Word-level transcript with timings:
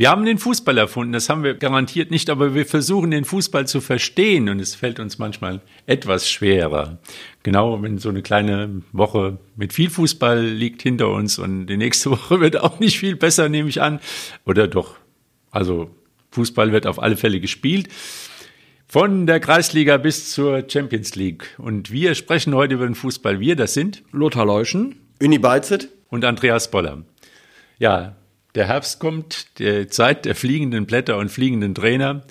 Wir 0.00 0.08
haben 0.08 0.24
den 0.24 0.38
Fußball 0.38 0.78
erfunden, 0.78 1.12
das 1.12 1.28
haben 1.28 1.42
wir 1.42 1.52
garantiert 1.52 2.10
nicht, 2.10 2.30
aber 2.30 2.54
wir 2.54 2.64
versuchen 2.64 3.10
den 3.10 3.26
Fußball 3.26 3.66
zu 3.66 3.82
verstehen 3.82 4.48
und 4.48 4.58
es 4.58 4.74
fällt 4.74 4.98
uns 4.98 5.18
manchmal 5.18 5.60
etwas 5.84 6.30
schwerer. 6.30 6.96
Genau, 7.42 7.82
wenn 7.82 7.98
so 7.98 8.08
eine 8.08 8.22
kleine 8.22 8.80
Woche 8.92 9.36
mit 9.56 9.74
viel 9.74 9.90
Fußball 9.90 10.42
liegt 10.42 10.80
hinter 10.80 11.10
uns 11.10 11.38
und 11.38 11.66
die 11.66 11.76
nächste 11.76 12.10
Woche 12.12 12.40
wird 12.40 12.56
auch 12.56 12.80
nicht 12.80 12.98
viel 12.98 13.14
besser, 13.14 13.50
nehme 13.50 13.68
ich 13.68 13.82
an. 13.82 14.00
Oder 14.46 14.68
doch, 14.68 14.96
also 15.50 15.94
Fußball 16.30 16.72
wird 16.72 16.86
auf 16.86 16.98
alle 16.98 17.18
Fälle 17.18 17.38
gespielt. 17.38 17.90
Von 18.88 19.26
der 19.26 19.38
Kreisliga 19.38 19.98
bis 19.98 20.32
zur 20.32 20.64
Champions 20.66 21.14
League. 21.14 21.44
Und 21.58 21.90
wir 21.92 22.14
sprechen 22.14 22.54
heute 22.54 22.72
über 22.72 22.86
den 22.86 22.94
Fußball. 22.94 23.38
Wir, 23.38 23.54
das 23.54 23.74
sind 23.74 24.02
Lothar 24.12 24.46
Leuschen, 24.46 24.98
Uni 25.20 25.38
Beizet 25.38 25.90
und 26.08 26.24
Andreas 26.24 26.70
Boller. 26.70 27.04
Ja, 27.78 28.16
der 28.54 28.66
Herbst 28.66 29.00
kommt, 29.00 29.58
die 29.58 29.86
Zeit 29.88 30.24
der 30.24 30.34
fliegenden 30.34 30.86
Blätter 30.86 31.18
und 31.18 31.30
fliegenden 31.30 31.74
Trainer. 31.74 32.22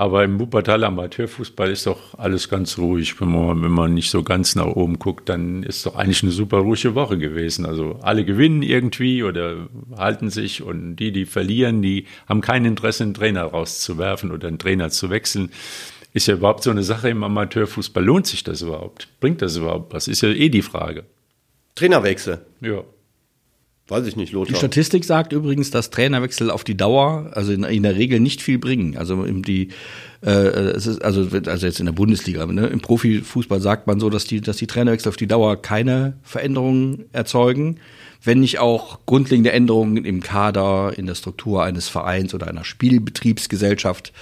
Aber 0.00 0.24
im 0.24 0.40
Wuppertal 0.40 0.82
Amateurfußball 0.84 1.70
ist 1.70 1.86
doch 1.86 2.18
alles 2.18 2.48
ganz 2.48 2.78
ruhig. 2.78 3.20
Wenn 3.20 3.32
man, 3.32 3.62
wenn 3.62 3.70
man 3.70 3.92
nicht 3.92 4.08
so 4.08 4.22
ganz 4.22 4.54
nach 4.54 4.64
oben 4.64 4.98
guckt, 4.98 5.28
dann 5.28 5.62
ist 5.62 5.84
doch 5.84 5.94
eigentlich 5.94 6.22
eine 6.22 6.32
super 6.32 6.56
ruhige 6.56 6.94
Woche 6.94 7.18
gewesen. 7.18 7.66
Also 7.66 7.98
alle 8.00 8.24
gewinnen 8.24 8.62
irgendwie 8.62 9.22
oder 9.22 9.68
halten 9.94 10.30
sich 10.30 10.62
und 10.62 10.96
die, 10.96 11.12
die 11.12 11.26
verlieren, 11.26 11.82
die 11.82 12.06
haben 12.26 12.40
kein 12.40 12.64
Interesse, 12.64 13.04
einen 13.04 13.12
Trainer 13.12 13.42
rauszuwerfen 13.42 14.32
oder 14.32 14.48
einen 14.48 14.58
Trainer 14.58 14.88
zu 14.88 15.10
wechseln. 15.10 15.50
Ist 16.14 16.28
ja 16.28 16.34
überhaupt 16.34 16.62
so 16.62 16.70
eine 16.70 16.82
Sache 16.82 17.10
im 17.10 17.22
Amateurfußball. 17.22 18.02
Lohnt 18.02 18.26
sich 18.26 18.42
das 18.42 18.62
überhaupt? 18.62 19.08
Bringt 19.20 19.42
das 19.42 19.56
überhaupt 19.58 19.92
was? 19.92 20.08
Ist 20.08 20.22
ja 20.22 20.30
eh 20.30 20.48
die 20.48 20.62
Frage. 20.62 21.04
Trainerwechsel. 21.74 22.40
Ja. 22.62 22.84
Weiß 23.90 24.06
ich 24.06 24.14
nicht, 24.14 24.32
Lothar. 24.32 24.52
Die 24.52 24.56
Statistik 24.56 25.04
sagt 25.04 25.32
übrigens, 25.32 25.70
dass 25.70 25.90
Trainerwechsel 25.90 26.50
auf 26.50 26.62
die 26.62 26.76
Dauer, 26.76 27.30
also 27.32 27.52
in, 27.52 27.64
in 27.64 27.82
der 27.82 27.96
Regel 27.96 28.20
nicht 28.20 28.40
viel 28.40 28.58
bringen. 28.58 28.96
Also 28.96 29.24
die, 29.24 29.68
äh, 30.24 30.30
es 30.30 30.86
ist, 30.86 31.02
also, 31.02 31.26
also 31.46 31.66
jetzt 31.66 31.80
in 31.80 31.86
der 31.86 31.92
Bundesliga, 31.92 32.46
ne? 32.46 32.68
im 32.68 32.80
Profifußball 32.80 33.60
sagt 33.60 33.88
man 33.88 33.98
so, 33.98 34.08
dass 34.08 34.24
die, 34.24 34.40
dass 34.40 34.58
die 34.58 34.68
Trainerwechsel 34.68 35.08
auf 35.08 35.16
die 35.16 35.26
Dauer 35.26 35.60
keine 35.60 36.14
Veränderungen 36.22 37.06
erzeugen, 37.12 37.80
wenn 38.22 38.40
nicht 38.40 38.58
auch 38.58 39.00
grundlegende 39.06 39.52
Änderungen 39.52 40.04
im 40.04 40.22
Kader, 40.22 40.92
in 40.96 41.06
der 41.06 41.14
Struktur 41.14 41.62
eines 41.62 41.88
Vereins 41.88 42.34
oder 42.34 42.48
einer 42.48 42.64
Spielbetriebsgesellschaft 42.64 44.12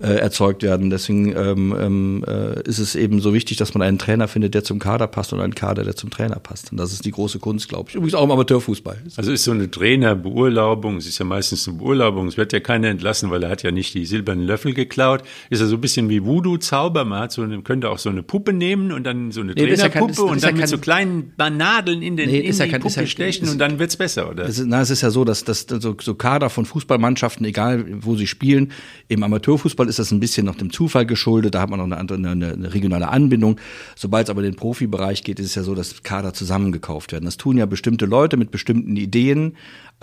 äh, 0.00 0.14
erzeugt 0.14 0.62
werden. 0.62 0.90
Deswegen 0.90 1.36
ähm, 1.36 1.76
ähm, 1.78 2.24
äh, 2.26 2.62
ist 2.62 2.78
es 2.78 2.94
eben 2.94 3.20
so 3.20 3.34
wichtig, 3.34 3.58
dass 3.58 3.74
man 3.74 3.82
einen 3.82 3.98
Trainer 3.98 4.28
findet, 4.28 4.54
der 4.54 4.64
zum 4.64 4.78
Kader 4.78 5.06
passt 5.06 5.32
und 5.32 5.40
einen 5.40 5.54
Kader, 5.54 5.84
der 5.84 5.94
zum 5.94 6.10
Trainer 6.10 6.36
passt. 6.36 6.72
Und 6.72 6.78
das 6.78 6.92
ist 6.92 7.04
die 7.04 7.10
große 7.10 7.38
Kunst, 7.38 7.68
glaube 7.68 7.90
ich. 7.90 7.96
Übrigens 7.96 8.14
auch 8.14 8.24
im 8.24 8.30
Amateurfußball. 8.30 9.02
Also 9.16 9.32
ist 9.32 9.44
so 9.44 9.50
eine 9.50 9.70
Trainerbeurlaubung, 9.70 10.96
es 10.96 11.06
ist 11.06 11.18
ja 11.18 11.24
meistens 11.24 11.68
eine 11.68 11.76
Beurlaubung, 11.78 12.28
es 12.28 12.36
wird 12.36 12.52
ja 12.52 12.60
keiner 12.60 12.88
entlassen, 12.88 13.30
weil 13.30 13.42
er 13.42 13.50
hat 13.50 13.62
ja 13.62 13.70
nicht 13.70 13.94
die 13.94 14.06
silbernen 14.06 14.46
Löffel 14.46 14.72
geklaut. 14.72 15.22
Ist 15.50 15.60
ja 15.60 15.66
so 15.66 15.76
ein 15.76 15.80
bisschen 15.80 16.08
wie 16.08 16.24
Voodoo-Zauber. 16.24 17.04
Man 17.04 17.20
hat 17.20 17.32
so 17.32 17.42
eine, 17.42 17.60
könnte 17.62 17.90
auch 17.90 17.98
so 17.98 18.08
eine 18.08 18.22
Puppe 18.22 18.52
nehmen 18.52 18.92
und 18.92 19.04
dann 19.04 19.32
so 19.32 19.42
eine 19.42 19.52
nee, 19.52 19.66
Trainerpuppe 19.66 20.14
ja 20.16 20.22
und 20.22 20.42
dann 20.42 20.56
mit 20.56 20.68
so 20.68 20.78
kleinen 20.78 21.32
Nadeln 21.36 22.00
in, 22.00 22.16
den, 22.16 22.30
nee, 22.30 22.40
in 22.40 22.52
die 22.52 22.58
kein, 22.58 22.80
Puppe 22.80 23.06
stechen 23.40 23.48
ist, 23.48 23.52
und 23.52 23.58
dann 23.58 23.78
wird's 23.78 23.96
besser, 23.96 24.30
oder? 24.30 24.44
Es 24.44 24.58
ist, 24.58 24.66
na, 24.66 24.80
es 24.80 24.90
ist 24.90 25.00
ja 25.00 25.10
so, 25.10 25.24
dass, 25.24 25.44
dass 25.44 25.66
so, 25.68 25.96
so 26.00 26.14
Kader 26.14 26.50
von 26.50 26.64
Fußballmannschaften, 26.64 27.44
egal 27.46 27.84
wo 28.00 28.16
sie 28.16 28.26
spielen, 28.26 28.72
im 29.08 29.22
Amateurfußball 29.22 29.88
ist 29.88 29.98
das 29.98 30.10
ein 30.10 30.20
bisschen 30.20 30.46
noch 30.46 30.56
dem 30.56 30.72
Zufall 30.72 31.06
geschuldet, 31.06 31.54
da 31.54 31.62
hat 31.62 31.70
man 31.70 31.78
noch 31.78 31.86
eine, 31.86 31.98
andere, 31.98 32.18
eine, 32.18 32.52
eine 32.52 32.74
regionale 32.74 33.08
Anbindung. 33.08 33.58
Sobald 33.96 34.26
es 34.26 34.30
aber 34.30 34.42
in 34.42 34.52
den 34.52 34.56
Profibereich 34.56 35.22
geht, 35.22 35.40
ist 35.40 35.46
es 35.46 35.54
ja 35.54 35.62
so, 35.62 35.74
dass 35.74 36.02
Kader 36.02 36.32
zusammengekauft 36.32 37.12
werden. 37.12 37.24
Das 37.24 37.36
tun 37.36 37.56
ja 37.56 37.66
bestimmte 37.66 38.06
Leute 38.06 38.36
mit 38.36 38.50
bestimmten 38.50 38.96
Ideen, 38.96 39.56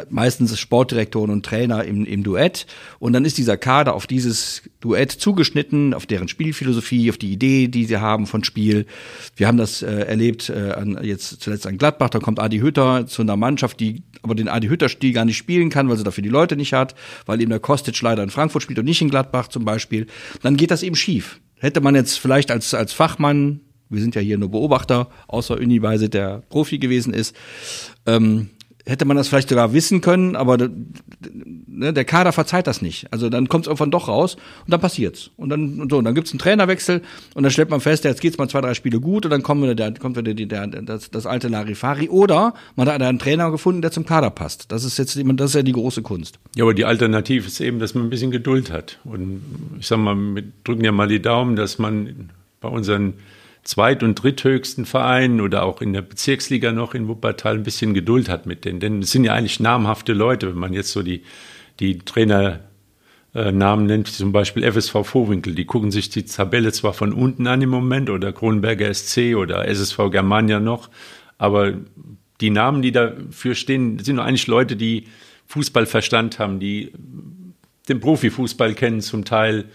meistens 0.10 0.58
Sportdirektoren 0.60 1.32
und 1.32 1.46
Trainer 1.46 1.84
im, 1.84 2.06
im 2.06 2.24
Duett. 2.24 2.68
Und 3.00 3.14
dann 3.14 3.26
ist 3.26 3.38
dieser 3.38 3.58
Kader 3.58 3.94
auf 3.94 4.08
dieses 4.08 4.64
Duett 4.80 5.12
zugeschnitten, 5.12 5.94
auf 5.94 6.06
deren 6.06 6.28
Spielphilosophie, 6.28 7.10
auf 7.10 7.18
die 7.18 7.32
Idee, 7.32 7.68
die 7.68 7.86
sie 7.86 7.98
haben 7.98 8.28
von 8.28 8.44
Spiel. 8.44 8.86
Wir 9.36 9.48
haben 9.48 9.58
das 9.58 9.82
äh, 9.82 9.88
erlebt 9.88 10.50
äh, 10.50 10.72
an, 10.72 11.00
jetzt 11.02 11.42
zuletzt 11.42 11.66
an 11.66 11.78
Gladbach, 11.78 12.10
da 12.10 12.20
kommt 12.20 12.40
Adi 12.40 12.60
Hütter 12.60 13.08
zu 13.08 13.22
einer 13.22 13.38
Mannschaft, 13.38 13.80
die 13.80 14.04
aber 14.22 14.36
den 14.36 14.50
Adi 14.50 14.68
Hütter-Stil 14.68 15.14
gar 15.14 15.26
nicht 15.26 15.38
spielen 15.38 15.70
kann, 15.70 15.90
weil 15.90 15.98
sie 15.98 16.04
dafür 16.04 16.22
die 16.22 16.30
Leute 16.30 16.56
nicht 16.56 16.74
hat, 16.74 16.96
weil 17.26 17.42
eben 17.42 17.50
der 17.50 17.60
Kostic 17.60 18.00
leider 18.02 18.24
in 18.24 18.30
Frankfurt 18.30 18.64
spielt 18.64 18.80
und 18.80 18.86
nicht 18.86 19.02
in 19.02 19.10
Gladbach 19.10 19.48
zum 19.48 19.66
Beispiel, 19.66 20.08
dann 20.42 20.58
geht 20.58 20.72
das 20.72 20.84
eben 20.84 20.96
schief. 20.96 21.40
Hätte 21.56 21.82
man 21.82 21.96
jetzt 21.96 22.20
vielleicht 22.20 22.52
als, 22.52 22.74
als 22.74 22.94
Fachmann, 22.94 23.62
wir 23.90 24.02
sind 24.02 24.16
ja 24.16 24.22
hier 24.22 24.38
nur 24.38 24.52
Beobachter, 24.52 25.10
außer 25.28 25.58
Uniweise, 25.58 26.10
der 26.10 26.44
Profi 26.50 26.78
gewesen 26.78 27.14
ist, 27.14 27.36
ähm, 28.06 28.50
hätte 28.88 29.06
man 29.06 29.18
das 29.18 29.28
vielleicht 29.28 29.50
sogar 29.50 29.74
wissen 29.74 30.02
können, 30.02 30.36
aber 30.36 30.58
ne, 30.58 31.94
der 31.94 32.06
Kader 32.06 32.32
verzeiht 32.32 32.68
das 32.68 32.82
nicht. 32.82 33.12
Also 33.12 33.30
dann 33.30 33.50
kommt 33.50 33.66
es 33.66 33.68
irgendwann 33.68 33.92
doch 33.92 34.08
raus 34.08 34.36
und 34.36 34.72
dann 34.72 34.80
passiert's. 34.80 35.32
Und 35.36 35.50
dann 35.50 35.80
und 35.82 35.92
so, 35.92 35.98
und 35.98 36.06
dann 36.06 36.16
gibt's 36.16 36.32
einen 36.32 36.40
Trainerwechsel 36.40 37.02
und 37.36 37.44
dann 37.44 37.52
stellt 37.52 37.70
man 37.70 37.82
fest, 37.82 38.06
jetzt 38.06 38.22
geht's 38.22 38.38
mal 38.38 38.48
zwei, 38.48 38.62
drei 38.62 38.74
Spiele 38.74 39.00
gut 39.00 39.26
und 39.26 39.32
dann 39.32 39.44
kommt 39.44 39.62
wieder 39.62 39.76
der, 39.76 39.94
kommt 39.94 40.16
wieder 40.16 40.34
die, 40.34 40.48
der, 40.48 40.68
das, 40.68 41.12
das 41.12 41.26
alte 41.26 41.50
Larifari. 41.50 42.10
Oder 42.10 42.54
man 42.76 42.88
hat 42.88 43.02
einen 43.02 43.20
Trainer 43.20 43.52
gefunden, 43.52 43.82
der 43.82 43.92
zum 43.92 44.06
Kader 44.06 44.30
passt. 44.30 44.72
Das 44.72 44.84
ist 44.84 44.98
jetzt 44.98 45.18
das 45.18 45.50
ist 45.50 45.56
ja 45.56 45.64
die 45.64 45.74
große 45.74 46.02
Kunst. 46.02 46.40
Ja, 46.56 46.64
aber 46.64 46.74
die 46.74 46.86
Alternative 46.86 47.48
ist 47.48 47.60
eben, 47.60 47.80
dass 47.80 47.94
man 47.94 48.06
ein 48.06 48.10
bisschen 48.10 48.32
Geduld 48.32 48.72
hat. 48.72 49.00
Und 49.04 49.42
ich 49.80 49.88
sag 49.88 49.98
mal, 49.98 50.16
wir 50.16 50.44
drücken 50.64 50.84
ja 50.84 50.92
mal 50.92 51.08
die 51.08 51.22
Daumen, 51.22 51.56
dass 51.56 51.78
man 51.78 52.30
bei 52.62 52.70
unseren 52.70 53.14
zweit- 53.68 54.02
und 54.02 54.16
dritthöchsten 54.16 54.86
Vereinen 54.86 55.42
oder 55.42 55.64
auch 55.64 55.82
in 55.82 55.92
der 55.92 56.02
Bezirksliga 56.02 56.72
noch 56.72 56.94
in 56.94 57.10
Wuppertal 57.10 57.56
ein 57.56 57.64
bisschen 57.64 57.94
Geduld 57.94 58.30
hat 58.30 58.46
mit 58.46 58.64
denen. 58.64 58.80
Denn 58.80 59.02
es 59.02 59.12
sind 59.12 59.26
ja 59.26 59.34
eigentlich 59.34 59.60
namhafte 59.60 60.14
Leute, 60.14 60.48
wenn 60.48 60.58
man 60.58 60.72
jetzt 60.72 60.92
so 60.92 61.04
die, 61.04 61.24
die 61.82 62.00
Trainer 62.00 62.62
äh, 63.36 63.52
Namen 63.52 63.86
nennt, 63.86 64.08
zum 64.08 64.32
Beispiel 64.32 64.64
FSV 64.64 65.04
Vohwinkel, 65.04 65.54
die 65.54 65.66
gucken 65.66 65.92
sich 65.92 66.10
die 66.10 66.24
Tabelle 66.24 66.72
zwar 66.72 66.94
von 66.94 67.12
unten 67.12 67.46
an 67.46 67.62
im 67.62 67.70
Moment 67.70 68.10
oder 68.10 68.32
Kronberger 68.32 68.94
SC 68.94 69.36
oder 69.36 69.68
SSV 69.68 70.12
Germania 70.12 70.62
noch, 70.62 70.90
aber 71.38 71.74
die 72.40 72.52
Namen, 72.52 72.82
die 72.82 72.94
dafür 72.94 73.54
stehen, 73.54 74.00
sind 74.00 74.20
eigentlich 74.20 74.48
Leute, 74.48 74.78
die 74.78 75.08
Fußballverstand 75.48 76.40
haben, 76.40 76.62
die 76.62 76.94
den 77.90 78.00
Profifußball 78.00 78.76
kennen 78.76 79.02
zum 79.02 79.26
Teil. 79.26 79.66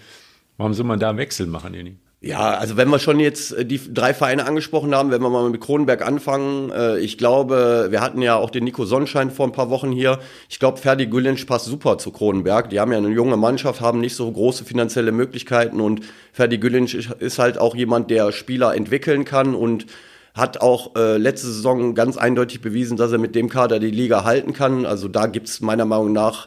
Warum 0.57 0.73
soll 0.73 0.87
man 0.87 0.99
da 0.99 1.15
Wechsel 1.19 1.47
machen, 1.47 1.75
Jenny? 1.75 1.97
Ja, 2.25 2.55
also 2.55 2.77
wenn 2.77 2.89
wir 2.89 3.01
schon 3.01 3.19
jetzt 3.19 3.53
äh, 3.53 3.65
die 3.65 3.81
drei 3.93 4.15
Vereine 4.15 4.47
angesprochen 4.47 4.95
haben, 4.95 5.11
wenn 5.11 5.21
wir 5.21 5.29
mal 5.29 5.51
mit 5.51 5.61
Kronenberg 5.61 6.07
anfangen, 6.07 6.71
äh, 6.71 6.99
ich 6.99 7.19
glaube, 7.19 7.89
wir 7.91 8.01
hatten 8.01 8.23
ja 8.23 8.37
auch 8.37 8.51
den 8.51 8.63
Nico 8.63 8.85
Sonnenschein 8.85 9.33
vor 9.33 9.45
ein 9.45 9.51
paar 9.51 9.71
Wochen 9.71 9.91
hier. 9.91 10.21
Ich 10.49 10.61
glaube, 10.61 10.79
Ferdi 10.79 11.07
Gülensch 11.07 11.45
passt 11.47 11.65
super 11.65 11.99
zu 11.99 12.13
Kronenberg. 12.13 12.71
Die 12.71 12.79
haben 12.79 12.93
ja 12.93 12.99
eine 12.99 13.09
junge 13.09 13.37
Mannschaft, 13.37 13.81
haben 13.81 14.01
nicht 14.01 14.15
so 14.15 14.31
große 14.31 14.65
finanzielle 14.65 15.11
Möglichkeiten 15.11 15.81
und 15.81 16.03
Ferdi 16.33 16.59
Gülensch 16.59 16.95
ist 16.95 17.41
halt 17.41 17.59
auch 17.59 17.75
jemand, 17.75 18.09
der 18.09 18.31
Spieler 18.31 18.77
entwickeln 18.77 19.25
kann 19.25 19.57
und 19.57 19.87
hat 20.33 20.61
auch 20.61 20.95
äh, 20.95 21.17
letzte 21.17 21.49
Saison 21.49 21.97
ganz 21.97 22.17
eindeutig 22.17 22.61
bewiesen, 22.61 22.97
dass 22.97 23.11
er 23.11 23.19
mit 23.19 23.35
dem 23.35 23.49
Kader 23.49 23.81
die 23.81 23.91
Liga 23.91 24.23
halten 24.23 24.53
kann. 24.53 24.87
Also 24.87 25.09
da 25.09 25.27
gibt's 25.27 25.61
meiner 25.61 25.87
Meinung 25.87 26.13
nach 26.13 26.47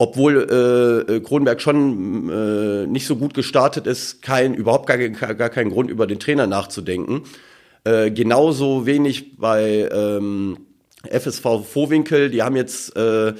obwohl 0.00 0.48
äh, 0.50 1.16
äh, 1.16 1.20
Kronberg 1.20 1.60
schon 1.60 2.30
äh, 2.30 2.86
nicht 2.86 3.06
so 3.06 3.16
gut 3.16 3.34
gestartet 3.34 3.86
ist, 3.86 4.22
kein, 4.22 4.54
überhaupt 4.54 4.86
gar, 4.86 4.96
gar 4.96 5.50
keinen 5.50 5.70
Grund, 5.70 5.90
über 5.90 6.06
den 6.06 6.18
Trainer 6.18 6.46
nachzudenken. 6.46 7.24
Äh, 7.84 8.10
genauso 8.10 8.86
wenig 8.86 9.36
bei 9.36 9.90
ähm, 9.92 10.56
FSV 11.04 11.66
Vohwinkel, 11.70 12.30
die 12.30 12.42
haben 12.42 12.56
jetzt 12.56 12.96
äh, 12.96 13.34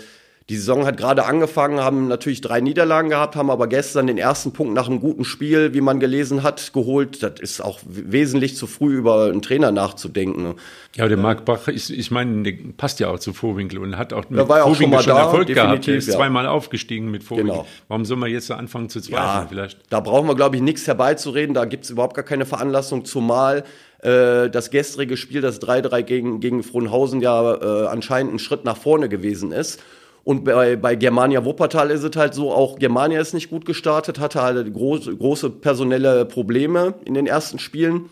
die 0.50 0.56
Saison 0.56 0.84
hat 0.84 0.96
gerade 0.96 1.26
angefangen, 1.26 1.78
haben 1.78 2.08
natürlich 2.08 2.40
drei 2.40 2.60
Niederlagen 2.60 3.08
gehabt, 3.08 3.36
haben 3.36 3.50
aber 3.50 3.68
gestern 3.68 4.08
den 4.08 4.18
ersten 4.18 4.50
Punkt 4.52 4.74
nach 4.74 4.88
einem 4.88 4.98
guten 4.98 5.24
Spiel, 5.24 5.74
wie 5.74 5.80
man 5.80 6.00
gelesen 6.00 6.42
hat, 6.42 6.72
geholt. 6.72 7.22
Das 7.22 7.38
ist 7.38 7.60
auch 7.60 7.78
wesentlich 7.84 8.56
zu 8.56 8.66
früh 8.66 8.96
über 8.96 9.26
einen 9.26 9.42
Trainer 9.42 9.70
nachzudenken. 9.70 10.56
Ja, 10.96 11.06
der 11.06 11.18
Marc 11.18 11.44
Bach, 11.44 11.68
ich, 11.68 11.96
ich 11.96 12.10
meine, 12.10 12.42
der 12.42 12.54
passt 12.76 12.98
ja 12.98 13.10
auch 13.10 13.20
zu 13.20 13.32
Vorwinkel 13.32 13.78
und 13.78 13.96
hat 13.96 14.12
auch 14.12 14.28
mit 14.28 14.40
Vorwinkel 14.40 14.74
schon, 14.74 14.90
mal 14.90 15.02
schon 15.04 15.14
da, 15.14 15.22
Erfolg 15.22 15.46
gehabt. 15.46 15.86
Er 15.86 15.94
ist 15.94 16.08
ja. 16.08 16.14
zweimal 16.16 16.48
aufgestiegen 16.48 17.12
mit 17.12 17.22
Vorwinkel. 17.22 17.52
Genau. 17.52 17.66
Warum 17.86 18.04
soll 18.04 18.16
man 18.16 18.28
jetzt 18.28 18.48
so 18.48 18.54
anfangen 18.54 18.88
zu 18.88 19.00
zweifeln 19.00 19.22
ja, 19.22 19.46
vielleicht? 19.48 19.78
Da 19.88 20.00
brauchen 20.00 20.26
wir, 20.26 20.34
glaube 20.34 20.56
ich, 20.56 20.62
nichts 20.62 20.84
herbeizureden. 20.84 21.54
Da 21.54 21.64
gibt 21.64 21.84
es 21.84 21.90
überhaupt 21.90 22.16
gar 22.16 22.24
keine 22.24 22.44
Veranlassung, 22.44 23.04
zumal 23.04 23.62
äh, 24.02 24.50
das 24.50 24.70
gestrige 24.70 25.16
Spiel, 25.16 25.42
das 25.42 25.62
3-3 25.62 26.02
gegen, 26.02 26.40
gegen 26.40 26.64
Frohnhausen 26.64 27.20
ja 27.20 27.54
äh, 27.54 27.86
anscheinend 27.86 28.34
ein 28.34 28.38
Schritt 28.40 28.64
nach 28.64 28.76
vorne 28.76 29.08
gewesen 29.08 29.52
ist. 29.52 29.80
Und 30.24 30.44
bei, 30.44 30.76
bei 30.76 30.94
Germania 30.96 31.44
Wuppertal 31.44 31.90
ist 31.90 32.04
es 32.04 32.16
halt 32.16 32.34
so, 32.34 32.52
auch 32.52 32.78
Germania 32.78 33.20
ist 33.20 33.34
nicht 33.34 33.50
gut 33.50 33.64
gestartet, 33.64 34.18
hatte 34.20 34.42
halt 34.42 34.72
große, 34.72 35.16
große 35.16 35.50
personelle 35.50 36.24
Probleme 36.26 36.94
in 37.04 37.14
den 37.14 37.26
ersten 37.26 37.58
Spielen. 37.58 38.10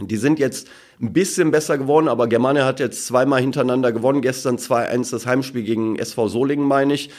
Die 0.00 0.16
sind 0.16 0.38
jetzt 0.38 0.68
ein 1.00 1.12
bisschen 1.12 1.50
besser 1.50 1.76
geworden, 1.78 2.08
aber 2.08 2.28
Germania 2.28 2.64
hat 2.64 2.80
jetzt 2.80 3.06
zweimal 3.06 3.40
hintereinander 3.40 3.92
gewonnen. 3.92 4.22
Gestern 4.22 4.56
2-1 4.56 5.10
das 5.10 5.26
Heimspiel 5.26 5.62
gegen 5.62 5.98
SV 5.98 6.28
Solingen, 6.28 6.66
meine 6.66 6.94
ich. 6.94 7.10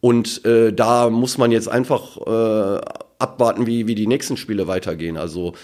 Und 0.00 0.44
äh, 0.44 0.72
da 0.72 1.10
muss 1.10 1.38
man 1.38 1.50
jetzt 1.50 1.68
einfach 1.68 2.16
äh, 2.18 2.80
abwarten, 3.18 3.66
wie, 3.66 3.88
wie 3.88 3.96
die 3.96 4.06
nächsten 4.06 4.36
Spiele 4.36 4.68
weitergehen. 4.68 5.16
Also 5.16 5.54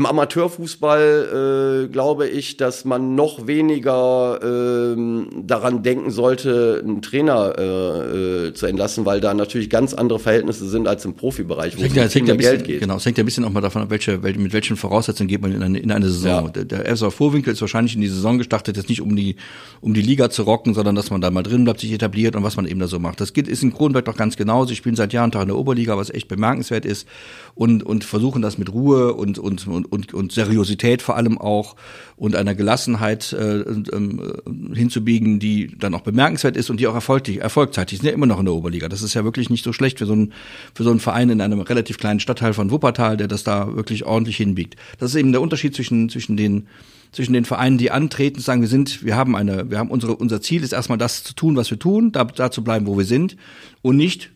Im 0.00 0.06
Amateurfußball 0.06 1.84
äh, 1.84 1.92
glaube 1.92 2.26
ich, 2.26 2.56
dass 2.56 2.86
man 2.86 3.14
noch 3.14 3.46
weniger 3.46 4.40
äh, 4.42 4.96
daran 5.42 5.82
denken 5.82 6.10
sollte, 6.10 6.80
einen 6.82 7.02
Trainer 7.02 7.52
äh, 7.58 8.46
äh, 8.46 8.54
zu 8.54 8.64
entlassen, 8.64 9.04
weil 9.04 9.20
da 9.20 9.34
natürlich 9.34 9.68
ganz 9.68 9.92
andere 9.92 10.18
Verhältnisse 10.18 10.66
sind 10.70 10.88
als 10.88 11.04
im 11.04 11.12
Profibereich, 11.12 11.76
wo 11.76 11.82
es 11.82 11.94
ja, 11.94 12.22
mehr 12.22 12.36
Geld 12.38 12.64
geht. 12.64 12.80
Genau, 12.80 12.96
es 12.96 13.04
hängt 13.04 13.18
ja 13.18 13.24
ein 13.24 13.26
bisschen 13.26 13.44
auch 13.44 13.50
mal 13.50 13.60
davon 13.60 13.82
ab, 13.82 13.90
welche, 13.90 14.16
mit 14.16 14.54
welchen 14.54 14.78
Voraussetzungen 14.78 15.28
geht 15.28 15.42
man 15.42 15.52
in 15.52 15.62
eine, 15.62 15.78
in 15.78 15.92
eine 15.92 16.08
Saison. 16.08 16.46
Ja. 16.46 16.50
Der, 16.50 16.64
der 16.64 16.96
FSV 16.96 17.14
Vorwinkel 17.14 17.52
ist 17.52 17.60
wahrscheinlich 17.60 17.94
in 17.94 18.00
die 18.00 18.08
Saison 18.08 18.38
gestartet, 18.38 18.78
jetzt 18.78 18.88
nicht 18.88 19.02
um 19.02 19.14
die, 19.14 19.36
um 19.82 19.92
die 19.92 20.00
Liga 20.00 20.30
zu 20.30 20.44
rocken, 20.44 20.72
sondern 20.72 20.94
dass 20.94 21.10
man 21.10 21.20
da 21.20 21.30
mal 21.30 21.42
drin 21.42 21.64
bleibt, 21.64 21.80
sich 21.80 21.92
etabliert 21.92 22.36
und 22.36 22.42
was 22.42 22.56
man 22.56 22.64
eben 22.64 22.80
da 22.80 22.86
so 22.86 22.98
macht. 22.98 23.20
Das 23.20 23.34
geht, 23.34 23.48
ist 23.48 23.62
in 23.62 23.74
Kronberg 23.74 24.06
doch 24.06 24.16
ganz 24.16 24.38
genauso. 24.38 24.70
Sie 24.70 24.76
spielen 24.76 24.96
seit 24.96 25.12
Jahren 25.12 25.30
Tag 25.30 25.42
in 25.42 25.48
der 25.48 25.58
Oberliga, 25.58 25.98
was 25.98 26.08
echt 26.08 26.26
bemerkenswert 26.26 26.86
ist 26.86 27.06
und, 27.54 27.82
und 27.82 28.04
versuchen 28.04 28.40
das 28.40 28.56
mit 28.56 28.72
Ruhe 28.72 29.12
und, 29.12 29.38
und, 29.38 29.66
und, 29.66 29.89
und, 29.90 30.14
und 30.14 30.32
Seriosität 30.32 31.02
vor 31.02 31.16
allem 31.16 31.38
auch 31.38 31.76
und 32.16 32.36
einer 32.36 32.54
Gelassenheit 32.54 33.32
äh, 33.32 33.60
äh, 33.60 34.74
hinzubiegen, 34.74 35.38
die 35.38 35.76
dann 35.78 35.94
auch 35.94 36.02
bemerkenswert 36.02 36.56
ist 36.56 36.70
und 36.70 36.78
die 36.78 36.86
auch 36.86 36.94
erfolgreich, 36.94 37.38
erfolgzeitig 37.38 37.98
sind 37.98 38.06
ja 38.06 38.12
immer 38.12 38.26
noch 38.26 38.38
in 38.38 38.44
der 38.44 38.54
Oberliga. 38.54 38.88
Das 38.88 39.02
ist 39.02 39.14
ja 39.14 39.24
wirklich 39.24 39.50
nicht 39.50 39.64
so 39.64 39.72
schlecht 39.72 39.98
für 39.98 40.06
so 40.06 40.12
einen, 40.12 40.32
für 40.74 40.84
so 40.84 40.90
einen 40.90 41.00
Verein 41.00 41.30
in 41.30 41.40
einem 41.40 41.60
relativ 41.60 41.98
kleinen 41.98 42.20
Stadtteil 42.20 42.52
von 42.52 42.70
Wuppertal, 42.70 43.16
der 43.16 43.28
das 43.28 43.44
da 43.44 43.74
wirklich 43.74 44.04
ordentlich 44.04 44.36
hinbiegt. 44.36 44.76
Das 44.98 45.10
ist 45.10 45.16
eben 45.16 45.32
der 45.32 45.40
Unterschied 45.40 45.74
zwischen, 45.74 46.08
zwischen 46.08 46.36
den 46.36 46.66
zwischen 47.12 47.32
den 47.32 47.44
Vereinen, 47.44 47.76
die 47.76 47.90
antreten, 47.90 48.40
sagen, 48.40 48.60
wir 48.60 48.68
sind, 48.68 49.04
wir 49.04 49.16
haben 49.16 49.34
eine, 49.34 49.68
wir 49.68 49.78
haben 49.78 49.90
unsere, 49.90 50.14
unser 50.14 50.40
Ziel 50.40 50.62
ist 50.62 50.72
erstmal 50.72 50.98
das 50.98 51.24
zu 51.24 51.34
tun, 51.34 51.56
was 51.56 51.70
wir 51.70 51.78
tun, 51.78 52.12
da, 52.12 52.24
da 52.24 52.52
zu 52.52 52.62
bleiben, 52.62 52.86
wo 52.86 52.96
wir 52.96 53.04
sind 53.04 53.36
und 53.82 53.96
nicht 53.96 54.30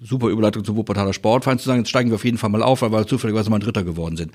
super 0.00 0.28
Überleitung 0.28 0.64
zum 0.64 0.76
Wuppertaler 0.76 1.12
Sportverein 1.12 1.58
zu 1.58 1.66
sagen, 1.66 1.80
jetzt 1.80 1.90
steigen 1.90 2.10
wir 2.10 2.16
auf 2.16 2.24
jeden 2.24 2.38
Fall 2.38 2.50
mal 2.50 2.62
auf, 2.62 2.82
weil 2.82 2.92
wir 2.92 3.06
zufälligerweise 3.06 3.50
mal 3.50 3.58
Dritter 3.58 3.84
geworden 3.84 4.16
sind. 4.16 4.32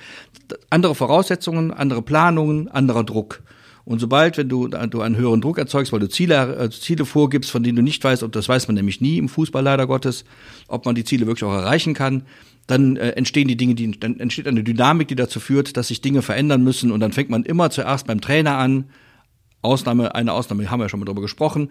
Andere 0.69 0.96
Voraussetzungen, 0.96 1.72
andere 1.72 2.02
Planungen, 2.02 2.68
anderer 2.68 3.04
Druck. 3.04 3.42
Und 3.86 4.00
sobald, 4.00 4.38
wenn 4.38 4.50
du, 4.50 4.68
du 4.68 5.02
einen 5.02 5.16
höheren 5.16 5.42
Druck 5.42 5.60
erzeugst, 5.60 5.94
weil 5.94 6.00
du 6.00 6.10
Ziele, 6.10 6.56
äh, 6.57 6.69
Ziele 6.72 7.06
vorgibst, 7.06 7.52
von 7.52 7.62
denen 7.62 7.75
du 7.75 7.84
nicht 7.84 8.04
weißt, 8.04 8.24
und 8.24 8.36
das 8.36 8.50
weiß 8.50 8.68
man 8.68 8.75
nämlich 8.75 9.00
nie 9.00 9.19
im 9.19 9.30
Fußball 9.30 9.63
leider 9.63 9.86
Gottes, 9.86 10.25
ob 10.68 10.86
man 10.86 10.96
die 10.96 11.04
Ziele 11.04 11.28
wirklich 11.28 11.44
auch 11.44 11.54
erreichen 11.54 11.94
kann, 11.94 12.24
dann 12.66 12.98
äh, 12.98 13.12
entstehen 13.12 13.48
die 13.48 13.57
Dinge, 13.57 13.75
die, 13.75 13.92
dann 14.00 14.19
entsteht 14.19 14.48
eine 14.48 14.63
Dynamik, 14.63 15.07
die 15.07 15.16
dazu 15.16 15.40
führt, 15.40 15.78
dass 15.78 15.90
sich 15.90 16.02
Dinge 16.02 16.24
verändern 16.24 16.63
müssen 16.63 16.92
und 16.92 17.00
dann 17.00 17.12
fängt 17.12 17.30
man 17.30 17.44
immer 17.44 17.69
zuerst 17.69 18.07
beim 18.07 18.22
Trainer 18.22 18.57
an. 18.57 18.86
Ausnahme, 19.62 20.16
eine 20.16 20.34
Ausnahme 20.34 20.69
haben 20.69 20.80
wir 20.80 20.86
ja 20.86 20.90
schon 20.90 21.00
mal 21.00 21.06
drüber 21.06 21.22
gesprochen, 21.22 21.69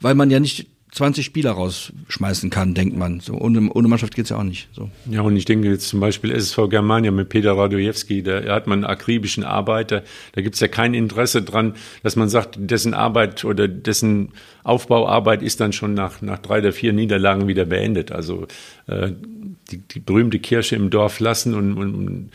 weil 0.00 0.14
man 0.14 0.30
ja 0.30 0.40
nicht 0.40 0.66
20 0.92 1.24
Spieler 1.24 1.52
rausschmeißen 1.52 2.50
kann, 2.50 2.74
denkt 2.74 2.96
man. 2.96 3.20
So, 3.20 3.34
ohne, 3.34 3.70
ohne 3.72 3.86
Mannschaft 3.86 4.14
geht's 4.14 4.30
ja 4.30 4.38
auch 4.38 4.42
nicht. 4.44 4.68
So. 4.72 4.90
Ja, 5.08 5.20
und 5.22 5.36
ich 5.36 5.44
denke 5.44 5.68
jetzt 5.68 5.88
zum 5.88 6.00
Beispiel 6.00 6.32
SSV 6.32 6.68
Germania 6.68 7.12
mit 7.12 7.28
Peter 7.28 7.56
Radojewski, 7.56 8.22
da 8.22 8.42
hat 8.54 8.66
man 8.66 8.80
einen 8.80 8.90
akribischen 8.90 9.44
Arbeiter. 9.44 10.02
Da 10.32 10.42
gibt's 10.42 10.58
ja 10.58 10.68
kein 10.68 10.94
Interesse 10.94 11.42
dran, 11.42 11.74
dass 12.02 12.16
man 12.16 12.28
sagt, 12.28 12.56
dessen 12.58 12.94
Arbeit 12.94 13.44
oder 13.44 13.68
dessen 13.68 14.32
Aufbauarbeit 14.64 15.42
ist 15.42 15.60
dann 15.60 15.72
schon 15.72 15.94
nach, 15.94 16.22
nach 16.22 16.38
drei 16.38 16.58
oder 16.58 16.72
vier 16.72 16.92
Niederlagen 16.92 17.46
wieder 17.46 17.64
beendet. 17.64 18.10
Also 18.10 18.48
äh, 18.86 19.12
die, 19.70 19.78
die 19.78 20.00
berühmte 20.00 20.40
Kirche 20.40 20.74
im 20.74 20.90
Dorf 20.90 21.20
lassen 21.20 21.54
und, 21.54 21.74
und 21.78 22.30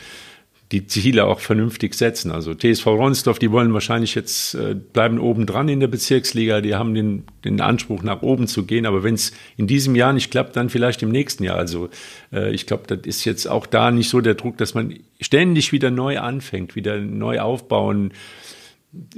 die 0.75 0.87
Ziele 0.87 1.25
auch 1.25 1.39
vernünftig 1.39 1.93
setzen. 1.93 2.31
Also 2.31 2.53
TSV 2.53 2.85
Ronsdorf, 2.87 3.39
die 3.39 3.49
wollen 3.49 3.73
wahrscheinlich 3.73 4.13
jetzt 4.13 4.55
äh, 4.55 4.75
bleiben 4.75 5.19
oben 5.19 5.45
dran 5.45 5.69
in 5.69 5.79
der 5.79 5.87
Bezirksliga, 5.87 6.59
die 6.59 6.75
haben 6.75 6.93
den, 6.93 7.23
den 7.45 7.61
Anspruch 7.61 8.03
nach 8.03 8.21
oben 8.23 8.47
zu 8.47 8.65
gehen, 8.65 8.85
aber 8.85 9.01
wenn 9.01 9.13
es 9.13 9.31
in 9.55 9.67
diesem 9.67 9.95
Jahr 9.95 10.11
nicht 10.11 10.31
klappt, 10.31 10.57
dann 10.57 10.69
vielleicht 10.69 11.01
im 11.01 11.11
nächsten 11.11 11.45
Jahr. 11.45 11.55
Also 11.55 11.89
äh, 12.33 12.53
ich 12.53 12.65
glaube, 12.65 12.83
das 12.87 13.05
ist 13.05 13.23
jetzt 13.23 13.47
auch 13.47 13.65
da 13.65 13.89
nicht 13.89 14.09
so 14.09 14.19
der 14.19 14.33
Druck, 14.33 14.57
dass 14.57 14.73
man 14.73 14.95
ständig 15.21 15.71
wieder 15.71 15.91
neu 15.91 16.19
anfängt, 16.19 16.75
wieder 16.75 16.99
neu 16.99 17.39
aufbauen 17.39 18.11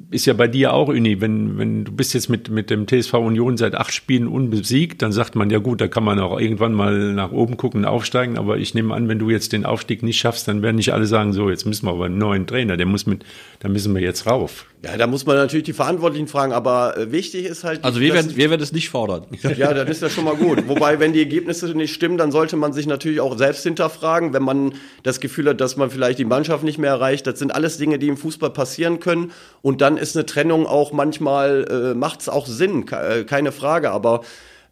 ist 0.10 0.26
ja 0.26 0.34
bei 0.34 0.48
dir 0.48 0.74
auch, 0.74 0.90
Uni, 0.90 1.22
wenn, 1.22 1.58
wenn 1.58 1.86
du 1.86 1.92
bist 1.92 2.14
jetzt 2.14 2.30
mit, 2.30 2.50
mit 2.50 2.70
dem 2.70 2.88
TSV 2.88 3.14
Union 3.16 3.58
seit 3.58 3.76
acht 3.76 3.94
Spielen 3.94 4.28
unbesiegt, 4.28 5.02
dann 5.02 5.12
sagt 5.12 5.36
man 5.36 5.50
ja 5.50 5.60
gut, 5.60 5.82
da 5.82 5.88
kann 5.88 6.04
man 6.04 6.20
auch 6.20 6.40
irgendwann 6.40 6.74
mal 6.74 7.14
nach 7.14 7.32
oben 7.32 7.58
gucken, 7.58 7.86
aufsteigen, 7.86 8.38
aber 8.38 8.58
ich 8.58 8.74
nehme 8.74 8.94
an, 8.94 9.08
wenn 9.08 9.20
du 9.20 9.30
jetzt 9.30 9.54
den 9.54 9.66
Aufstieg 9.66 10.04
nicht 10.04 10.18
schaffst, 10.20 10.48
dann 10.48 10.62
werden 10.62 10.78
nicht 10.78 10.94
alle 10.94 11.06
sagen, 11.06 11.34
so, 11.34 11.50
jetzt 11.50 11.66
müssen 11.66 11.86
wir 11.86 11.92
aber 11.92 12.06
einen 12.06 12.18
neuen 12.18 12.48
Trainer, 12.48 12.78
der 12.78 12.86
muss 12.86 13.06
mit, 13.06 13.24
da 13.60 13.70
müssen 13.70 13.94
wir 13.94 14.02
jetzt 14.02 14.26
rauf. 14.26 14.66
Ja, 14.84 14.96
da 14.96 15.08
muss 15.08 15.26
man 15.26 15.36
natürlich 15.38 15.66
die 15.66 15.74
Verantwortlichen 15.74 16.28
fragen, 16.28 16.54
aber 16.54 16.96
äh, 16.96 17.12
wichtig 17.12 17.46
ist 17.46 17.64
halt. 17.64 17.84
Also 17.84 18.00
wir 18.00 18.14
werden, 18.14 18.36
wir 18.36 18.52
werden 18.52 18.62
es 18.62 18.72
nicht 18.72 18.90
fordern. 18.90 19.26
Ja, 19.58 19.74
das 19.74 19.90
ist 19.90 20.02
ja 20.02 20.10
schon 20.10 20.26
mal 20.26 20.36
gut. 20.36 20.68
Wobei, 20.68 21.00
wenn 21.00 21.14
die 21.14 21.20
Ergebnisse 21.20 21.68
nicht 21.70 21.94
stimmen, 21.94 22.18
dann 22.18 22.32
sollte 22.32 22.58
man 22.58 22.74
sich 22.74 22.86
natürlich 22.86 23.22
auch 23.22 23.38
selbst 23.38 23.64
hinterfragen, 23.64 24.34
wenn 24.34 24.44
man 24.44 24.74
das 25.04 25.20
Gefühl 25.20 25.50
hat, 25.50 25.62
dass 25.62 25.78
man 25.78 25.90
vielleicht 25.90 26.20
die 26.20 26.26
Mannschaft 26.26 26.64
nicht 26.64 26.78
mehr 26.78 26.92
erreicht. 26.92 27.26
Das 27.26 27.40
sind 27.40 27.56
alles 27.56 27.78
Dinge, 27.78 27.98
die 27.98 28.08
im 28.08 28.18
Fußball 28.18 28.52
passieren 28.52 29.00
können. 29.00 29.32
Und 29.68 29.81
dann 29.81 29.98
ist 29.98 30.16
eine 30.16 30.25
Trennung 30.25 30.66
auch 30.66 30.94
manchmal, 30.94 31.66
äh, 31.69 31.94
macht 31.94 32.22
es 32.22 32.30
auch 32.30 32.48
Sinn, 32.48 32.86
äh, 32.88 33.25
keine 33.25 33.52
Frage. 33.52 33.92
Aber 33.92 34.22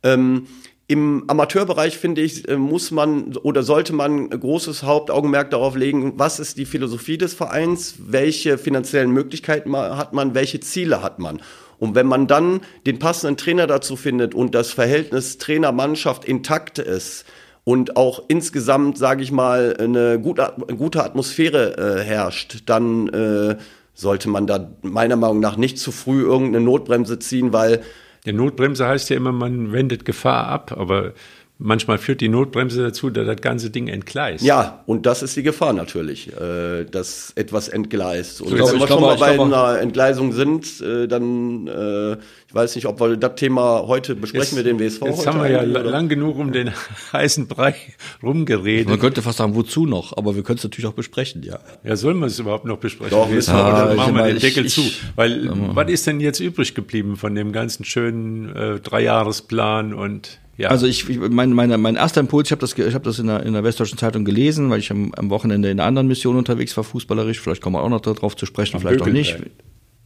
ähm, 0.04 0.48
im 0.88 1.26
Amateurbereich, 1.28 1.98
finde 1.98 2.22
ich, 2.22 2.48
äh, 2.48 2.56
muss 2.56 2.92
man 2.92 3.36
oder 3.36 3.62
sollte 3.64 3.92
man 3.92 4.30
großes 4.30 4.84
Hauptaugenmerk 4.84 5.50
darauf 5.50 5.76
legen, 5.76 6.14
was 6.16 6.40
ist 6.40 6.58
die 6.58 6.64
Philosophie 6.64 7.18
des 7.18 7.34
Vereins, 7.34 7.96
welche 8.08 8.58
finanziellen 8.58 9.12
Möglichkeiten 9.12 9.76
hat 9.76 10.14
man, 10.14 10.34
welche 10.34 10.62
Ziele 10.62 11.04
hat 11.04 11.20
man. 11.20 11.42
Und 11.78 11.94
wenn 11.94 12.08
man 12.08 12.28
dann 12.28 12.62
den 12.86 12.98
passenden 12.98 13.36
Trainer 13.36 13.68
dazu 13.68 13.98
findet 13.98 14.34
und 14.34 14.56
das 14.56 14.72
Verhältnis 14.72 15.38
Trainer-Mannschaft 15.40 16.24
intakt 16.24 16.80
ist 16.80 17.26
und 17.66 17.98
auch 17.98 18.24
insgesamt, 18.30 18.98
sage 18.98 19.24
ich 19.24 19.34
mal, 19.34 19.76
eine 19.78 20.22
gute, 20.22 21.04
Atmosphäre 21.04 22.00
äh, 22.00 22.02
herrscht, 22.02 22.64
dann 22.68 23.10
äh, 23.10 23.58
sollte 23.96 24.30
man 24.30 24.46
da 24.46 24.70
meiner 24.82 25.16
Meinung 25.16 25.40
nach 25.40 25.58
nicht 25.58 25.80
zu 25.80 25.92
früh 25.92 26.22
irgendeine 26.22 26.64
Notbremse 26.64 27.18
ziehen, 27.18 27.54
weil 27.54 27.82
der 28.26 28.34
Notbremse 28.34 28.88
heißt 28.88 29.10
ja 29.10 29.18
immer, 29.18 29.32
man 29.32 29.72
wendet 29.72 30.06
Gefahr 30.06 30.48
ab, 30.48 30.76
aber 30.78 31.14
manchmal 31.58 31.98
führt 31.98 32.22
die 32.22 32.28
Notbremse 32.28 32.82
dazu, 32.82 33.10
dass 33.10 33.26
das 33.26 33.42
ganze 33.42 33.70
Ding 33.70 33.88
entgleist. 33.88 34.44
Ja, 34.44 34.84
und 34.86 35.06
das 35.06 35.24
ist 35.24 35.36
die 35.36 35.44
Gefahr 35.44 35.74
natürlich, 35.74 36.32
äh, 36.34 36.86
dass 36.86 37.32
etwas 37.36 37.70
entgleist. 37.70 38.42
Und 38.42 38.50
so, 38.50 38.56
wenn 38.58 38.80
wir 38.80 38.88
schon 38.88 39.02
mal 39.02 39.18
bei 39.18 39.40
einer 39.40 39.80
Entgleisung 39.80 40.34
sind, 40.34 40.82
äh, 40.82 41.08
dann, 41.08 41.68
äh, 41.68 42.14
ich 42.14 42.54
weiß 42.54 42.76
nicht, 42.76 42.86
ob 42.88 43.00
wir 43.00 43.16
das 43.16 43.36
Thema 43.36 43.84
heute 43.88 44.16
besprechen 44.16 44.58
jetzt, 44.58 44.58
wir 44.58 44.64
den 44.64 44.80
WSV 44.80 45.02
jetzt 45.02 45.18
heute. 45.20 45.30
haben 45.30 45.44
wir 45.44 45.50
ja 45.50 45.62
oder? 45.62 45.84
lang 45.84 46.10
genug 46.10 46.38
um 46.38 46.52
den 46.52 46.72
heißen 47.14 47.48
Brei 47.48 47.76
rumgeredet. 48.22 48.90
Man 48.90 49.00
könnte 49.00 49.22
fast 49.22 49.38
sagen, 49.38 49.56
wozu 49.56 49.86
noch, 49.86 50.16
aber 50.18 50.36
wir 50.36 50.44
können 50.44 50.58
es 50.58 50.64
natürlich 50.64 50.88
auch 50.88 50.94
besprechen, 50.94 51.44
ja. 51.44 51.60
Ja, 51.84 51.96
sollen 51.96 52.20
wir 52.20 52.28
es 52.28 52.40
überhaupt 52.40 52.66
noch 52.66 52.78
besprechen? 52.78 53.12
Doch, 53.12 53.30
müssen 53.30 53.54
wir, 53.54 53.64
ah, 53.64 53.88
dann 53.88 53.96
machen 53.96 54.16
wir 54.16 54.26
den 54.26 54.40
Deckel 54.40 54.66
ich, 54.66 54.74
zu. 54.74 54.82
Weil, 55.16 55.50
was 55.74 55.90
ist 55.90 56.08
denn 56.08 56.20
jetzt 56.20 56.40
übrig 56.40 56.76
geblieben 56.76 57.16
von 57.16 57.34
dem 57.34 57.52
ganzen 57.52 57.86
schönen 57.86 58.54
äh, 58.56 58.80
Dreijahresplan 58.80 59.94
und 59.94 60.40
ja. 60.58 60.70
Also 60.70 60.88
ich, 60.88 61.10
ich 61.10 61.20
mein, 61.20 61.52
meine, 61.52 61.78
mein 61.78 61.96
erster 61.96 62.22
Impuls, 62.22 62.48
ich 62.48 62.52
habe 62.52 62.62
das, 62.62 62.78
ich 62.78 62.94
hab 62.94 63.04
das 63.04 63.20
in 63.20 63.28
der, 63.28 63.44
in 63.44 63.54
der 63.54 63.64
Westdeutschen 63.64 63.98
Zeitung 63.98 64.24
gelesen, 64.24 64.70
weil 64.70 64.80
ich 64.80 64.90
am, 64.92 65.14
am 65.16 65.30
Wochenende 65.30 65.70
in 65.70 65.80
einer 65.80 65.88
anderen 65.88 66.08
Mission 66.08 66.38
unterwegs 66.38 66.76
war, 66.78 66.84
fußballerisch. 66.84 67.40
Vielleicht 67.40 67.62
kommen 67.62 67.76
wir 67.76 67.82
auch 67.82 67.90
noch 67.90 68.02
darauf 68.02 68.36
zu 68.36 68.46
sprechen, 68.46 68.76
Am 68.76 68.82
vielleicht 68.82 69.02
auch 69.02 69.08
nicht. 69.08 69.38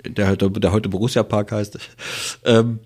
Der, 0.05 0.29
heute, 0.29 0.49
der 0.49 0.71
heute 0.71 0.89
Borussia 0.89 1.23
Park 1.23 1.51
heißt. 1.51 1.77
Ähm, 2.45 2.79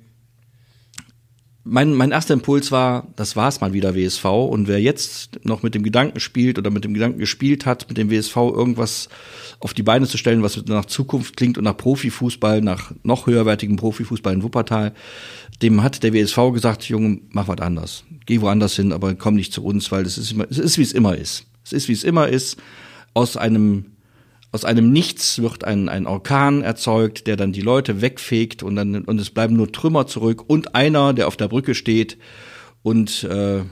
mein, 1.66 1.94
mein 1.94 2.12
erster 2.12 2.34
Impuls 2.34 2.72
war, 2.72 3.08
das 3.16 3.38
war's 3.38 3.62
mal 3.62 3.72
wieder 3.72 3.96
WSV. 3.96 4.26
Und 4.26 4.68
wer 4.68 4.82
jetzt 4.82 5.40
noch 5.46 5.64
mit 5.64 5.76
dem 5.76 5.84
Gedanken 5.84 6.20
spielt 6.20 6.58
oder 6.58 6.70
mit 6.70 6.84
dem 6.84 6.94
Gedanken 6.94 7.20
gespielt 7.20 7.66
hat, 7.66 7.88
mit 7.88 7.98
dem 7.98 8.12
WSV 8.12 8.36
irgendwas 8.36 9.08
auf 9.62 9.74
die 9.74 9.84
Beine 9.84 10.06
zu 10.06 10.18
stellen, 10.18 10.44
was 10.44 10.66
nach 10.66 10.86
Zukunft 10.86 11.38
klingt 11.38 11.58
und 11.58 11.64
nach 11.64 11.78
Profifußball, 11.78 12.60
nach 12.62 12.92
noch 13.04 13.28
höherwertigem 13.28 13.78
Profifußball 13.78 14.34
in 14.34 14.44
Wuppertal, 14.44 14.94
dem 15.62 15.84
hat 15.84 16.04
der 16.04 16.14
WSV 16.14 16.38
gesagt, 16.54 16.84
Junge, 16.86 17.20
mach 17.30 17.48
was 17.48 17.60
anders. 17.60 18.04
Geh 18.26 18.42
woanders 18.42 18.76
hin, 18.76 18.92
aber 18.92 19.16
komm 19.16 19.36
nicht 19.36 19.54
zu 19.54 19.64
uns, 19.64 19.92
weil 19.92 20.06
es 20.06 20.18
ist 20.18 20.32
immer, 20.32 20.46
es 20.50 20.58
ist, 20.58 20.78
wie 20.78 20.84
es 20.84 20.94
immer 20.94 21.16
ist. 21.16 21.46
Es 21.64 21.74
ist, 21.74 21.88
wie 21.88 21.94
es 21.94 22.04
immer 22.04 22.28
ist. 22.28 22.58
Aus 23.14 23.38
einem, 23.38 23.86
aus 24.52 24.66
einem 24.66 24.92
Nichts 24.92 25.42
wird 25.42 25.64
ein, 25.64 25.90
ein 25.90 26.08
Orkan 26.08 26.62
erzeugt, 26.62 27.28
der 27.28 27.38
dann 27.38 27.54
die 27.54 27.62
Leute 27.62 28.02
wegfegt 28.02 28.64
und 28.64 28.76
dann, 28.76 29.04
und 29.04 29.20
es 29.20 29.30
bleiben 29.30 29.56
nur 29.56 29.72
Trümmer 29.72 30.08
zurück 30.08 30.44
und 30.48 30.76
einer, 30.76 31.14
der 31.14 31.28
auf 31.28 31.38
der 31.38 31.48
Brücke 31.48 31.76
steht 31.76 32.18
und, 32.82 33.24
äh, 33.24 33.64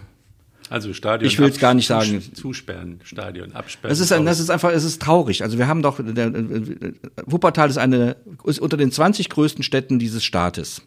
also 0.69 0.93
Stadion. 0.93 1.29
Ich 1.29 1.37
will 1.37 1.49
es 1.49 1.59
gar 1.59 1.73
nicht 1.73 1.87
sagen. 1.87 2.23
Zusperren, 2.33 3.01
Stadion, 3.03 3.51
absperren. 3.51 3.91
Das 3.91 3.99
ist, 3.99 4.13
ein, 4.13 4.23
das 4.25 4.39
ist 4.39 4.49
einfach, 4.49 4.71
es 4.71 4.85
ist 4.85 5.01
traurig. 5.01 5.43
Also 5.43 5.57
wir 5.57 5.67
haben 5.67 5.81
doch, 5.81 5.99
der, 6.01 6.31
Wuppertal 7.25 7.69
ist 7.69 7.77
eine, 7.77 8.15
ist 8.45 8.59
unter 8.59 8.77
den 8.77 8.89
20 8.89 9.29
größten 9.29 9.63
Städten 9.63 9.99
dieses 9.99 10.23
Staates. 10.23 10.81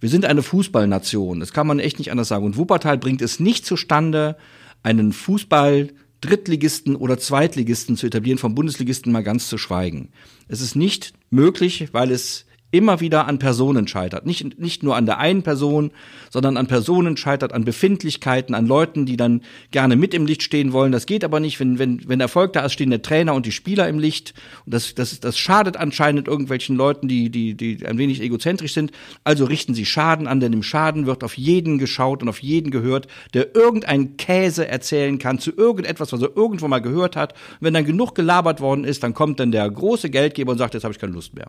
Wir 0.00 0.08
sind 0.08 0.24
eine 0.24 0.42
Fußballnation. 0.42 1.40
Das 1.40 1.52
kann 1.52 1.66
man 1.66 1.80
echt 1.80 1.98
nicht 1.98 2.10
anders 2.10 2.28
sagen. 2.28 2.44
Und 2.44 2.56
Wuppertal 2.56 2.98
bringt 2.98 3.22
es 3.22 3.40
nicht 3.40 3.66
zustande, 3.66 4.36
einen 4.82 5.12
Fußball 5.12 5.88
Drittligisten 6.20 6.96
oder 6.96 7.18
Zweitligisten 7.18 7.96
zu 7.96 8.06
etablieren, 8.06 8.38
vom 8.38 8.54
Bundesligisten 8.54 9.12
mal 9.12 9.22
ganz 9.22 9.48
zu 9.48 9.56
schweigen. 9.58 10.10
Es 10.48 10.60
ist 10.60 10.74
nicht 10.74 11.12
möglich, 11.30 11.88
weil 11.92 12.10
es 12.10 12.46
immer 12.70 13.00
wieder 13.00 13.26
an 13.26 13.38
Personen 13.38 13.88
scheitert. 13.88 14.26
Nicht, 14.26 14.58
nicht 14.58 14.82
nur 14.82 14.94
an 14.94 15.06
der 15.06 15.18
einen 15.18 15.42
Person, 15.42 15.90
sondern 16.28 16.58
an 16.58 16.66
Personen 16.66 17.16
scheitert, 17.16 17.54
an 17.54 17.64
Befindlichkeiten, 17.64 18.54
an 18.54 18.66
Leuten, 18.66 19.06
die 19.06 19.16
dann 19.16 19.40
gerne 19.70 19.96
mit 19.96 20.12
im 20.12 20.26
Licht 20.26 20.42
stehen 20.42 20.72
wollen. 20.72 20.92
Das 20.92 21.06
geht 21.06 21.24
aber 21.24 21.40
nicht, 21.40 21.58
wenn, 21.60 21.78
wenn, 21.78 22.06
wenn 22.06 22.20
Erfolg 22.20 22.52
da 22.52 22.64
ist, 22.64 22.74
stehen 22.74 22.90
der 22.90 23.00
Trainer 23.00 23.32
und 23.32 23.46
die 23.46 23.52
Spieler 23.52 23.88
im 23.88 23.98
Licht. 23.98 24.34
Und 24.66 24.74
das, 24.74 24.94
das, 24.94 25.18
das 25.20 25.38
schadet 25.38 25.78
anscheinend 25.78 26.28
irgendwelchen 26.28 26.76
Leuten, 26.76 27.08
die, 27.08 27.30
die, 27.30 27.54
die 27.54 27.86
ein 27.86 27.96
wenig 27.96 28.20
egozentrisch 28.20 28.74
sind. 28.74 28.92
Also 29.24 29.46
richten 29.46 29.72
sie 29.72 29.86
Schaden 29.86 30.26
an, 30.26 30.40
denn 30.40 30.52
im 30.52 30.62
Schaden 30.62 31.06
wird 31.06 31.24
auf 31.24 31.38
jeden 31.38 31.78
geschaut 31.78 32.22
und 32.22 32.28
auf 32.28 32.42
jeden 32.42 32.70
gehört, 32.70 33.06
der 33.32 33.54
irgendeinen 33.56 34.18
Käse 34.18 34.68
erzählen 34.68 35.18
kann 35.18 35.38
zu 35.38 35.52
irgendetwas, 35.56 36.12
was 36.12 36.20
er 36.20 36.36
irgendwo 36.36 36.68
mal 36.68 36.80
gehört 36.80 37.16
hat. 37.16 37.32
Und 37.32 37.62
wenn 37.62 37.74
dann 37.74 37.86
genug 37.86 38.14
gelabert 38.14 38.60
worden 38.60 38.84
ist, 38.84 39.02
dann 39.02 39.14
kommt 39.14 39.40
dann 39.40 39.52
der 39.52 39.70
große 39.70 40.10
Geldgeber 40.10 40.52
und 40.52 40.58
sagt, 40.58 40.74
jetzt 40.74 40.84
habe 40.84 40.92
ich 40.92 41.00
keine 41.00 41.14
Lust 41.14 41.34
mehr. 41.34 41.48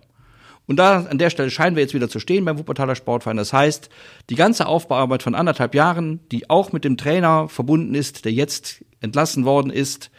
Und 0.70 0.76
da 0.76 1.08
an 1.10 1.18
der 1.18 1.32
Stelle 1.32 1.50
scheinen 1.50 1.76
wir 1.76 1.82
jetzt 1.82 1.96
wieder 1.96 2.10
zu 2.10 2.20
stehen 2.20 2.46
beim 2.46 2.60
Wuppertaler 2.60 2.94
Sportverein. 2.94 3.38
Das 3.38 3.54
heißt, 3.54 3.90
die 4.30 4.36
ganze 4.36 4.68
Aufbauarbeit 4.68 5.24
von 5.24 5.34
anderthalb 5.34 5.74
Jahren, 5.74 6.20
die 6.32 6.48
auch 6.48 6.72
mit 6.72 6.84
dem 6.84 6.96
Trainer 6.96 7.50
verbunden 7.50 7.96
ist, 7.96 8.24
der 8.24 8.34
jetzt 8.34 8.86
entlassen 9.02 9.46
worden 9.46 9.72
ist, 9.72 10.12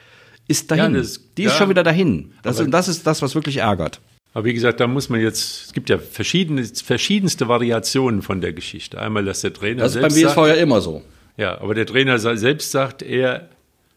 ist 0.48 0.72
dahin. 0.72 0.94
Ja, 0.94 1.00
das, 1.02 1.20
die 1.36 1.44
ist 1.44 1.52
ja, 1.52 1.58
schon 1.58 1.68
wieder 1.68 1.84
dahin. 1.84 2.32
Das, 2.42 2.58
und 2.58 2.72
das 2.72 2.88
ist 2.88 3.06
das, 3.06 3.22
was 3.22 3.36
wirklich 3.36 3.58
ärgert. 3.58 4.00
Aber 4.34 4.44
wie 4.44 4.52
gesagt, 4.52 4.80
da 4.80 4.88
muss 4.88 5.08
man 5.08 5.20
jetzt, 5.20 5.66
es 5.66 5.72
gibt 5.72 5.88
ja 5.88 5.98
verschiedene, 5.98 6.64
verschiedenste 6.64 7.46
Variationen 7.46 8.20
von 8.20 8.40
der 8.40 8.52
Geschichte. 8.52 9.00
Einmal, 9.00 9.24
dass 9.24 9.42
der 9.42 9.52
Trainer 9.52 9.84
das 9.84 9.94
ist 9.94 10.02
beim 10.02 10.10
WSV 10.10 10.34
sagt, 10.34 10.48
ja 10.48 10.54
immer 10.54 10.80
so. 10.80 11.02
Ja, 11.36 11.60
aber 11.60 11.74
der 11.74 11.86
Trainer 11.86 12.18
selbst 12.18 12.72
sagt, 12.72 13.02
er 13.02 13.50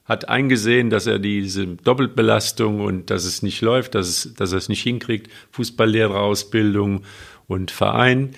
hat 0.06 0.28
eingesehen, 0.28 0.90
dass 0.90 1.08
er 1.08 1.20
diese 1.20 1.66
Doppelbelastung 1.66 2.82
und 2.82 3.10
dass 3.10 3.24
es 3.24 3.42
nicht 3.42 3.62
läuft, 3.62 3.96
dass, 3.96 4.08
es, 4.08 4.34
dass 4.34 4.52
er 4.52 4.58
es 4.58 4.70
nicht 4.70 4.84
hinkriegt, 4.84 5.30
Fußballlehrerausbildung 5.52 7.04
und 7.48 7.72
Verein. 7.72 8.32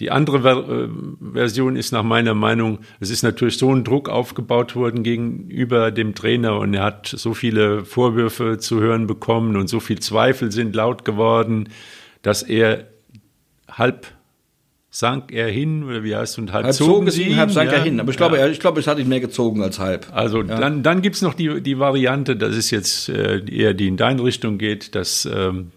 Die 0.00 0.10
andere 0.10 0.42
Ver 0.42 0.68
äh, 0.68 0.88
Version 1.32 1.76
ist 1.76 1.92
nach 1.92 2.02
meiner 2.02 2.34
Meinung, 2.34 2.80
es 3.00 3.10
ist 3.10 3.22
natürlich 3.22 3.58
so 3.58 3.72
ein 3.74 3.84
Druck 3.84 4.08
aufgebaut 4.08 4.74
worden 4.74 5.02
gegenüber 5.02 5.90
dem 5.90 6.14
Trainer 6.14 6.58
und 6.58 6.74
er 6.74 6.84
hat 6.84 7.06
so 7.06 7.34
viele 7.34 7.84
Vorwürfe 7.84 8.58
zu 8.58 8.80
hören 8.80 9.06
bekommen 9.06 9.56
und 9.56 9.68
so 9.68 9.78
viel 9.80 10.00
Zweifel 10.00 10.50
sind 10.50 10.74
laut 10.74 11.04
geworden, 11.04 11.68
dass 12.22 12.42
er 12.42 12.88
halb 13.68 14.13
sank 14.94 15.32
er 15.32 15.48
hin 15.48 15.82
oder 15.82 16.04
wie 16.04 16.14
heißt 16.14 16.34
es 16.34 16.38
und 16.38 16.52
halb, 16.52 16.66
halb 16.66 16.74
zogen 16.74 17.10
sie 17.10 17.24
ihn, 17.24 17.36
halb 17.36 17.50
sank 17.50 17.72
ja, 17.72 17.78
er 17.78 17.82
hin. 17.82 17.98
Aber 17.98 18.12
ich 18.12 18.16
glaube, 18.16 18.38
ja. 18.38 18.46
ich 18.46 18.60
glaube, 18.60 18.78
es 18.78 18.86
hat 18.86 19.00
ihn 19.00 19.08
mehr 19.08 19.18
gezogen 19.18 19.60
als 19.60 19.80
halb. 19.80 20.06
Also 20.12 20.42
ja. 20.42 20.56
dann, 20.56 20.84
dann 20.84 21.02
gibt's 21.02 21.20
noch 21.20 21.34
die, 21.34 21.60
die 21.60 21.80
Variante, 21.80 22.36
das 22.36 22.56
ist 22.56 22.70
jetzt 22.70 23.08
äh, 23.08 23.40
eher 23.44 23.74
die 23.74 23.88
in 23.88 23.96
deine 23.96 24.22
Richtung 24.22 24.56
geht, 24.56 24.94
dass 24.94 25.26
ähm, 25.26 25.72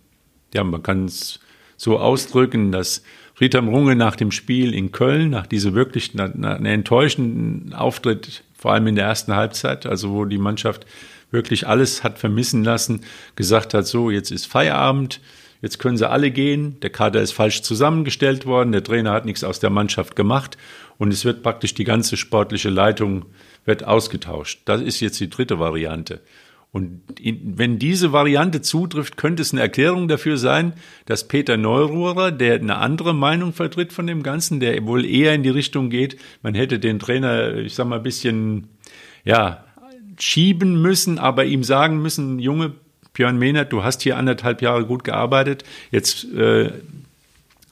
ja 0.54 0.64
man 0.64 0.84
kann 0.84 1.06
es 1.06 1.40
so 1.78 1.98
ausdrücken, 1.98 2.72
dass 2.72 3.02
Rita 3.42 3.58
Runge 3.58 3.96
nach 3.96 4.16
dem 4.16 4.30
Spiel 4.30 4.72
in 4.76 4.92
Köln, 4.92 5.32
nach 5.32 5.48
diesem 5.48 5.74
wirklich 5.74 6.14
nach, 6.14 6.36
nach 6.36 6.58
einem 6.58 6.68
enttäuschenden 6.68 7.74
Auftritt, 7.74 8.44
vor 8.56 8.74
allem 8.74 8.86
in 8.86 8.96
der 8.96 9.06
ersten 9.06 9.34
Halbzeit, 9.34 9.88
also 9.88 10.12
wo 10.12 10.26
die 10.26 10.38
Mannschaft 10.38 10.86
wirklich 11.32 11.66
alles 11.68 12.04
hat 12.04 12.20
vermissen 12.20 12.64
lassen, 12.64 13.02
gesagt 13.36 13.74
hat, 13.74 13.88
so 13.88 14.12
jetzt 14.12 14.30
ist 14.30 14.46
Feierabend 14.46 15.22
Jetzt 15.62 15.80
können 15.80 15.98
sie 15.98 16.10
alle 16.10 16.32
gehen. 16.32 16.80
Der 16.82 16.90
Kader 16.90 17.22
ist 17.22 17.32
falsch 17.32 17.62
zusammengestellt 17.62 18.46
worden. 18.46 18.72
Der 18.72 18.84
Trainer 18.84 19.12
hat 19.12 19.26
nichts 19.26 19.44
aus 19.44 19.60
der 19.60 19.70
Mannschaft 19.70 20.16
gemacht. 20.16 20.58
Und 20.98 21.12
es 21.12 21.26
wird 21.26 21.44
praktisch 21.44 21.74
die 21.74 21.84
ganze 21.84 22.18
sportliche 22.18 22.70
Leitung 22.70 23.26
wird 23.66 23.84
ausgetauscht. 23.84 24.62
Das 24.66 24.82
ist 24.82 25.00
jetzt 25.00 25.20
die 25.20 25.30
dritte 25.30 25.60
Variante. 25.60 26.22
Und 26.72 27.02
wenn 27.24 27.80
diese 27.80 28.12
Variante 28.12 28.62
zutrifft, 28.62 29.18
könnte 29.18 29.42
es 29.42 29.52
eine 29.52 29.62
Erklärung 29.62 30.08
dafür 30.08 30.38
sein, 30.38 30.74
dass 31.06 31.28
Peter 31.28 31.58
Neururer, 31.58 32.32
der 32.32 32.56
eine 32.56 32.78
andere 32.78 33.16
Meinung 33.16 33.54
vertritt 33.54 33.94
von 33.94 34.06
dem 34.06 34.22
Ganzen, 34.22 34.60
der 34.60 34.86
wohl 34.86 35.06
eher 35.06 35.34
in 35.34 35.44
die 35.44 35.50
Richtung 35.50 35.90
geht, 35.90 36.18
man 36.44 36.56
hätte 36.56 36.78
den 36.78 37.00
Trainer, 37.00 37.56
ich 37.56 37.74
sag 37.74 37.88
mal, 37.88 37.98
ein 37.98 38.04
bisschen, 38.04 38.68
ja, 39.24 39.64
schieben 40.20 40.82
müssen, 40.82 41.20
aber 41.20 41.46
ihm 41.46 41.64
sagen 41.64 42.02
müssen, 42.02 42.40
Junge, 42.40 42.74
Björn 43.18 43.40
Mehnert, 43.40 43.74
du 43.74 43.84
hast 43.84 44.04
hier 44.04 44.16
anderthalb 44.16 44.62
Jahre 44.62 44.86
gut 44.86 45.04
gearbeitet, 45.04 45.64
jetzt 45.90 46.32
äh, 46.36 46.72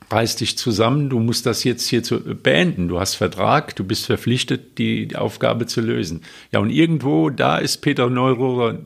reiß 0.10 0.38
dich 0.38 0.58
zusammen, 0.58 1.10
du 1.10 1.20
musst 1.20 1.46
das 1.46 1.64
jetzt 1.64 1.88
hier 1.88 2.02
zu, 2.02 2.20
beenden. 2.20 2.88
Du 2.88 3.00
hast 3.00 3.14
Vertrag, 3.14 3.75
du 3.75 3.84
bist 3.84 4.08
verpflichtet, 4.08 4.80
die, 4.80 5.08
die 5.08 5.16
Aufgabe 5.16 5.68
zu 5.68 5.82
lösen. 5.82 6.22
Ja, 6.52 6.60
und 6.60 6.72
irgendwo, 6.72 7.30
da 7.30 7.60
ist 7.60 7.78
Peter 7.78 8.10
Neururer 8.10 8.80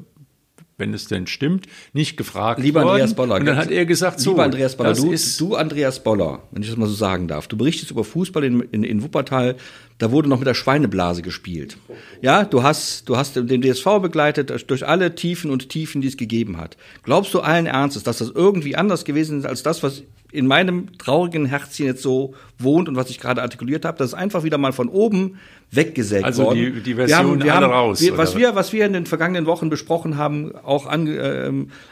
wenn 0.80 0.94
es 0.94 1.08
denn 1.08 1.28
stimmt, 1.28 1.68
nicht 1.94 2.18
gefragt 2.18 2.62
Lieber 2.62 2.82
worden. 2.82 2.94
Andreas 2.94 3.14
Boller. 3.14 3.36
Und 3.36 3.46
dann 3.46 3.58
hat 3.58 3.70
er 3.70 3.86
gesagt, 3.86 4.20
so, 4.20 4.32
Lieber 4.32 4.44
Andreas 4.44 4.76
Boller, 4.76 4.94
du, 4.94 5.14
du, 5.38 5.56
Andreas 5.56 6.04
Boller, 6.04 6.42
wenn 6.52 6.64
ich 6.64 6.70
das 6.70 6.78
mal 6.78 6.88
so 6.88 6.94
sagen 6.94 7.28
darf, 7.28 7.48
du 7.48 7.58
berichtest 7.58 7.92
über 7.92 8.04
Fußball 8.04 8.44
in, 8.44 8.62
in, 8.72 8.84
in 8.84 9.04
Wuppertal, 9.04 9.56
da 10.00 10.12
wurde 10.12 10.30
noch 10.30 10.40
mit 10.40 10.48
der 10.48 10.54
Schweineblase 10.54 11.22
gespielt. 11.22 11.78
Ja, 12.22 12.46
du 12.46 12.64
hast, 12.64 13.10
du 13.10 13.18
hast 13.18 13.36
den 13.36 13.62
DSV 13.62 14.00
begleitet 14.02 14.70
durch 14.70 14.88
alle 14.88 15.14
Tiefen 15.14 15.52
und 15.52 15.70
Tiefen, 15.70 16.02
die 16.02 16.08
es 16.08 16.16
gegeben 16.16 16.58
hat. 16.58 16.78
Glaubst 17.04 17.34
du 17.34 17.42
allen 17.42 17.66
Ernstes, 17.66 18.04
dass 18.04 18.20
das 18.20 18.30
irgendwie 18.30 18.76
anders 18.78 19.04
gewesen 19.04 19.40
ist 19.40 19.46
als 19.46 19.62
das, 19.62 19.84
was 19.84 20.04
in 20.32 20.48
meinem 20.48 20.98
traurigen 20.98 21.46
Herzchen 21.46 21.86
jetzt 21.86 22.02
so 22.02 22.36
wohnt 22.58 22.88
und 22.88 22.96
was 22.96 23.10
ich 23.10 23.20
gerade 23.20 23.42
artikuliert 23.42 23.86
habe? 23.86 23.98
Das 23.98 24.10
ist 24.10 24.14
einfach 24.14 24.44
wieder 24.44 24.58
mal 24.58 24.74
von 24.74 24.88
oben 24.90 25.40
weggesägt 25.72 26.26
also 26.26 26.46
worden. 26.46 26.60
Also 26.60 26.72
die, 26.72 26.82
die 26.82 26.96
Version 26.96 27.18
wir 27.18 27.28
haben, 27.28 27.44
wir 27.44 27.54
alle 27.56 27.66
haben, 27.66 27.74
raus. 27.74 28.02
Wir, 28.02 28.18
was, 28.18 28.38
wir, 28.38 28.56
was 28.56 28.72
wir 28.74 28.86
in 28.86 28.94
den 28.94 29.06
vergangenen 29.06 29.46
Wochen 29.46 29.70
besprochen 29.70 30.18
haben, 30.18 30.56
auch 30.56 30.86
an, 30.86 31.08
äh, 31.08 31.52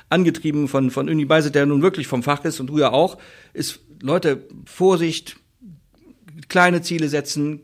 angetrieben 0.09 0.67
von, 0.67 0.91
von 0.91 1.09
Uni 1.09 1.25
Beiset, 1.25 1.55
der 1.55 1.65
nun 1.65 1.81
wirklich 1.81 2.07
vom 2.07 2.23
Fach 2.23 2.43
ist 2.45 2.59
und 2.59 2.67
du 2.67 2.77
ja 2.77 2.91
auch, 2.91 3.17
ist, 3.53 3.79
Leute, 4.01 4.45
Vorsicht, 4.65 5.37
kleine 6.49 6.81
Ziele 6.81 7.09
setzen, 7.09 7.61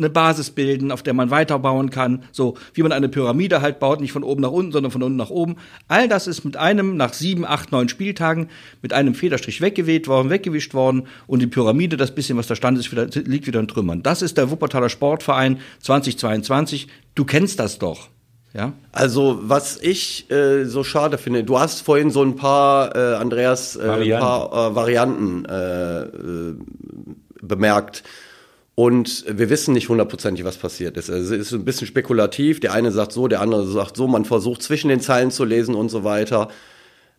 eine 0.00 0.10
Basis 0.10 0.50
bilden, 0.50 0.90
auf 0.90 1.02
der 1.02 1.14
man 1.14 1.30
weiterbauen 1.30 1.90
kann, 1.90 2.24
so 2.32 2.56
wie 2.74 2.82
man 2.82 2.92
eine 2.92 3.08
Pyramide 3.08 3.62
halt 3.62 3.78
baut, 3.78 4.00
nicht 4.00 4.12
von 4.12 4.24
oben 4.24 4.42
nach 4.42 4.50
unten, 4.50 4.72
sondern 4.72 4.90
von 4.90 5.02
unten 5.02 5.16
nach 5.16 5.30
oben. 5.30 5.56
All 5.88 6.08
das 6.08 6.26
ist 6.26 6.44
mit 6.44 6.56
einem 6.56 6.96
nach 6.96 7.12
sieben, 7.12 7.44
acht, 7.44 7.72
neun 7.72 7.88
Spieltagen 7.88 8.48
mit 8.82 8.92
einem 8.92 9.14
Federstrich 9.14 9.60
weggeweht 9.60 10.08
worden, 10.08 10.30
weggewischt 10.30 10.74
worden 10.74 11.06
und 11.26 11.40
die 11.40 11.46
Pyramide, 11.46 11.96
das 11.96 12.14
bisschen, 12.14 12.36
was 12.36 12.46
da 12.46 12.56
stand, 12.56 12.78
ist 12.78 12.90
wieder, 12.90 13.06
liegt 13.06 13.46
wieder 13.46 13.60
in 13.60 13.68
Trümmern. 13.68 14.02
Das 14.02 14.22
ist 14.22 14.36
der 14.36 14.50
Wuppertaler 14.50 14.88
Sportverein 14.88 15.60
2022. 15.80 16.88
Du 17.14 17.24
kennst 17.24 17.60
das 17.60 17.78
doch. 17.78 18.08
Ja? 18.52 18.72
Also, 18.92 19.38
was 19.42 19.80
ich 19.80 20.30
äh, 20.30 20.64
so 20.64 20.82
schade 20.82 21.18
finde, 21.18 21.44
du 21.44 21.58
hast 21.58 21.82
vorhin 21.82 22.10
so 22.10 22.22
ein 22.22 22.36
paar, 22.36 22.94
äh, 22.96 23.14
Andreas, 23.16 23.76
äh, 23.76 23.86
Varianten, 23.86 24.14
ein 24.14 24.20
paar, 24.20 24.70
äh, 24.70 24.74
Varianten 24.74 25.44
äh, 25.44 26.02
äh, 26.02 26.54
bemerkt. 27.42 28.02
Und 28.80 29.26
wir 29.28 29.50
wissen 29.50 29.74
nicht 29.74 29.90
hundertprozentig, 29.90 30.46
was 30.46 30.56
passiert 30.56 30.96
ist. 30.96 31.10
Also 31.10 31.34
es 31.34 31.48
ist 31.48 31.52
ein 31.52 31.66
bisschen 31.66 31.86
spekulativ. 31.86 32.60
Der 32.60 32.72
eine 32.72 32.90
sagt 32.92 33.12
so, 33.12 33.28
der 33.28 33.42
andere 33.42 33.66
sagt 33.66 33.94
so. 33.94 34.08
Man 34.08 34.24
versucht 34.24 34.62
zwischen 34.62 34.88
den 34.88 35.02
Zeilen 35.02 35.30
zu 35.30 35.44
lesen 35.44 35.74
und 35.74 35.90
so 35.90 36.02
weiter. 36.02 36.48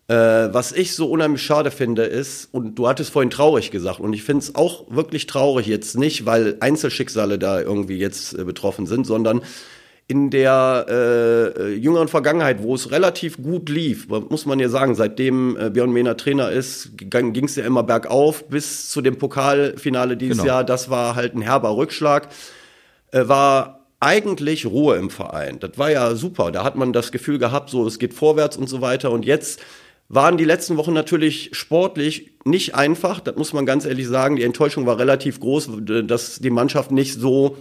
Äh, 0.08 0.16
was 0.16 0.72
ich 0.72 0.96
so 0.96 1.08
unheimlich 1.08 1.44
schade 1.44 1.70
finde, 1.70 2.06
ist, 2.06 2.50
und 2.52 2.80
du 2.80 2.88
hattest 2.88 3.12
vorhin 3.12 3.30
traurig 3.30 3.70
gesagt, 3.70 4.00
und 4.00 4.12
ich 4.14 4.24
finde 4.24 4.40
es 4.40 4.56
auch 4.56 4.90
wirklich 4.90 5.28
traurig 5.28 5.68
jetzt 5.68 5.96
nicht, 5.96 6.26
weil 6.26 6.58
Einzelschicksale 6.62 7.38
da 7.38 7.62
irgendwie 7.62 8.00
jetzt 8.00 8.34
äh, 8.34 8.44
betroffen 8.44 8.88
sind, 8.88 9.06
sondern 9.06 9.44
in 10.12 10.30
der 10.30 10.88
äh, 10.90 11.74
jüngeren 11.74 12.10
Vergangenheit, 12.10 12.62
wo 12.62 12.76
es 12.76 12.92
relativ 12.92 13.42
gut 13.42 13.70
lief, 13.70 14.10
muss 14.10 14.46
man 14.46 14.60
ja 14.60 14.68
sagen, 14.68 14.94
seitdem 14.94 15.56
äh, 15.56 15.70
Björn 15.70 15.94
Mehner 15.94 16.18
Trainer 16.18 16.52
ist, 16.52 16.90
ging 16.98 17.46
es 17.46 17.56
ja 17.56 17.64
immer 17.64 17.84
bergauf 17.84 18.50
bis 18.50 18.90
zu 18.90 19.00
dem 19.00 19.18
Pokalfinale 19.18 20.18
dieses 20.18 20.40
genau. 20.40 20.48
Jahr. 20.48 20.64
Das 20.66 20.90
war 20.90 21.16
halt 21.16 21.34
ein 21.34 21.42
herber 21.42 21.78
Rückschlag. 21.78 22.28
Äh, 23.12 23.30
war 23.30 23.86
eigentlich 24.02 24.66
Ruhe 24.66 24.98
im 24.98 25.10
Verein. 25.10 25.60
Das 25.60 25.78
war 25.78 25.90
ja 25.90 26.14
super. 26.16 26.52
Da 26.52 26.66
hat 26.66 26.76
man 26.76 26.92
das 26.92 27.14
Gefühl 27.14 27.40
gehabt, 27.40 27.70
so 27.70 27.88
es 27.88 27.98
geht 27.98 28.14
vorwärts 28.14 28.58
und 28.58 28.68
so 28.68 28.82
weiter. 28.82 29.12
Und 29.12 29.24
jetzt 29.24 29.62
waren 30.10 30.36
die 30.36 30.44
letzten 30.44 30.76
Wochen 30.76 30.92
natürlich 30.92 31.52
sportlich 31.54 32.32
nicht 32.44 32.76
einfach. 32.76 33.22
Das 33.22 33.38
muss 33.38 33.54
man 33.54 33.66
ganz 33.66 33.86
ehrlich 33.86 34.10
sagen. 34.10 34.36
Die 34.36 34.44
Enttäuschung 34.44 34.86
war 34.86 35.00
relativ 35.00 35.40
groß, 35.40 35.70
dass 36.04 36.40
die 36.40 36.50
Mannschaft 36.50 36.92
nicht 36.92 37.18
so 37.18 37.56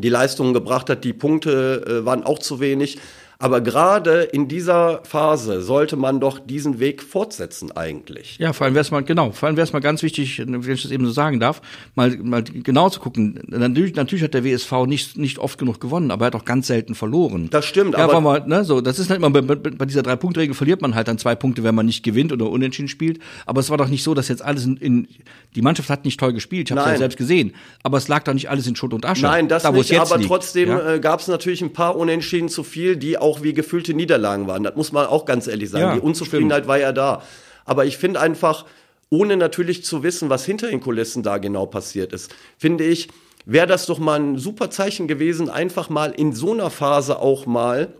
die 0.00 0.08
Leistungen 0.08 0.54
gebracht 0.54 0.90
hat. 0.90 1.04
Die 1.04 1.12
Punkte 1.12 1.84
äh, 1.86 2.04
waren 2.04 2.24
auch 2.24 2.38
zu 2.38 2.60
wenig. 2.60 2.98
Aber 3.38 3.60
gerade 3.60 4.22
in 4.22 4.48
dieser 4.48 5.00
Phase 5.04 5.60
sollte 5.60 5.96
man 5.96 6.20
doch 6.20 6.38
diesen 6.38 6.80
Weg 6.80 7.02
fortsetzen 7.02 7.70
eigentlich. 7.72 8.38
Ja, 8.38 8.52
vor 8.52 8.64
allem 8.64 8.74
wäre 8.74 8.82
es 8.82 8.90
mal, 8.90 9.02
genau, 9.02 9.30
vor 9.32 9.46
allem 9.46 9.56
wäre 9.56 9.66
es 9.66 9.74
mal 9.74 9.80
ganz 9.80 10.02
wichtig, 10.02 10.38
wenn 10.38 10.62
ich 10.62 10.82
das 10.82 10.90
eben 10.90 11.04
so 11.04 11.12
sagen 11.12 11.38
darf, 11.38 11.60
mal, 11.94 12.16
mal 12.16 12.42
genau 12.42 12.88
zu 12.88 13.00
gucken. 13.00 13.40
Natürlich, 13.48 13.94
natürlich 13.94 14.24
hat 14.24 14.32
der 14.32 14.44
WSV 14.44 14.86
nicht, 14.86 15.18
nicht 15.18 15.38
oft 15.38 15.58
genug 15.58 15.80
gewonnen, 15.80 16.10
aber 16.10 16.24
er 16.24 16.26
hat 16.28 16.34
auch 16.34 16.46
ganz 16.46 16.66
selten 16.66 16.94
verloren. 16.94 17.48
Das 17.50 17.66
stimmt, 17.66 17.94
ja, 17.94 18.04
aber. 18.04 18.20
Mal, 18.20 18.46
ne, 18.46 18.64
so, 18.64 18.80
das 18.80 18.98
ist 18.98 19.10
halt 19.10 19.22
immer, 19.22 19.30
bei, 19.30 19.42
bei 19.42 19.84
dieser 19.84 20.02
Drei-Punkt-Regel 20.02 20.54
verliert 20.54 20.80
man 20.80 20.94
halt 20.94 21.06
dann 21.08 21.18
zwei 21.18 21.34
Punkte, 21.34 21.62
wenn 21.62 21.74
man 21.74 21.84
nicht 21.84 22.02
gewinnt 22.02 22.32
oder 22.32 22.48
unentschieden 22.48 22.88
spielt. 22.88 23.18
Aber 23.44 23.60
es 23.60 23.68
war 23.68 23.76
doch 23.76 23.88
nicht 23.88 24.02
so, 24.02 24.14
dass 24.14 24.28
jetzt 24.28 24.42
alles 24.42 24.64
in, 24.64 24.78
in 24.78 25.08
die 25.54 25.62
Mannschaft 25.62 25.90
hat 25.90 26.06
nicht 26.06 26.18
toll 26.18 26.32
gespielt, 26.32 26.70
ich 26.70 26.76
habe 26.76 26.88
es 26.88 26.94
ja 26.94 26.98
selbst 26.98 27.18
gesehen. 27.18 27.52
Aber 27.82 27.98
es 27.98 28.08
lag 28.08 28.24
doch 28.24 28.32
nicht 28.32 28.48
alles 28.48 28.66
in 28.66 28.76
Schutt 28.76 28.94
und 28.94 29.04
Asche. 29.04 29.22
Nein, 29.22 29.48
das 29.48 29.64
da, 29.64 29.72
nicht, 29.72 29.98
aber 29.98 30.16
liegt. 30.16 30.28
trotzdem 30.28 30.70
ja? 30.70 30.94
äh, 30.94 31.00
gab 31.00 31.20
es 31.20 31.28
natürlich 31.28 31.60
ein 31.60 31.74
paar 31.74 31.96
Unentschieden 31.96 32.48
zu 32.48 32.62
viel, 32.62 32.96
die 32.96 33.18
auch 33.18 33.25
wie 33.42 33.52
gefühlte 33.54 33.94
Niederlagen 33.94 34.46
waren. 34.46 34.62
Das 34.62 34.74
muss 34.76 34.92
man 34.92 35.06
auch 35.06 35.24
ganz 35.24 35.46
ehrlich 35.46 35.70
sagen. 35.70 35.84
Ja, 35.84 35.94
Die 35.94 36.00
Unzufriedenheit 36.00 36.58
stimmt. 36.64 36.68
war 36.68 36.78
ja 36.78 36.92
da. 36.92 37.22
Aber 37.64 37.84
ich 37.84 37.96
finde 37.98 38.20
einfach, 38.20 38.64
ohne 39.10 39.36
natürlich 39.36 39.84
zu 39.84 40.02
wissen, 40.02 40.30
was 40.30 40.44
hinter 40.44 40.68
den 40.68 40.80
Kulissen 40.80 41.22
da 41.22 41.38
genau 41.38 41.66
passiert 41.66 42.12
ist, 42.12 42.34
finde 42.58 42.84
ich, 42.84 43.08
wäre 43.44 43.66
das 43.66 43.86
doch 43.86 43.98
mal 43.98 44.18
ein 44.20 44.38
super 44.38 44.70
Zeichen 44.70 45.06
gewesen, 45.08 45.48
einfach 45.50 45.88
mal 45.90 46.10
in 46.10 46.32
so 46.32 46.52
einer 46.52 46.70
Phase 46.70 47.18
auch 47.20 47.46
mal 47.46 47.92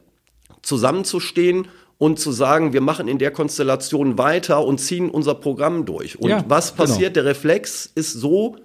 zusammenzustehen 0.62 1.68
und 1.98 2.18
zu 2.18 2.32
sagen, 2.32 2.72
wir 2.72 2.80
machen 2.80 3.08
in 3.08 3.18
der 3.18 3.30
Konstellation 3.30 4.18
weiter 4.18 4.64
und 4.64 4.78
ziehen 4.78 5.08
unser 5.10 5.34
Programm 5.34 5.86
durch. 5.86 6.18
Und 6.18 6.28
Ja, 6.30 6.44
was 6.48 6.72
passiert? 6.72 7.14
genau. 7.14 7.24
Der 7.24 7.24
Reflex 7.26 7.90
ist 7.94 8.12
so 8.12 8.56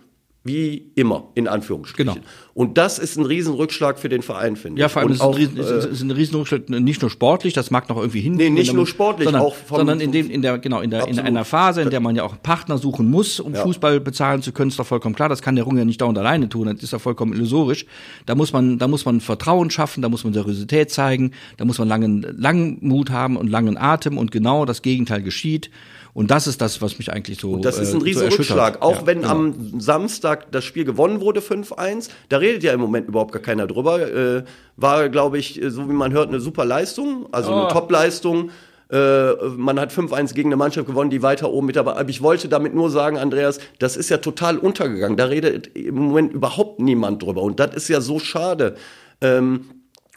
wie 0.44 0.92
immer, 0.96 1.26
in 1.36 1.48
Anführungsstrichen. 1.48 2.14
Genau. 2.16 2.26
Und 2.56 2.78
das 2.80 2.98
ist 2.98 3.16
ein 3.16 3.26
Riesenrückschlag 3.26 4.00
für 4.00 4.10
den 4.10 4.24
Verein, 4.24 4.56
finde 4.56 4.80
Ja, 4.82 4.88
ich. 4.88 4.92
vor 4.92 5.04
allem 5.04 5.12
ist 5.12 5.18
es 5.18 5.22
ein, 5.22 5.28
auch, 5.28 5.38
Riesen, 5.38 5.58
es 5.60 5.70
äh, 5.86 5.90
ist- 5.92 6.02
ein 6.02 6.10
Riesenrückschlag, 6.10 6.68
nicht 6.68 7.00
nur 7.02 7.12
sportlich, 7.12 7.54
das 7.54 7.70
mag 7.70 7.88
noch 7.90 7.98
irgendwie 7.98 8.22
hin. 8.22 8.34
Nee, 8.34 8.50
nicht 8.50 8.74
nur 8.74 8.88
sportlich, 8.88 9.26
sondern, 9.26 9.44
auch 9.44 9.54
vom- 9.56 9.78
sondern 9.78 10.00
in 10.02 10.12
dem, 10.12 10.32
in 10.32 10.42
der, 10.42 10.58
genau, 10.58 10.82
in 10.82 10.90
der, 10.90 11.02
in 11.02 11.10
Absolut. 11.10 11.28
einer 11.28 11.46
Phase, 11.46 11.84
in 11.84 11.92
der 11.92 12.00
man 12.00 12.16
ja 12.16 12.24
auch 12.24 12.42
Partner 12.42 12.80
suchen 12.80 13.10
muss, 13.12 13.40
um 13.40 13.54
Ja. 13.54 13.62
Fußball 13.62 14.00
bezahlen 14.00 14.42
zu 14.42 14.52
können, 14.52 14.70
ist 14.72 14.80
doch 14.80 14.88
vollkommen 14.88 15.14
klar. 15.14 15.30
Das 15.30 15.44
kann 15.44 15.56
der 15.56 15.64
Runge 15.64 15.80
ja 15.82 15.86
nicht 15.86 16.02
dauernd 16.02 16.18
alleine 16.18 16.50
tun. 16.50 16.66
Das 16.74 16.82
ist 16.82 16.92
ja 16.92 16.98
vollkommen 17.00 17.34
illusorisch. 17.34 17.86
Da 18.26 18.34
muss 18.34 18.52
man, 18.52 18.80
da 18.80 18.88
muss 18.88 19.06
man 19.06 19.22
Vertrauen 19.22 19.70
schaffen, 19.70 20.02
da 20.02 20.10
muss 20.10 20.24
man 20.24 20.34
Seriosität 20.34 20.90
zeigen, 20.90 21.32
da 21.58 21.66
muss 21.66 21.78
man 21.78 21.88
langen, 21.88 22.26
langen 22.38 22.80
Mut 22.82 23.12
haben 23.12 23.38
und 23.38 23.48
langen 23.48 23.78
Atem 23.78 24.18
und 24.18 24.32
genau 24.32 24.66
das 24.66 24.82
Gegenteil 24.82 25.22
geschieht. 25.22 25.70
Und 26.14 26.30
das 26.30 26.46
ist 26.48 26.60
das, 26.62 26.82
was 26.82 26.98
mich 26.98 27.12
eigentlich 27.12 27.40
so. 27.40 27.58
Das 27.58 27.78
ist 27.78 27.90
äh, 27.90 27.96
ein 27.96 28.00
so 28.00 28.06
Riesenrückschlag. 28.06 28.58
erschüttert. 28.76 28.82
Auch 28.82 29.02
Ja, 29.02 29.08
wenn 29.08 29.22
genau. 29.22 29.32
am 29.32 29.80
Samstag 29.80 30.52
das 30.52 30.66
Spiel 30.66 30.84
gewonnen 30.84 31.22
wurde, 31.22 31.40
5-1, 31.40 32.10
da 32.30 32.38
redet 32.38 32.64
ja 32.64 32.74
im 32.74 32.82
Moment 32.82 33.08
überhaupt 33.08 33.32
gar 33.32 33.42
keiner 33.42 33.66
drüber. 33.68 34.02
Äh, 34.02 34.44
war, 34.76 35.08
glaube 35.10 35.38
ich, 35.38 35.62
äh, 35.62 35.70
so 35.70 35.88
wie 35.90 35.94
man 35.94 36.12
hört, 36.12 36.28
eine 36.30 36.40
super 36.42 36.66
Leistung, 36.66 37.28
also 37.32 37.52
Oh. 37.52 37.56
eine 37.62 37.68
Top-Leistung. 37.70 38.50
Äh, 38.92 39.32
man 39.56 39.80
hat 39.80 39.94
5-1 39.94 40.34
gegen 40.34 40.50
eine 40.50 40.58
Mannschaft 40.58 40.86
gewonnen, 40.86 41.10
die 41.10 41.22
weiter 41.24 41.50
oben 41.50 41.68
mit 41.68 41.78
dabei. 41.78 41.94
Aber 41.96 42.10
ich 42.10 42.22
wollte 42.22 42.50
damit 42.50 42.76
nur 42.76 42.90
sagen, 42.90 43.18
Andreas, 43.18 43.60
das 43.80 43.96
ist 43.96 44.10
ja 44.10 44.18
total 44.18 44.58
untergegangen. 44.58 45.16
Da 45.16 45.26
redet 45.26 45.68
im 45.78 45.96
Moment 45.96 46.34
überhaupt 46.34 46.82
niemand 46.82 47.24
drüber. 47.24 47.42
Und 47.42 47.62
das 47.62 47.74
ist 47.74 47.88
ja 47.88 48.02
so 48.02 48.20
schade. 48.20 48.76
Ähm, 49.22 49.66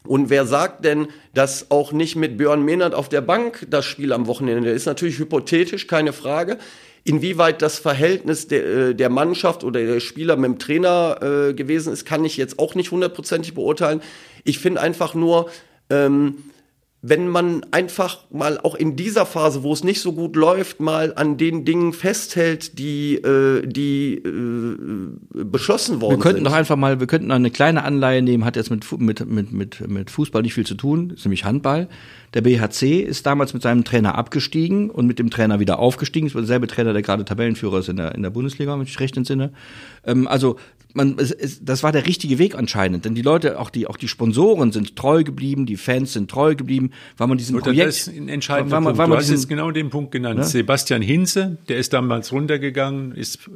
und 0.07 0.29
wer 0.29 0.47
sagt 0.47 0.85
denn, 0.85 1.09
dass 1.33 1.71
auch 1.71 1.93
nicht 1.93 2.15
mit 2.15 2.37
Björn 2.37 2.63
Mehnert 2.63 2.95
auf 2.95 3.09
der 3.09 3.23
Bank 3.23 3.67
das 3.71 3.87
Spiel 3.87 4.13
am 4.13 4.27
Wochenende 4.27 4.71
ist 4.71 4.87
natürlich 4.87 5.19
hypothetisch, 5.19 5.87
keine 5.87 6.13
Frage. 6.13 6.59
Inwieweit 7.05 7.63
das 7.63 7.79
Verhältnis 7.79 8.49
der, 8.49 8.65
äh, 8.65 8.95
der 8.95 9.09
Mannschaft 9.09 9.65
oder 9.65 9.81
der 9.81 10.01
Spieler 10.01 10.37
mit 10.37 10.45
dem 10.45 10.59
Trainer 10.59 11.19
äh, 11.23 11.55
gewesen 11.55 11.93
ist, 11.93 12.05
kann 12.05 12.25
ich 12.25 12.37
jetzt 12.37 12.59
auch 12.59 12.75
nicht 12.75 12.91
hundertprozentig 12.91 13.55
beurteilen. 13.55 14.03
Ich 14.45 14.59
finde 14.59 14.81
einfach 14.81 15.15
nur, 15.15 15.51
ähm, 15.91 16.37
wenn 17.07 17.29
man 17.29 17.67
einfach 17.71 18.21
mal 18.31 18.59
auch 18.59 18.75
in 18.75 18.97
dieser 18.97 19.27
Phase, 19.27 19.63
wo 19.63 19.75
es 19.75 19.85
nicht 19.85 20.01
so 20.01 20.15
gut 20.15 20.37
läuft, 20.37 20.81
mal 20.81 21.13
an 21.17 21.37
den 21.37 21.67
Dingen 21.67 21.93
festhält, 21.93 22.79
die, 22.79 23.17
äh, 23.17 23.67
die 23.67 24.15
äh, 24.15 25.45
beschlossen 25.45 26.01
worden 26.01 26.13
Wir 26.13 26.19
könnten 26.19 26.39
sind. 26.39 26.45
doch 26.47 26.55
einfach 26.55 26.77
mal, 26.77 27.01
wir 27.01 27.07
könnten 27.07 27.31
eine 27.31 27.51
kleine 27.51 27.85
Anleihe 27.85 28.23
nehmen, 28.23 28.47
hat 28.47 28.57
jetzt 28.57 28.71
mit, 28.71 28.91
mit, 28.99 29.27
mit, 29.27 29.53
mit, 29.53 29.87
mit 29.87 30.11
Fußball 30.11 30.41
nicht 30.41 30.55
viel 30.55 30.65
zu 30.65 30.77
tun, 30.77 31.11
ist 31.11 31.27
nämlich 31.27 31.45
Handball. 31.45 31.89
Der 32.35 32.41
BHC 32.41 33.01
ist 33.01 33.27
damals 33.27 33.55
mit 33.55 33.63
seinem 33.63 33.85
Trainer 33.85 34.17
abgestiegen 34.17 34.91
und 34.91 35.07
mit 35.07 35.19
dem 35.19 35.31
Trainer 35.31 35.61
wieder 35.61 35.79
aufgestiegen. 35.79 36.27
Es 36.27 36.35
war 36.35 36.43
derselbe 36.43 36.67
Trainer, 36.67 36.93
der 36.93 37.03
gerade 37.03 37.25
Tabellenführer 37.25 37.79
ist 37.79 37.89
in 37.89 37.97
der, 37.97 38.15
in 38.15 38.23
der 38.23 38.31
Bundesliga, 38.31 38.77
wenn 38.77 38.83
ich 38.83 38.99
recht 39.01 39.17
entsinne. 39.17 39.53
Ähm, 40.05 40.27
also, 40.27 40.59
man, 40.95 41.17
es, 41.19 41.31
es, 41.31 41.65
das 41.65 41.83
war 41.83 41.93
der 41.93 42.07
richtige 42.07 42.39
Weg 42.39 42.57
anscheinend, 42.57 43.05
denn 43.05 43.15
die 43.15 43.23
Leute, 43.23 43.59
auch 43.59 43.71
die, 43.71 43.87
auch 43.87 43.97
die 43.97 44.09
Sponsoren 44.09 44.73
sind 44.73 44.97
treu 44.97 45.25
geblieben, 45.25 45.67
die 45.67 45.77
Fans 45.77 46.13
sind 46.13 46.31
treu 46.31 46.55
geblieben, 46.55 46.91
weil 47.17 47.27
man 47.27 47.39
diesen 47.39 47.57
Oder 47.57 47.65
Projekt, 47.65 47.89
das 47.89 48.09
ist 48.09 48.17
ein 48.17 48.29
entscheidender 48.29 48.81
man, 48.81 48.95
Punkt. 48.95 48.99
Du 48.99 49.09
man 49.09 49.19
hast 49.19 49.25
diesen, 49.27 49.37
jetzt 49.37 49.49
genau 49.49 49.71
den 49.71 49.91
Punkt 49.91 50.13
genannt. 50.13 50.39
Ne? 50.39 50.45
Sebastian 50.45 51.03
Hinze, 51.03 51.59
der 51.69 51.79
ist 51.79 51.93
damals 51.93 52.33
runtergegangen, 52.33 53.13
ist 53.13 53.51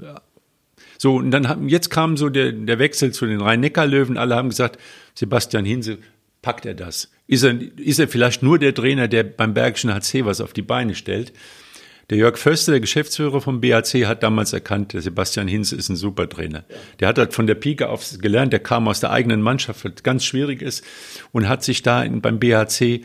so 0.99 1.17
und 1.17 1.31
dann 1.31 1.49
haben, 1.49 1.69
jetzt 1.69 1.91
kam 1.91 2.17
so 2.17 2.29
der, 2.29 2.53
der 2.53 2.79
Wechsel 2.81 3.13
zu 3.13 3.27
den 3.27 3.41
Rhein-Neckar-Löwen. 3.41 4.19
Alle 4.19 4.35
haben 4.35 4.49
gesagt, 4.49 4.79
Sebastian 5.15 5.65
Hinze, 5.65 5.99
packt 6.43 6.67
er 6.67 6.75
das? 6.75 7.09
Ist 7.29 7.45
er, 7.45 7.57
ist 7.77 8.01
er 8.01 8.09
vielleicht 8.09 8.43
nur 8.43 8.59
der 8.59 8.75
Trainer, 8.75 9.07
der 9.07 9.23
beim 9.23 9.55
Bergischen 9.55 9.95
HC 9.95 10.25
was 10.25 10.41
auf 10.41 10.53
die 10.53 10.63
Beine 10.63 10.95
stellt? 10.95 11.33
Der 12.09 12.17
Jörg 12.17 12.39
Förster, 12.39 12.73
der 12.73 12.81
Geschäftsführer 12.81 13.43
vom 13.43 13.61
BAC, 13.61 14.07
hat 14.07 14.23
damals 14.23 14.55
erkannt, 14.55 14.95
der 14.95 15.03
Sebastian 15.03 15.47
Hinze 15.47 15.77
ist 15.77 15.91
ein 15.91 15.97
super 15.97 16.27
Trainer. 16.27 16.65
Der 17.01 17.09
hat 17.09 17.19
halt 17.19 17.35
von 17.35 17.47
der 17.47 17.55
Pike 17.55 17.91
auf 17.91 18.03
gelernt, 18.19 18.55
der 18.55 18.61
kam 18.61 18.89
aus 18.89 19.01
der 19.01 19.11
eigenen 19.11 19.43
Mannschaft, 19.43 19.85
was 19.85 20.03
ganz 20.03 20.25
schwierig 20.25 20.63
ist, 20.63 20.83
und 21.33 21.49
hat 21.51 21.63
sich 21.63 21.83
da 21.83 22.03
in, 22.03 22.23
beim 22.23 22.41
BAC 22.41 23.03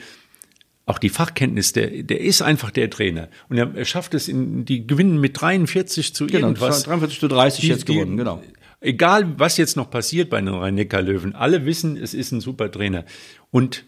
auch 0.86 1.00
die 1.00 1.10
Fachkenntnis, 1.10 1.74
der, 1.74 2.04
der 2.04 2.22
ist 2.22 2.42
einfach 2.42 2.72
der 2.72 2.90
Trainer. 2.90 3.28
Und 3.50 3.58
er, 3.58 3.76
er 3.76 3.86
schafft 3.86 4.14
es, 4.14 4.30
in, 4.30 4.64
die 4.64 4.88
gewinnen 4.88 5.20
mit 5.20 5.40
43 5.40 6.14
zu 6.14 6.28
genau, 6.28 6.48
irgendwas. 6.48 6.84
43 6.84 7.20
zu 7.20 7.28
30 7.28 7.62
Die- 7.62 7.68
jetzt 7.68 7.86
gewonnen, 7.86 8.16
genau. 8.16 8.42
Egal, 8.80 9.38
was 9.38 9.56
jetzt 9.58 9.78
noch 9.78 9.90
passiert 9.90 10.30
bei 10.30 10.40
den 10.42 10.50
Rhein-Neckar-Löwen, 10.50 11.36
alle 11.36 11.66
wissen, 11.66 11.96
es 11.96 12.14
ist 12.14 12.34
ein 12.34 12.42
super 12.42 12.70
Trainer. 12.70 13.06
Und 13.50 13.86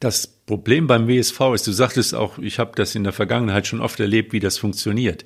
das 0.00 0.26
Problem 0.26 0.86
beim 0.86 1.08
WSV 1.08 1.40
ist, 1.54 1.66
du 1.66 1.72
sagtest 1.72 2.14
auch, 2.14 2.38
ich 2.38 2.58
habe 2.58 2.72
das 2.76 2.94
in 2.94 3.04
der 3.04 3.12
Vergangenheit 3.12 3.66
schon 3.66 3.80
oft 3.80 3.98
erlebt, 4.00 4.32
wie 4.32 4.40
das 4.40 4.58
funktioniert. 4.58 5.24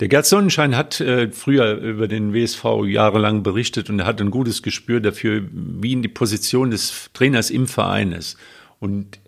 Der 0.00 0.08
Gerd 0.08 0.26
Sonnenschein 0.26 0.76
hat 0.76 1.00
äh, 1.00 1.30
früher 1.30 1.76
über 1.76 2.08
den 2.08 2.34
WSV 2.34 2.64
jahrelang 2.86 3.42
berichtet 3.42 3.88
und 3.90 4.00
er 4.00 4.06
hat 4.06 4.20
ein 4.20 4.30
gutes 4.30 4.62
Gespür 4.62 5.00
dafür, 5.00 5.44
wie 5.52 5.96
die 5.96 6.08
Position 6.08 6.70
des 6.70 7.10
Trainers 7.12 7.50
im 7.50 7.66
Verein 7.66 8.12
ist. 8.12 8.36
Und 8.80 9.18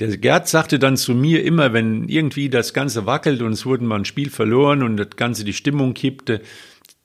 der 0.00 0.16
Gerd 0.16 0.48
sagte 0.48 0.78
dann 0.78 0.96
zu 0.96 1.14
mir 1.14 1.44
immer, 1.44 1.72
wenn 1.72 2.08
irgendwie 2.08 2.48
das 2.48 2.72
Ganze 2.72 3.04
wackelt 3.06 3.42
und 3.42 3.52
es 3.52 3.66
wurde 3.66 3.84
mal 3.84 3.96
ein 3.96 4.04
Spiel 4.04 4.30
verloren 4.30 4.82
und 4.82 4.96
das 4.96 5.10
Ganze 5.16 5.44
die 5.44 5.52
Stimmung 5.52 5.94
kippte, 5.94 6.40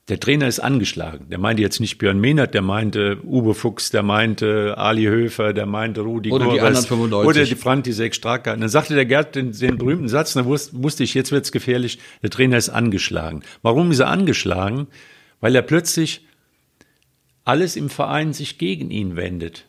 der 0.09 0.19
Trainer 0.21 0.47
ist 0.47 0.59
angeschlagen. 0.59 1.29
Der 1.29 1.37
meinte 1.37 1.61
jetzt 1.61 1.81
nicht 1.81 1.97
Björn 1.97 2.19
Mehnert, 2.19 2.53
der 2.53 2.61
meinte 2.61 3.17
Uwe 3.25 3.53
Fuchs, 3.53 3.89
der 3.89 4.03
meinte 4.03 4.77
Ali 4.77 5.03
Höfer, 5.03 5.51
der 5.51 5.65
meinte 5.65 6.01
Rudi 6.01 6.31
Oder 6.31 6.45
die 6.45 6.51
Gorres, 6.51 6.63
anderen 6.63 6.85
95. 6.85 7.27
Oder 7.27 7.45
die 7.45 7.55
Frantisek 7.55 8.15
Stracker. 8.15 8.53
Und 8.53 8.61
dann 8.61 8.69
sagte 8.69 8.95
der 8.95 9.05
Gerd 9.05 9.35
den, 9.35 9.51
den 9.51 9.77
berühmten 9.77 10.07
Satz, 10.07 10.33
da 10.33 10.45
wusste, 10.45 11.03
ich, 11.03 11.13
jetzt 11.13 11.33
wird's 11.33 11.51
gefährlich, 11.51 11.99
der 12.23 12.29
Trainer 12.29 12.57
ist 12.57 12.69
angeschlagen. 12.69 13.43
Warum 13.61 13.91
ist 13.91 13.99
er 13.99 14.07
angeschlagen? 14.07 14.87
Weil 15.41 15.53
er 15.55 15.61
plötzlich 15.61 16.25
alles 17.43 17.75
im 17.75 17.89
Verein 17.89 18.31
sich 18.31 18.57
gegen 18.57 18.91
ihn 18.91 19.17
wendet. 19.17 19.65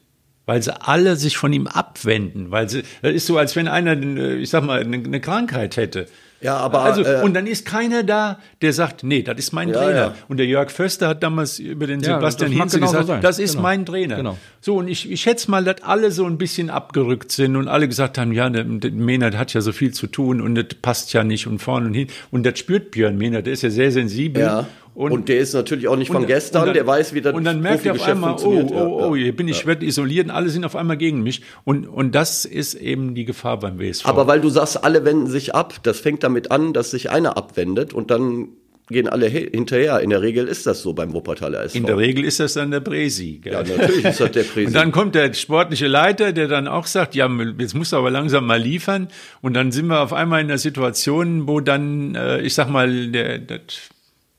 Weil 0.46 0.62
sie 0.62 0.80
alle 0.80 1.16
sich 1.16 1.36
von 1.36 1.52
ihm 1.52 1.66
abwenden. 1.66 2.52
Weil 2.52 2.68
sie, 2.68 2.82
das 3.02 3.12
ist 3.12 3.26
so, 3.26 3.38
als 3.38 3.56
wenn 3.56 3.66
einer, 3.66 4.00
äh, 4.00 4.36
ich 4.36 4.50
sag 4.50 4.64
mal, 4.64 4.80
eine, 4.80 4.98
eine 4.98 5.20
Krankheit 5.20 5.76
hätte. 5.76 6.06
Ja, 6.40 6.56
aber, 6.56 6.82
Also, 6.82 7.02
äh, 7.02 7.20
und 7.22 7.34
dann 7.34 7.46
ist 7.48 7.66
keiner 7.66 8.02
da, 8.04 8.38
der 8.62 8.72
sagt, 8.72 9.02
nee, 9.02 9.22
das 9.22 9.38
ist 9.38 9.52
mein 9.52 9.70
Ja, 9.70 9.74
Trainer. 9.74 9.96
ja. 9.96 10.14
Und 10.28 10.36
der 10.36 10.46
Jörg 10.46 10.70
Förster 10.70 11.08
hat 11.08 11.22
damals 11.22 11.58
über 11.58 11.86
den 11.88 12.00
Ja, 12.00 12.14
Sebastian 12.16 12.52
Hinze 12.52 12.78
gesagt, 12.78 13.06
sein. 13.08 13.20
das 13.22 13.38
ist 13.40 13.52
Genau. 13.52 13.62
mein 13.62 13.84
Trainer. 13.86 14.16
Genau. 14.16 14.38
So, 14.60 14.76
und 14.76 14.86
ich, 14.88 15.10
ich 15.10 15.20
schätze 15.20 15.50
mal, 15.50 15.64
dass 15.64 15.82
alle 15.82 16.12
so 16.12 16.24
ein 16.26 16.38
bisschen 16.38 16.70
abgerückt 16.70 17.32
sind 17.32 17.56
und 17.56 17.66
alle 17.66 17.88
gesagt 17.88 18.18
haben, 18.18 18.32
ja, 18.32 18.48
der, 18.50 18.64
der 18.64 18.90
Mehnert 18.92 19.36
hat 19.36 19.52
ja 19.52 19.60
so 19.60 19.72
viel 19.72 19.92
zu 19.92 20.06
tun 20.06 20.40
und 20.40 20.54
das 20.54 20.66
passt 20.80 21.12
ja 21.12 21.24
nicht 21.24 21.46
und 21.48 21.58
vorne 21.60 21.86
und 21.88 21.94
hin. 21.94 22.08
Und 22.30 22.44
das 22.46 22.58
spürt 22.58 22.92
Björn 22.92 23.18
Mehnert, 23.18 23.46
der 23.46 23.54
ist 23.54 23.62
ja 23.62 23.70
sehr 23.70 23.90
sensibel. 23.90 24.42
ja. 24.42 24.66
Und, 24.98 25.28
der 25.28 25.38
ist 25.38 25.54
natürlich 25.54 25.86
auch 25.86 25.96
nicht 25.96 26.08
von 26.08 26.22
und- 26.22 26.26
gestern, 26.26 26.62
und 26.62 26.66
dann- 26.68 26.74
der 26.74 26.86
weiß, 26.86 27.14
wie 27.14 27.20
das 27.20 27.32
Und 27.34 27.44
dann 27.44 27.60
merkt 27.60 27.86
er 27.86 27.92
auf 27.92 28.02
einmal, 28.02 28.34
oh, 28.42 28.68
oh, 28.72 29.06
oh, 29.10 29.14
Ja. 29.14 29.22
hier 29.24 29.36
bin 29.36 29.46
ich, 29.46 29.64
werde 29.64 29.86
isoliert 29.86 30.26
und 30.26 30.32
alle 30.32 30.48
sind 30.48 30.64
auf 30.64 30.74
einmal 30.74 30.96
gegen 30.96 31.22
mich. 31.22 31.42
Und, 31.64 31.86
und 31.86 32.14
das 32.16 32.44
ist 32.44 32.74
eben 32.74 33.14
die 33.14 33.24
Gefahr 33.24 33.58
beim 33.60 33.78
WSV. 33.78 34.06
Aber 34.06 34.26
weil 34.26 34.40
du 34.40 34.48
sagst, 34.48 34.82
alle 34.82 35.04
wenden 35.04 35.28
sich 35.28 35.54
ab, 35.54 35.74
das 35.84 36.00
fängt 36.00 36.24
damit 36.24 36.50
an, 36.50 36.72
dass 36.72 36.90
sich 36.90 37.10
einer 37.10 37.36
abwendet 37.36 37.94
und 37.94 38.10
dann 38.10 38.48
gehen 38.90 39.06
alle 39.06 39.26
he- 39.26 39.48
hinterher. 39.52 40.00
In 40.00 40.08
der 40.10 40.22
Regel 40.22 40.48
ist 40.48 40.66
das 40.66 40.80
so 40.82 40.94
beim 40.94 41.12
Wuppertaler 41.12 41.62
SV. 41.62 41.76
in 41.78 41.84
der 41.86 41.98
Regel 41.98 42.24
ist 42.24 42.40
das 42.40 42.54
dann 42.54 42.70
der 42.70 42.80
Bresi. 42.80 43.38
gell? 43.42 43.52
ja, 43.52 43.62
natürlich 43.62 44.04
ist 44.04 44.18
das 44.18 44.32
der 44.32 44.42
Präsident. 44.44 44.66
Und 44.68 44.74
dann 44.74 44.92
kommt 44.92 45.14
der 45.14 45.32
sportliche 45.34 45.86
Leiter, 45.86 46.32
der 46.32 46.48
dann 46.48 46.66
auch 46.66 46.86
sagt, 46.86 47.14
ja, 47.14 47.30
jetzt 47.58 47.74
musst 47.74 47.92
du 47.92 47.96
aber 47.98 48.10
langsam 48.10 48.46
mal 48.46 48.58
liefern. 48.60 49.08
Und 49.42 49.54
dann 49.54 49.70
sind 49.72 49.86
wir 49.88 50.00
auf 50.00 50.12
einmal 50.14 50.40
in 50.40 50.46
einer 50.48 50.58
Situation, 50.58 51.46
wo 51.46 51.60
dann, 51.60 52.14
äh, 52.14 52.40
ich 52.40 52.54
sag 52.54 52.68
mal, 52.70 53.08
der, 53.12 53.38
der, 53.38 53.60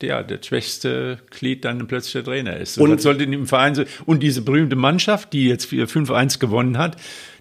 der, 0.02 0.22
der 0.22 0.38
schwächste 0.42 1.18
Glied 1.30 1.64
dann 1.64 1.86
plötzlich 1.86 2.12
der 2.12 2.24
Trainer 2.24 2.56
ist. 2.56 2.78
Und, 2.78 2.90
Und- 2.90 3.00
sollte 3.00 3.24
im 3.24 3.46
Verein 3.46 3.74
so. 3.74 3.84
Und 4.06 4.22
diese 4.22 4.42
berühmte 4.42 4.76
Mannschaft, 4.76 5.32
die 5.32 5.46
jetzt 5.48 5.66
5-1 5.66 6.38
gewonnen 6.38 6.78
hat, 6.78 6.96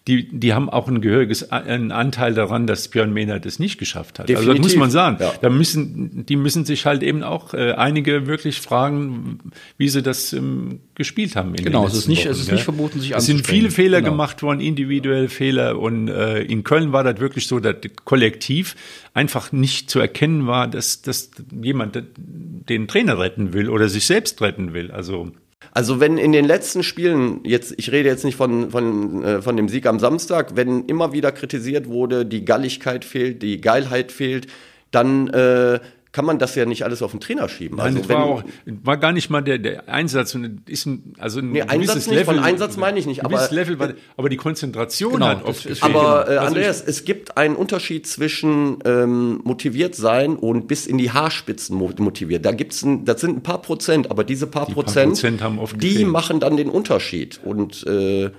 die, 0.10 0.28
die 0.28 0.54
haben 0.54 0.70
auch 0.70 0.88
ein 0.88 1.02
gehöriges 1.02 1.52
einen 1.52 1.92
Anteil 1.92 2.34
daran, 2.34 2.66
dass 2.66 2.88
Björn 2.88 3.14
Mehner 3.14 3.40
das 3.40 3.60
nicht 3.60 3.78
geschafft 3.78 4.18
hat. 4.18 4.28
Also 4.30 4.34
das 4.34 4.46
Definitiv. 4.46 4.64
muss 4.64 4.76
man 4.80 4.90
sagen. 4.90 5.18
Ja. 5.20 5.34
Da 5.40 5.50
müssen, 5.50 6.26
die 6.26 6.36
müssen 6.36 6.66
sich 6.66 6.86
halt 6.88 7.04
eben 7.04 7.22
auch 7.22 7.54
äh, 7.54 7.74
einige 7.74 8.26
wirklich 8.26 8.60
fragen, 8.60 9.40
wie 9.78 9.88
sie 9.88 10.02
das 10.02 10.34
ähm, 10.34 10.80
gespielt 10.96 11.36
haben. 11.36 11.54
Genau, 11.54 11.86
es 11.86 11.94
ist 11.94 12.08
nicht- 12.08 12.24
Wochen, 12.26 12.32
es 12.32 12.40
ist 12.40 12.52
nicht 12.52 12.64
verboten, 12.64 13.00
sich 13.00 13.12
Es 13.16 13.26
sind 13.28 13.46
viele 13.46 13.70
Fehler 13.70 14.00
Genau. 14.00 14.12
gemacht 14.14 14.42
worden, 14.42 14.60
individuelle 14.62 15.30
Fehler. 15.30 15.78
Und 15.80 16.08
äh, 16.08 16.42
in 16.42 16.64
Köln 16.64 16.92
war 16.92 17.04
das 17.04 17.20
wirklich 17.20 17.46
so, 17.48 17.60
dass 17.60 17.76
kollektiv 18.06 18.76
einfach 19.14 19.52
nicht 19.52 19.90
zu 19.92 20.00
erkennen 20.00 20.48
war, 20.48 20.68
dass, 20.68 21.02
dass 21.04 21.30
jemand 21.62 22.02
den 22.18 22.88
Trainer 22.88 23.20
retten 23.20 23.54
will 23.54 23.70
oder 23.70 23.90
sich 23.90 24.06
selbst 24.06 24.42
retten 24.42 24.74
will. 24.74 24.90
Also 24.92 25.32
Also 25.72 26.00
wenn 26.00 26.18
in 26.18 26.32
den 26.32 26.46
letzten 26.46 26.84
Spielen, 26.84 27.42
jetzt, 27.44 27.74
ich 27.78 27.92
rede 27.92 28.10
jetzt 28.10 28.24
nicht 28.24 28.38
von, 28.38 28.72
von, 28.72 29.24
äh, 29.24 29.42
von 29.42 29.58
dem 29.58 29.70
Sieg 29.70 29.86
am 29.86 30.00
Samstag, 30.00 30.56
wenn 30.56 30.86
immer 30.86 31.12
wieder 31.14 31.32
kritisiert 31.32 31.88
wurde, 31.88 32.26
die 32.26 32.46
Galligkeit 32.46 33.06
fehlt, 33.06 33.44
die 33.44 33.62
Geilheit 33.62 34.12
fehlt, 34.12 34.48
dann, 34.92 35.28
äh, 35.28 35.80
kann 36.12 36.26
man 36.26 36.40
das 36.40 36.56
ja 36.56 36.66
nicht 36.66 36.84
alles 36.84 37.04
auf 37.04 37.12
den 37.12 37.20
Trainer 37.20 37.48
schieben. 37.50 37.78
Nein, 37.78 37.88
also 37.88 38.00
das 38.00 38.10
war, 38.10 38.24
auch, 38.24 38.44
war 38.66 38.98
gar 38.98 39.12
nicht 39.12 39.30
mal 39.30 39.42
der, 39.42 39.60
der 39.60 39.88
Einsatz. 39.90 40.36
Ist 40.66 40.86
ein, 40.88 41.14
also 41.20 41.40
ein 41.40 41.52
nee, 41.52 41.62
Einsatz 41.62 42.08
nicht, 42.08 42.10
Level, 42.10 42.26
von 42.36 42.40
Einsatz 42.40 42.78
meine 42.78 42.98
ich 42.98 43.06
nicht. 43.06 43.24
Aber, 43.24 43.48
Level 43.52 43.78
war, 43.78 43.90
aber 44.18 44.30
die 44.30 44.38
Konzentration 44.38 45.14
genau, 45.14 45.28
hat 45.28 45.46
oft 45.46 45.68
gefehlt. 45.68 45.84
Aber 45.84 46.28
äh, 46.28 46.38
also 46.38 46.48
Andreas, 46.48 46.82
es 46.82 47.06
gibt 47.06 47.38
einen 47.38 47.56
Unterschied 47.56 48.08
zwischen 48.08 48.80
ähm, 48.86 49.42
motiviert 49.44 49.94
sein 49.94 50.36
und 50.36 50.68
bis 50.68 50.88
in 50.88 50.98
die 50.98 51.12
Haarspitzen 51.12 51.78
motiviert. 51.78 52.44
Da 52.44 52.54
gibt's 52.54 52.82
ein, 52.82 53.06
das 53.06 53.22
sind 53.22 53.38
ein 53.38 53.44
paar 53.44 53.62
Prozent, 53.62 54.10
aber 54.10 54.24
diese 54.24 54.48
paar, 54.48 54.66
die 54.66 54.74
Prozent, 54.74 54.96
paar 54.96 55.10
Prozent 55.10 55.42
haben 55.44 55.60
oft 55.60 55.82
die 55.82 55.90
gefehlt. 55.90 56.08
machen 56.08 56.40
dann 56.40 56.58
den 56.58 56.70
Unterschied. 56.70 57.40
Und 57.44 57.86
äh, 57.86 58.32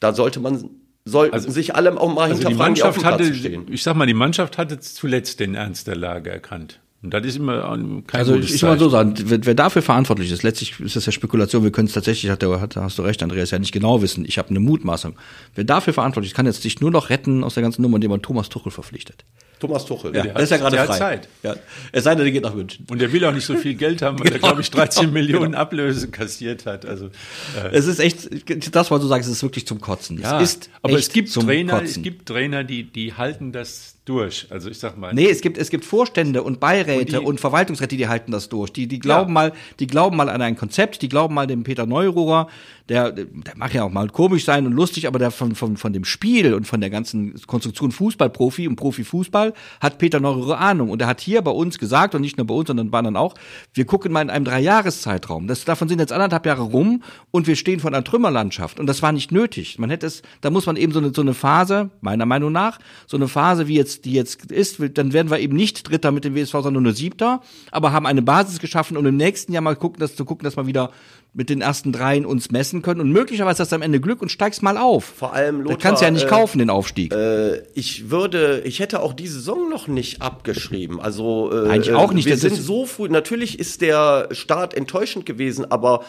da 0.00 0.12
sollte 0.12 0.40
man 0.40 0.70
sollten 1.04 1.34
also, 1.34 1.50
sich 1.50 1.74
alle 1.74 2.00
auch 2.00 2.12
mal 2.12 2.30
also 2.30 2.48
hinterfragen, 2.48 2.74
die 2.74 2.82
Mannschaft 2.82 3.00
die 3.00 3.04
hatte, 3.04 3.64
Ich 3.70 3.82
sag 3.82 3.94
mal, 3.94 4.06
die 4.06 4.14
Mannschaft 4.14 4.58
hatte 4.58 4.80
zuletzt 4.80 5.40
den 5.40 5.54
Ernst 5.54 5.86
der 5.86 5.96
Lage 5.96 6.30
erkannt. 6.30 6.81
Und 7.02 7.12
das 7.12 7.26
ist 7.26 7.36
immer 7.36 7.60
kein 8.06 8.20
Also 8.20 8.36
ich, 8.36 8.62
mal 8.62 8.78
so 8.78 8.88
sagen, 8.88 9.14
wer, 9.24 9.44
wer, 9.44 9.54
dafür 9.54 9.82
verantwortlich 9.82 10.30
ist, 10.30 10.44
letztlich 10.44 10.78
ist 10.78 10.94
das 10.94 11.04
ja 11.06 11.10
Spekulation, 11.12 11.64
wir 11.64 11.72
können 11.72 11.88
es 11.88 11.94
tatsächlich, 11.94 12.30
hat, 12.30 12.44
hat, 12.44 12.76
hast 12.76 12.98
du 12.98 13.02
recht, 13.02 13.22
Andreas, 13.24 13.50
ja 13.50 13.58
nicht 13.58 13.72
genau 13.72 14.02
wissen. 14.02 14.24
Ich 14.24 14.38
habe 14.38 14.50
eine 14.50 14.60
Mutmaßung. 14.60 15.16
Wer 15.56 15.64
dafür 15.64 15.92
verantwortlich 15.92 16.30
ist, 16.30 16.36
kann 16.36 16.46
jetzt 16.46 16.62
sich 16.62 16.80
nur 16.80 16.92
noch 16.92 17.10
retten 17.10 17.42
aus 17.42 17.54
der 17.54 17.62
ganzen 17.64 17.82
Nummer, 17.82 17.96
indem 17.96 18.12
man 18.12 18.22
Thomas 18.22 18.48
Tuchel 18.48 18.70
verpflichtet. 18.70 19.24
Thomas 19.62 19.84
Tuchel. 19.84 20.14
Ja, 20.14 20.22
der 20.22 20.34
das 20.34 20.44
ist 20.44 20.50
ja 20.50 20.56
gerade 20.56 20.76
frei. 20.76 20.98
Zeit. 20.98 21.28
Ja. 21.42 21.54
Es 21.92 22.04
sei 22.04 22.14
denn, 22.14 22.24
der 22.24 22.32
geht 22.32 22.42
nach 22.42 22.54
München. 22.54 22.84
Und 22.90 23.00
der 23.00 23.12
will 23.12 23.24
auch 23.24 23.32
nicht 23.32 23.46
so 23.46 23.56
viel 23.56 23.74
Geld 23.74 24.02
haben, 24.02 24.18
weil 24.18 24.26
genau. 24.26 24.36
er, 24.36 24.40
glaube 24.40 24.60
ich, 24.60 24.70
13 24.70 25.02
genau. 25.02 25.12
Millionen 25.12 25.54
Ablöse 25.54 26.08
kassiert 26.08 26.66
hat. 26.66 26.84
Also, 26.84 27.06
äh. 27.06 27.68
Es 27.72 27.86
ist 27.86 28.00
echt, 28.00 28.28
das, 28.74 28.90
was 28.90 29.00
du 29.00 29.06
sagst, 29.06 29.28
es 29.28 29.36
ist 29.36 29.42
wirklich 29.44 29.66
zum 29.66 29.80
Kotzen. 29.80 30.20
Ja, 30.20 30.40
es 30.40 30.54
ist 30.54 30.70
aber 30.82 30.98
es 30.98 31.12
gibt 31.12 31.32
Trainer, 31.32 31.74
Kotzen. 31.74 31.88
es 31.88 32.02
gibt 32.02 32.26
Trainer, 32.26 32.64
die, 32.64 32.84
die 32.84 33.14
halten 33.14 33.52
das 33.52 33.91
durch. 34.04 34.48
Also 34.50 34.68
ich 34.68 34.78
sag 34.78 34.98
mal. 34.98 35.14
Nee, 35.14 35.30
es 35.30 35.40
gibt, 35.40 35.56
es 35.56 35.70
gibt 35.70 35.84
Vorstände 35.84 36.42
und 36.42 36.58
Beiräte 36.58 37.20
und, 37.20 37.26
und 37.26 37.40
Verwaltungsräte, 37.40 37.96
die 37.96 38.08
halten 38.08 38.32
das 38.32 38.48
durch. 38.48 38.72
Die, 38.72 38.88
die 38.88 38.98
glauben 38.98 39.30
ja. 39.30 39.34
mal, 39.34 39.52
die 39.78 39.86
glauben 39.86 40.16
mal 40.16 40.28
an 40.28 40.42
ein 40.42 40.56
Konzept, 40.56 41.02
die 41.02 41.08
glauben 41.08 41.34
mal 41.34 41.46
dem 41.46 41.62
Peter 41.62 41.86
Neururer, 41.86 42.48
der, 42.88 43.12
der 43.12 43.26
mag 43.56 43.72
ja 43.72 43.84
auch 43.84 43.90
mal 43.90 44.08
komisch 44.08 44.44
sein 44.44 44.66
und 44.66 44.72
lustig, 44.72 45.06
aber 45.06 45.18
der 45.18 45.30
von, 45.30 45.54
von, 45.54 45.76
von 45.76 45.92
dem 45.92 46.04
Spiel 46.04 46.52
und 46.52 46.66
von 46.66 46.80
der 46.80 46.90
ganzen 46.90 47.40
Konstruktion 47.46 47.92
Fußballprofi 47.92 48.66
und 48.66 48.76
Profifußball 48.76 49.54
hat 49.80 49.98
Peter 49.98 50.18
Neururer 50.18 50.58
Ahnung. 50.58 50.90
Und 50.90 51.00
er 51.00 51.06
hat 51.06 51.20
hier 51.20 51.42
bei 51.42 51.52
uns 51.52 51.78
gesagt, 51.78 52.14
und 52.16 52.22
nicht 52.22 52.38
nur 52.38 52.46
bei 52.46 52.54
uns, 52.54 52.66
sondern 52.66 52.90
bei 52.90 52.98
anderen 52.98 53.16
auch, 53.16 53.34
wir 53.72 53.84
gucken 53.84 54.12
mal 54.12 54.22
in 54.22 54.30
einem 54.30 54.44
Dreijahreszeitraum. 54.44 55.46
Das, 55.46 55.64
davon 55.64 55.88
sind 55.88 56.00
jetzt 56.00 56.12
anderthalb 56.12 56.44
Jahre 56.44 56.62
rum 56.62 57.04
und 57.30 57.46
wir 57.46 57.54
stehen 57.54 57.78
vor 57.78 57.90
einer 57.90 58.02
Trümmerlandschaft. 58.02 58.80
Und 58.80 58.86
das 58.86 59.00
war 59.00 59.12
nicht 59.12 59.30
nötig. 59.30 59.78
Man 59.78 59.90
hätte 59.90 60.06
es, 60.06 60.22
da 60.40 60.50
muss 60.50 60.66
man 60.66 60.76
eben 60.76 60.92
so 60.92 60.98
eine, 60.98 61.14
so 61.14 61.22
eine 61.22 61.34
Phase, 61.34 61.90
meiner 62.00 62.26
Meinung 62.26 62.50
nach, 62.50 62.80
so 63.06 63.16
eine 63.16 63.28
Phase 63.28 63.68
wie 63.68 63.76
jetzt 63.76 63.91
jetzt, 63.92 64.04
die 64.04 64.12
jetzt 64.12 64.50
ist, 64.50 64.78
dann 64.98 65.12
werden 65.12 65.30
wir 65.30 65.38
eben 65.38 65.56
nicht 65.56 65.88
Dritter 65.88 66.10
mit 66.10 66.24
dem 66.24 66.34
WSV, 66.34 66.52
sondern 66.52 66.82
nur 66.82 66.92
Siebter, 66.92 67.42
aber 67.70 67.92
haben 67.92 68.06
eine 68.06 68.22
Basis 68.22 68.58
geschaffen, 68.58 68.96
um 68.96 69.06
im 69.06 69.16
nächsten 69.16 69.52
Jahr 69.52 69.62
mal 69.62 69.76
gucken, 69.76 70.00
dass, 70.00 70.16
zu 70.16 70.24
gucken, 70.24 70.44
dass 70.44 70.56
wir 70.56 70.66
wieder 70.66 70.90
mit 71.34 71.48
den 71.48 71.62
ersten 71.62 71.92
dreien 71.92 72.26
uns 72.26 72.50
messen 72.50 72.82
können 72.82 73.00
und 73.00 73.10
möglicherweise 73.10 73.62
hast 73.62 73.72
du 73.72 73.76
am 73.76 73.82
Ende 73.82 74.00
Glück 74.00 74.20
und 74.20 74.30
steigst 74.30 74.62
mal 74.62 74.76
auf. 74.76 75.04
Vor 75.04 75.32
allem 75.32 75.62
Lothar, 75.62 75.76
Das 75.76 75.82
kannst 75.82 76.02
du 76.02 76.04
ja 76.04 76.10
nicht 76.10 76.26
äh, 76.26 76.28
kaufen, 76.28 76.58
den 76.58 76.68
Aufstieg. 76.68 77.12
Äh, 77.12 77.62
ich 77.74 78.10
würde, 78.10 78.62
ich 78.64 78.80
hätte 78.80 79.00
auch 79.00 79.14
die 79.14 79.28
Saison 79.28 79.70
noch 79.70 79.88
nicht 79.88 80.20
abgeschrieben. 80.20 81.00
Also 81.00 81.50
äh, 81.50 81.70
eigentlich 81.70 81.94
auch 81.94 82.12
nicht. 82.12 82.26
Wir 82.26 82.36
sind 82.36 82.56
so 82.56 82.84
früh. 82.84 83.08
Natürlich 83.08 83.58
ist 83.58 83.80
der 83.80 84.28
Start 84.32 84.74
enttäuschend 84.74 85.24
gewesen, 85.24 85.70
aber 85.70 86.04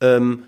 ähm, 0.00 0.44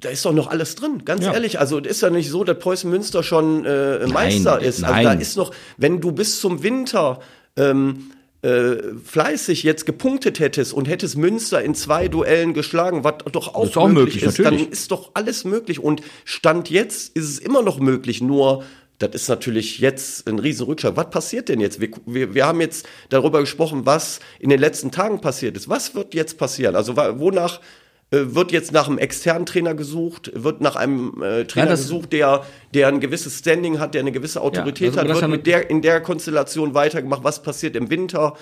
da 0.00 0.08
ist 0.08 0.24
doch 0.24 0.32
noch 0.32 0.48
alles 0.48 0.74
drin, 0.74 1.02
ganz 1.04 1.24
ja. 1.24 1.32
ehrlich. 1.32 1.58
Also 1.58 1.78
ist 1.78 2.00
ja 2.00 2.10
nicht 2.10 2.30
so, 2.30 2.44
dass 2.44 2.58
Preußen 2.58 2.90
Münster 2.90 3.22
schon 3.22 3.64
äh, 3.64 4.06
Meister 4.06 4.56
nein, 4.56 4.64
ist. 4.64 4.82
Also 4.82 4.94
nein. 4.94 5.04
da 5.04 5.12
ist 5.12 5.36
noch, 5.36 5.52
wenn 5.76 6.00
du 6.00 6.12
bis 6.12 6.40
zum 6.40 6.62
Winter 6.62 7.20
ähm, 7.56 8.10
äh, 8.42 8.76
fleißig 9.04 9.62
jetzt 9.62 9.84
gepunktet 9.84 10.40
hättest 10.40 10.72
und 10.72 10.88
hättest 10.88 11.16
Münster 11.18 11.62
in 11.62 11.74
zwei 11.74 12.08
Duellen 12.08 12.54
geschlagen, 12.54 13.04
was 13.04 13.16
doch 13.32 13.54
auch, 13.54 13.76
auch 13.76 13.88
möglich, 13.88 14.22
ist, 14.22 14.38
natürlich. 14.38 14.62
dann 14.62 14.72
ist 14.72 14.90
doch 14.90 15.10
alles 15.14 15.44
möglich. 15.44 15.78
Und 15.80 16.00
Stand 16.24 16.70
jetzt 16.70 17.14
ist 17.14 17.28
es 17.28 17.38
immer 17.38 17.62
noch 17.62 17.80
möglich, 17.80 18.22
nur 18.22 18.64
das 18.98 19.10
ist 19.14 19.28
natürlich 19.28 19.78
jetzt 19.78 20.28
ein 20.28 20.38
Riesenrückschlag. 20.38 20.94
Was 20.96 21.10
passiert 21.10 21.48
denn 21.48 21.60
jetzt? 21.60 21.80
Wir, 21.80 21.90
wir, 22.04 22.34
wir 22.34 22.46
haben 22.46 22.60
jetzt 22.60 22.86
darüber 23.08 23.40
gesprochen, 23.40 23.86
was 23.86 24.20
in 24.38 24.50
den 24.50 24.60
letzten 24.60 24.90
Tagen 24.90 25.20
passiert 25.22 25.56
ist. 25.56 25.70
Was 25.70 25.94
wird 25.94 26.14
jetzt 26.14 26.36
passieren? 26.36 26.76
Also 26.76 26.96
wonach 26.96 27.58
äh, 27.58 27.62
wird 28.10 28.50
jetzt 28.50 28.72
nach 28.72 28.88
einem 28.88 28.98
externen 28.98 29.46
Trainer 29.46 29.74
gesucht, 29.74 30.32
wird 30.34 30.60
nach 30.60 30.76
einem 30.76 31.22
äh, 31.22 31.44
Trainer 31.44 31.66
ja, 31.66 31.74
gesucht, 31.76 32.12
der, 32.12 32.44
der 32.74 32.88
ein 32.88 33.00
gewisses 33.00 33.38
Standing 33.38 33.78
hat, 33.78 33.94
der 33.94 34.00
eine 34.00 34.12
gewisse 34.12 34.40
Autorität 34.40 34.96
ja, 34.96 35.02
also 35.02 35.14
hat, 35.14 35.20
wird 35.20 35.30
mit 35.30 35.46
der, 35.46 35.70
in 35.70 35.80
der 35.80 36.00
Konstellation 36.00 36.74
weitergemacht. 36.74 37.22
Was 37.22 37.42
passiert 37.42 37.76
im 37.76 37.88
Winter? 37.90 38.34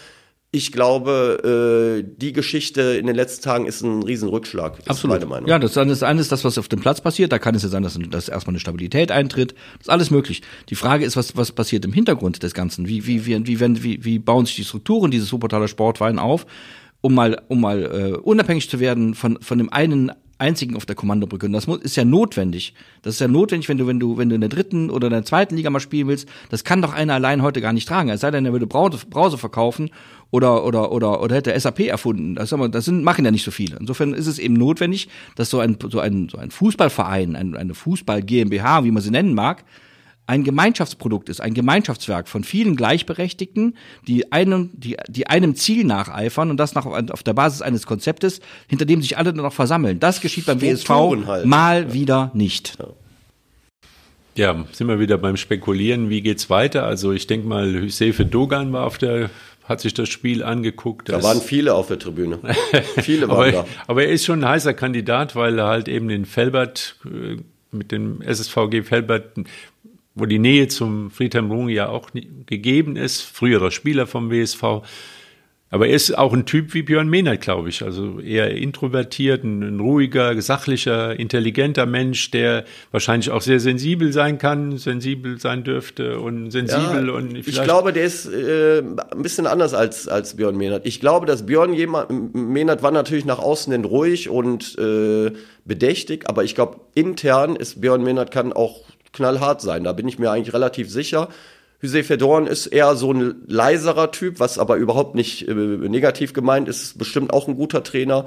Ich 0.50 0.72
glaube, 0.72 2.00
äh, 2.02 2.14
die 2.16 2.32
Geschichte 2.32 2.80
in 2.80 3.06
den 3.06 3.14
letzten 3.14 3.42
Tagen 3.42 3.66
ist 3.66 3.82
ein 3.82 4.02
Riesenrückschlag. 4.02 4.78
Ist 4.78 4.88
Absolut. 4.88 5.16
Meine 5.16 5.26
Meinung. 5.26 5.48
Ja, 5.50 5.58
das 5.58 5.76
ist 5.76 6.02
eines 6.02 6.28
das, 6.28 6.42
was 6.42 6.56
auf 6.56 6.68
dem 6.68 6.80
Platz 6.80 7.02
passiert. 7.02 7.32
Da 7.32 7.38
kann 7.38 7.54
es 7.54 7.62
ja 7.62 7.68
sein, 7.68 7.82
dass, 7.82 7.98
dass 8.08 8.30
erstmal 8.30 8.52
eine 8.52 8.60
Stabilität 8.60 9.12
eintritt. 9.12 9.52
Das 9.52 9.82
ist 9.82 9.90
alles 9.90 10.10
möglich. 10.10 10.40
Die 10.70 10.74
Frage 10.74 11.04
ist, 11.04 11.18
was, 11.18 11.36
was 11.36 11.52
passiert 11.52 11.84
im 11.84 11.92
Hintergrund 11.92 12.42
des 12.42 12.54
Ganzen? 12.54 12.88
Wie, 12.88 13.06
wie, 13.06 13.26
wie, 13.26 13.46
wie, 13.46 13.60
wie, 13.60 14.04
wie, 14.06 14.18
bauen 14.18 14.46
sich 14.46 14.56
die 14.56 14.64
Strukturen 14.64 15.10
dieses 15.10 15.30
Wuppertaler 15.34 15.68
Sportwein 15.68 16.18
auf? 16.18 16.46
Um 17.08 17.14
mal, 17.14 17.40
um 17.48 17.62
mal 17.62 17.84
äh, 17.84 18.18
unabhängig 18.18 18.68
zu 18.68 18.80
werden 18.80 19.14
von, 19.14 19.38
von 19.40 19.56
dem 19.56 19.72
einen 19.72 20.12
einzigen 20.36 20.76
auf 20.76 20.84
der 20.84 20.94
Kommandobrücke. 20.94 21.46
Und 21.46 21.54
das 21.54 21.66
muss, 21.66 21.78
ist 21.78 21.96
ja 21.96 22.04
notwendig. 22.04 22.74
Das 23.00 23.14
ist 23.14 23.20
ja 23.20 23.28
notwendig, 23.28 23.66
wenn 23.70 23.78
du, 23.78 23.86
wenn 23.86 23.98
du, 23.98 24.18
wenn 24.18 24.28
du 24.28 24.34
in 24.34 24.42
der 24.42 24.50
dritten 24.50 24.90
oder 24.90 25.06
in 25.06 25.14
der 25.14 25.24
zweiten 25.24 25.56
Liga 25.56 25.70
mal 25.70 25.80
spielen 25.80 26.06
willst. 26.06 26.28
Das 26.50 26.64
kann 26.64 26.82
doch 26.82 26.92
einer 26.92 27.14
allein 27.14 27.40
heute 27.40 27.62
gar 27.62 27.72
nicht 27.72 27.88
tragen. 27.88 28.10
Es 28.10 28.20
sei 28.20 28.30
denn, 28.30 28.44
er 28.44 28.52
würde 28.52 28.66
Brause, 28.66 29.38
verkaufen 29.38 29.88
oder, 30.30 30.66
oder, 30.66 30.92
oder, 30.92 31.22
oder 31.22 31.34
hätte 31.34 31.58
SAP 31.58 31.80
erfunden. 31.80 32.34
Das, 32.34 32.54
das 32.70 32.84
sind, 32.84 33.02
machen 33.02 33.24
ja 33.24 33.30
nicht 33.30 33.44
so 33.44 33.50
viele. 33.50 33.78
Insofern 33.80 34.12
ist 34.12 34.26
es 34.26 34.38
eben 34.38 34.54
notwendig, 34.54 35.08
dass 35.34 35.48
so 35.48 35.60
ein, 35.60 35.78
so 35.88 35.98
ein, 35.98 36.28
so 36.28 36.36
ein 36.36 36.50
Fußballverein, 36.50 37.36
ein, 37.36 37.56
eine 37.56 37.72
Fußball 37.72 38.22
GmbH, 38.22 38.84
wie 38.84 38.90
man 38.90 39.02
sie 39.02 39.10
nennen 39.10 39.32
mag, 39.32 39.64
ein 40.28 40.44
Gemeinschaftsprodukt 40.44 41.30
ist, 41.30 41.40
ein 41.40 41.54
Gemeinschaftswerk 41.54 42.28
von 42.28 42.44
vielen 42.44 42.76
Gleichberechtigten, 42.76 43.76
die 44.06 44.30
einem, 44.30 44.70
die, 44.74 44.96
die 45.08 45.26
einem 45.26 45.54
Ziel 45.56 45.84
nacheifern 45.84 46.50
und 46.50 46.58
das 46.58 46.74
nach, 46.74 46.84
auf 46.84 47.22
der 47.22 47.32
Basis 47.32 47.62
eines 47.62 47.86
Konzeptes, 47.86 48.40
hinter 48.68 48.84
dem 48.84 49.00
sich 49.00 49.16
alle 49.16 49.32
nur 49.32 49.44
noch 49.44 49.54
versammeln. 49.54 50.00
Das 50.00 50.20
geschieht 50.20 50.44
beim 50.44 50.60
WSV 50.60 50.90
halt. 51.26 51.46
mal 51.46 51.84
ja. 51.84 51.92
wieder 51.94 52.30
nicht. 52.34 52.76
Ja. 52.78 52.86
Ja, 54.36 54.64
sind 54.70 54.86
wir 54.86 55.00
wieder 55.00 55.18
beim 55.18 55.36
Spekulieren. 55.36 56.10
Wie 56.10 56.20
geht's 56.20 56.48
weiter? 56.48 56.84
Also 56.84 57.10
ich 57.10 57.26
denke 57.26 57.48
mal, 57.48 57.72
Hüsefe 57.72 58.24
Dogan 58.24 58.72
war 58.72 58.86
auf 58.86 58.96
der, 58.96 59.30
hat 59.64 59.80
sich 59.80 59.94
das 59.94 60.08
Spiel 60.10 60.44
angeguckt. 60.44 61.08
Da 61.08 61.20
waren 61.24 61.40
viele 61.40 61.74
auf 61.74 61.88
der 61.88 61.98
Tribüne. 61.98 62.38
viele 63.02 63.28
waren 63.28 63.36
aber, 63.36 63.50
da. 63.50 63.66
Aber 63.88 64.04
er 64.04 64.10
ist 64.10 64.24
schon 64.24 64.44
ein 64.44 64.48
heißer 64.48 64.74
Kandidat, 64.74 65.34
weil 65.34 65.58
er 65.58 65.66
halt 65.66 65.88
eben 65.88 66.06
den 66.06 66.24
Felbert 66.24 67.00
äh, 67.04 67.38
mit 67.70 67.92
dem 67.92 68.22
SSVG 68.22 68.82
Felbert 68.82 69.36
wo 70.18 70.26
die 70.26 70.38
Nähe 70.38 70.68
zum 70.68 71.10
Friedhelm 71.10 71.50
Runge 71.50 71.72
ja 71.72 71.88
auch 71.88 72.10
gegeben 72.46 72.96
ist, 72.96 73.22
früherer 73.22 73.70
Spieler 73.70 74.06
vom 74.06 74.30
WSV. 74.30 74.82
Aber 75.70 75.86
er 75.86 75.94
ist 75.94 76.16
auch 76.16 76.32
ein 76.32 76.46
Typ 76.46 76.72
wie 76.72 76.82
Björn 76.82 77.08
Mehnert, 77.08 77.42
glaube 77.42 77.68
ich. 77.68 77.82
Also 77.82 78.20
eher 78.20 78.50
introvertiert, 78.50 79.44
ein, 79.44 79.62
ein, 79.62 79.80
ruhiger, 79.80 80.40
sachlicher, 80.40 81.18
intelligenter 81.18 81.84
Mensch, 81.84 82.30
der 82.30 82.64
wahrscheinlich 82.90 83.30
auch 83.30 83.42
sehr 83.42 83.60
sensibel 83.60 84.12
sein 84.12 84.38
kann, 84.38 84.78
sensibel 84.78 85.38
sein 85.38 85.64
dürfte 85.64 86.20
und 86.20 86.50
sensibel 86.50 87.08
ja, 87.08 87.12
und 87.12 87.36
Ich 87.36 87.62
glaube, 87.62 87.92
der 87.92 88.04
ist 88.04 88.26
äh, 88.26 88.78
ein 88.78 89.22
bisschen 89.22 89.46
anders 89.46 89.74
als, 89.74 90.08
als 90.08 90.36
Björn 90.36 90.56
Mehnert. 90.56 90.86
Ich 90.86 91.00
glaube, 91.00 91.26
dass 91.26 91.44
Björn 91.44 91.74
jemand, 91.74 92.34
Mehnert 92.34 92.82
war 92.82 92.90
natürlich 92.90 93.26
nach 93.26 93.38
außen 93.38 93.70
hin 93.70 93.84
ruhig 93.84 94.30
und 94.30 94.78
äh, 94.78 95.32
bedächtig, 95.66 96.30
aber 96.30 96.44
ich 96.44 96.54
glaube, 96.54 96.80
intern 96.94 97.56
ist 97.56 97.82
Björn 97.82 98.02
Mehnert 98.02 98.30
kann 98.30 98.54
auch 98.54 98.84
knallhart 99.12 99.60
sein. 99.60 99.84
Da 99.84 99.92
bin 99.92 100.08
ich 100.08 100.18
mir 100.18 100.30
eigentlich 100.30 100.54
relativ 100.54 100.90
sicher. 100.90 101.28
Hüseyin 101.80 102.04
Fedorn 102.04 102.46
ist 102.46 102.66
eher 102.66 102.96
so 102.96 103.12
ein 103.12 103.42
leiserer 103.46 104.10
Typ, 104.10 104.40
was 104.40 104.58
aber 104.58 104.76
überhaupt 104.76 105.14
nicht 105.14 105.46
äh, 105.46 105.54
negativ 105.54 106.32
gemeint 106.32 106.68
ist. 106.68 106.98
Bestimmt 106.98 107.32
auch 107.32 107.46
ein 107.46 107.54
guter 107.54 107.84
Trainer. 107.84 108.26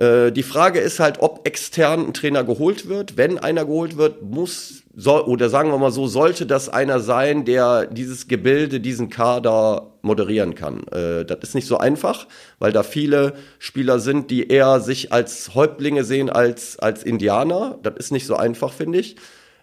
Äh, 0.00 0.32
die 0.32 0.42
Frage 0.42 0.78
ist 0.80 1.00
halt, 1.00 1.20
ob 1.20 1.46
extern 1.46 2.06
ein 2.06 2.14
Trainer 2.14 2.42
geholt 2.42 2.88
wird. 2.88 3.16
Wenn 3.16 3.38
einer 3.38 3.64
geholt 3.64 3.96
wird, 3.96 4.22
muss, 4.22 4.82
soll, 4.96 5.22
oder 5.22 5.48
sagen 5.50 5.70
wir 5.70 5.78
mal 5.78 5.90
so, 5.90 6.06
sollte 6.06 6.46
das 6.46 6.68
einer 6.68 7.00
sein, 7.00 7.44
der 7.44 7.86
dieses 7.86 8.28
Gebilde, 8.28 8.80
diesen 8.80 9.10
Kader 9.10 9.92
moderieren 10.02 10.54
kann. 10.54 10.86
Äh, 10.88 11.24
das 11.24 11.38
ist 11.42 11.54
nicht 11.54 11.66
so 11.66 11.78
einfach, 11.78 12.26
weil 12.58 12.72
da 12.72 12.82
viele 12.82 13.34
Spieler 13.58 13.98
sind, 13.98 14.30
die 14.30 14.48
eher 14.48 14.80
sich 14.80 15.12
als 15.12 15.54
Häuptlinge 15.54 16.04
sehen 16.04 16.30
als, 16.30 16.78
als 16.78 17.02
Indianer. 17.02 17.78
Das 17.82 17.94
ist 17.96 18.10
nicht 18.10 18.26
so 18.26 18.36
einfach, 18.36 18.72
finde 18.72 19.00
ich. 19.00 19.16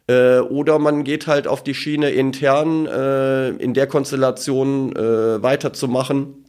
Äh, 0.07 0.39
oder 0.39 0.79
man 0.79 1.03
geht 1.03 1.27
halt 1.27 1.47
auf 1.47 1.63
die 1.63 1.73
Schiene 1.73 2.11
intern 2.11 2.85
äh, 2.85 3.49
in 3.49 3.73
der 3.73 3.87
Konstellation 3.87 4.95
äh, 4.95 5.43
weiterzumachen. 5.43 6.45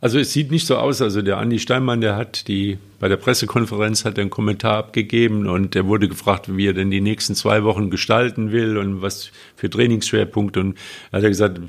Also 0.00 0.18
es 0.18 0.32
sieht 0.32 0.50
nicht 0.50 0.66
so 0.66 0.76
aus. 0.76 1.00
Also 1.00 1.22
der 1.22 1.38
Andi 1.38 1.58
Steinmann, 1.58 2.00
der 2.00 2.16
hat 2.16 2.48
die 2.48 2.78
bei 3.04 3.08
der 3.08 3.16
Pressekonferenz 3.18 4.06
hat 4.06 4.16
er 4.16 4.22
einen 4.22 4.30
Kommentar 4.30 4.78
abgegeben 4.78 5.46
und 5.46 5.76
er 5.76 5.86
wurde 5.86 6.08
gefragt, 6.08 6.56
wie 6.56 6.66
er 6.66 6.72
denn 6.72 6.90
die 6.90 7.02
nächsten 7.02 7.34
zwei 7.34 7.62
Wochen 7.62 7.90
gestalten 7.90 8.50
will 8.50 8.78
und 8.78 9.02
was 9.02 9.30
für 9.56 9.68
Trainingsschwerpunkte. 9.68 10.60
Und 10.60 10.78
er 11.12 11.20
hat 11.20 11.28
gesagt, 11.28 11.60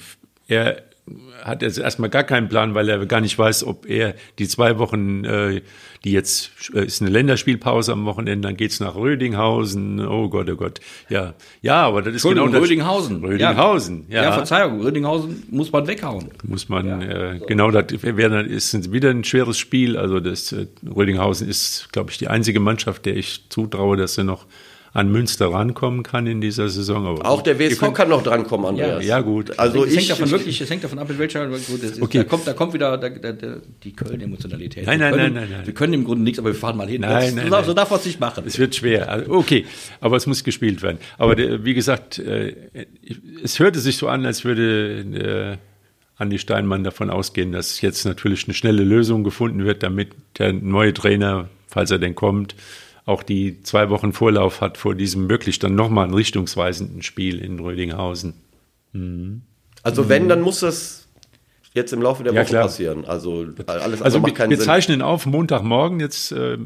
er 0.48 0.82
hat 1.44 1.62
er 1.62 1.78
erstmal 1.78 2.10
gar 2.10 2.24
keinen 2.24 2.50
Plan, 2.50 2.74
weil 2.74 2.90
er 2.90 3.06
gar 3.06 3.22
nicht 3.22 3.38
weiß, 3.38 3.64
ob 3.66 3.88
er 3.88 4.16
die 4.40 4.48
zwei 4.48 4.80
Wochen, 4.80 5.24
äh, 5.24 5.62
die 6.04 6.12
jetzt 6.12 6.52
äh, 6.74 6.84
ist 6.84 7.02
eine 7.02 7.12
Länderspielpause 7.12 7.92
am 7.92 8.06
Wochenende, 8.06 8.48
dann 8.48 8.58
geht's 8.58 8.80
nach 8.80 8.96
Rödinghausen. 8.96 10.06
Oh 10.06 10.30
Gott, 10.30 10.50
oh 10.50 10.56
Gott. 10.56 10.80
Ja, 11.10 11.36
ja, 11.62 11.84
aber 11.84 12.02
das 12.02 12.16
ist 12.16 12.24
genau 12.24 12.48
das. 12.48 12.62
Rödinghausen. 12.62 13.24
Rödinghausen, 13.24 14.06
ja. 14.10 14.24
Ja, 14.24 14.32
Verzeihung, 14.32 14.82
Rödinghausen 14.82 15.44
muss 15.52 15.72
man 15.72 15.86
weghauen. 15.86 16.32
Muss 16.44 16.70
man, 16.70 17.02
äh, 17.04 17.40
genau, 17.48 17.70
das 17.70 18.02
wäre 18.02 18.44
ist 18.44 18.92
wieder 18.92 19.12
ein 19.12 19.24
schweres 19.24 19.60
Spiel. 19.60 19.98
Also 19.98 20.20
das 20.20 20.54
äh, 20.54 20.66
Rödinghausen 20.96 21.48
ist, 21.48 21.90
glaube 21.92 22.10
ich, 22.10 22.18
die 22.18 22.30
einzige 22.30 22.60
Mannschaft, 22.60 23.06
der 23.06 23.16
ich 23.16 23.46
zutraue, 23.50 23.96
dass 23.96 24.16
sie 24.16 24.24
noch 24.24 24.48
an 24.96 25.12
Münster 25.12 25.52
rankommen 25.52 26.04
kann 26.04 26.26
in 26.26 26.40
dieser 26.40 26.70
Saison. 26.70 27.06
Aber 27.06 27.30
auch 27.30 27.42
der 27.42 27.60
WSV 27.60 27.92
kann 27.94 28.08
noch 28.08 28.24
drankommen, 28.24 28.66
Andreas. 28.66 29.04
Ja, 29.04 29.18
ja 29.18 29.22
gut. 29.22 29.60
Also 29.60 29.84
es 29.84 29.94
hängt 29.94 30.10
davon 30.10 30.32
wirklich, 30.32 30.62
es 30.62 30.70
hängt 30.70 30.86
davon 30.86 31.00
ab, 31.00 31.10
in 31.10 31.20
welcher. 31.20 31.46
Gut, 31.50 31.84
ist, 31.84 32.02
okay. 32.02 32.20
da, 32.20 32.24
kommt, 32.24 32.48
da 32.48 32.54
kommt 32.54 32.74
wieder 32.74 32.98
da, 32.98 33.10
da, 33.10 33.34
da, 33.34 33.58
die 33.84 33.94
Köln-Emotionalität. 33.94 34.86
Nein, 34.86 35.02
nein, 35.02 35.18
nein, 35.18 35.34
nein, 35.34 35.50
nein. 35.52 35.66
Wir 35.66 35.74
können 35.74 35.92
im 35.92 36.06
Grunde 36.06 36.24
nichts, 36.24 36.40
aber 36.40 36.48
wir 36.48 36.56
fahren 36.56 36.78
mal 36.78 36.88
hin. 36.88 37.02
Nein, 37.02 37.36
nein, 37.36 37.50
so, 37.50 37.62
so 37.62 37.74
darf 37.74 37.90
man 37.90 38.00
es 38.00 38.06
nicht 38.06 38.22
machen. 38.22 38.46
Es 38.48 38.58
wird 38.58 38.74
schwer. 38.74 39.10
Also, 39.10 39.32
okay, 39.32 39.66
aber 40.00 40.16
es 40.16 40.28
muss 40.28 40.46
gespielt 40.46 40.82
werden. 40.82 41.00
Aber 41.18 41.36
der, 41.36 41.66
wie 41.66 41.74
gesagt, 41.74 42.18
äh, 42.18 42.56
es 43.44 43.60
hörte 43.60 43.82
sich 43.82 43.98
so 43.98 44.08
an, 44.08 44.26
als 44.26 44.46
würde 44.46 45.58
äh, 45.60 46.24
Andi 46.24 46.40
Steinmann 46.40 46.86
davon 46.86 47.10
ausgehen, 47.10 47.52
dass 47.52 47.82
jetzt 47.82 48.06
natürlich 48.06 48.46
eine 48.46 48.54
schnelle 48.54 48.86
Lösung 48.86 49.26
gefunden 49.26 49.66
wird, 49.66 49.84
damit 49.84 50.12
der 50.40 50.54
neue 50.54 50.94
Trainer, 50.94 51.50
falls 51.68 51.92
er 51.92 52.00
denn 52.00 52.16
kommt, 52.16 52.56
auch 53.06 53.24
die 53.24 53.62
zwei 53.62 53.90
Wochen 53.90 54.14
Vorlauf 54.14 54.62
hat 54.62 54.78
vor 54.78 54.96
diesem 54.96 55.30
wirklich 55.30 55.60
dann 55.60 55.76
nochmal 55.76 56.08
ein 56.08 56.14
richtungsweisenden 56.14 57.02
Spiel 57.04 57.40
in 57.40 57.60
Rödinghausen. 57.60 58.34
Mhm. 58.94 59.42
Also 59.84 60.10
wenn, 60.10 60.28
dann 60.28 60.42
muss 60.42 60.62
das 60.62 61.08
jetzt 61.74 61.94
im 61.94 62.02
Laufe 62.02 62.24
der 62.24 62.34
ja, 62.34 62.42
Woche 62.42 62.50
klar. 62.50 62.64
passieren. 62.64 63.06
Also 63.06 63.46
alles 63.68 64.02
also 64.02 64.20
macht 64.20 64.36
keinen 64.36 64.50
wir 64.50 64.58
Sinn. 64.58 64.66
zeichnen 64.66 65.02
auf 65.02 65.26
Montagmorgen 65.26 66.00
jetzt 66.00 66.32
äh, 66.32 66.58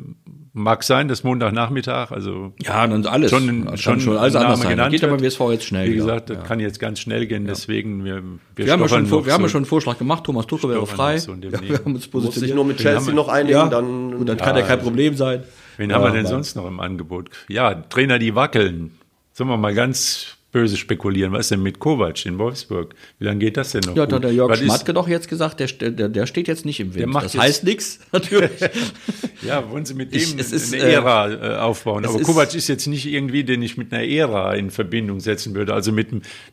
mag 0.53 0.83
sein, 0.83 1.07
dass 1.07 1.23
Montagnachmittag, 1.23 2.11
also 2.11 2.53
ja, 2.61 2.85
dann 2.87 3.05
alles 3.05 3.31
schon, 3.31 3.77
schon, 3.77 3.99
schon 3.99 4.17
alles 4.17 4.35
anders 4.35 4.61
sein. 4.61 4.69
Genannt 4.69 4.91
geht 4.91 5.03
aber 5.03 5.19
WSV 5.19 5.39
jetzt 5.51 5.65
schnell. 5.65 5.89
Wie 5.89 5.95
gesagt, 5.95 6.29
das 6.29 6.37
ja. 6.37 6.43
kann 6.43 6.59
jetzt 6.59 6.79
ganz 6.79 6.99
schnell 6.99 7.27
gehen. 7.27 7.45
Deswegen 7.45 8.05
wir 8.05 8.21
wir, 8.55 8.65
wir 8.65 8.71
haben 8.71 8.81
ja 8.81 8.87
schon 8.87 9.03
wir 9.03 9.09
so 9.09 9.31
haben 9.31 9.41
ja 9.41 9.49
schon 9.49 9.59
einen 9.59 9.65
Vorschlag 9.65 9.97
gemacht. 9.97 10.23
Thomas 10.23 10.47
Tuchel 10.47 10.69
wäre 10.69 10.85
frei. 10.85 11.17
So 11.17 11.33
ja, 11.33 11.41
wir 11.61 11.79
haben 11.79 11.95
uns 11.95 12.07
positioniert. 12.07 12.23
Muss 12.23 12.35
sich 12.35 12.53
nur 12.53 12.65
mit 12.65 12.77
Chelsea 12.77 13.13
noch 13.13 13.27
einigen, 13.27 13.69
dann 13.69 14.13
und 14.13 14.25
dann 14.27 14.37
kann 14.37 14.55
ja 14.55 14.61
kein 14.61 14.79
Problem 14.79 15.15
sein. 15.15 15.43
Wen 15.79 15.93
haben 15.93 16.03
wir 16.03 16.11
denn 16.11 16.25
sonst 16.25 16.55
noch 16.55 16.67
im 16.67 16.81
Angebot? 16.81 17.29
Ja, 17.47 17.73
Trainer, 17.73 18.19
die 18.19 18.35
wackeln. 18.35 18.99
Sollen 19.31 19.49
wir 19.49 19.55
mal 19.55 19.73
ganz 19.73 20.35
böse 20.51 20.77
spekulieren. 20.77 21.31
Was 21.31 21.41
ist 21.41 21.51
denn 21.51 21.61
mit 21.61 21.79
Kovac 21.79 22.25
in 22.25 22.39
Wolfsburg? 22.39 22.95
Wie 23.19 23.25
lange 23.25 23.39
geht 23.39 23.57
das 23.57 23.71
denn 23.71 23.81
noch? 23.85 23.95
Ja, 23.95 24.05
da 24.05 24.15
hat 24.15 24.23
der 24.23 24.33
Jörg 24.33 24.49
Was 24.49 24.59
Schmatke 24.59 24.93
doch 24.93 25.07
jetzt 25.07 25.29
gesagt, 25.29 25.59
der, 25.59 25.67
der, 25.67 26.09
der 26.09 26.25
steht 26.25 26.47
jetzt 26.47 26.65
nicht 26.65 26.79
im 26.79 26.95
Wind. 26.95 27.13
das 27.13 27.37
heißt 27.37 27.63
nichts, 27.63 27.99
natürlich. 28.11 28.59
ja, 29.41 29.69
wollen 29.69 29.85
Sie 29.85 29.93
mit 29.93 30.13
dem 30.13 30.21
ich, 30.21 30.37
ist, 30.37 30.73
eine 30.73 30.83
Ära 30.83 31.31
äh, 31.31 31.57
aufbauen. 31.57 32.05
Aber 32.05 32.19
Kovac 32.21 32.55
ist 32.55 32.67
jetzt 32.67 32.87
nicht 32.87 33.05
irgendwie, 33.05 33.43
den 33.43 33.61
ich 33.61 33.77
mit 33.77 33.93
einer 33.93 34.03
Ära 34.03 34.55
in 34.55 34.71
Verbindung 34.71 35.19
setzen 35.19 35.53
würde. 35.53 35.73
Also 35.73 35.91
mit 35.91 36.07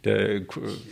der. 0.04 0.42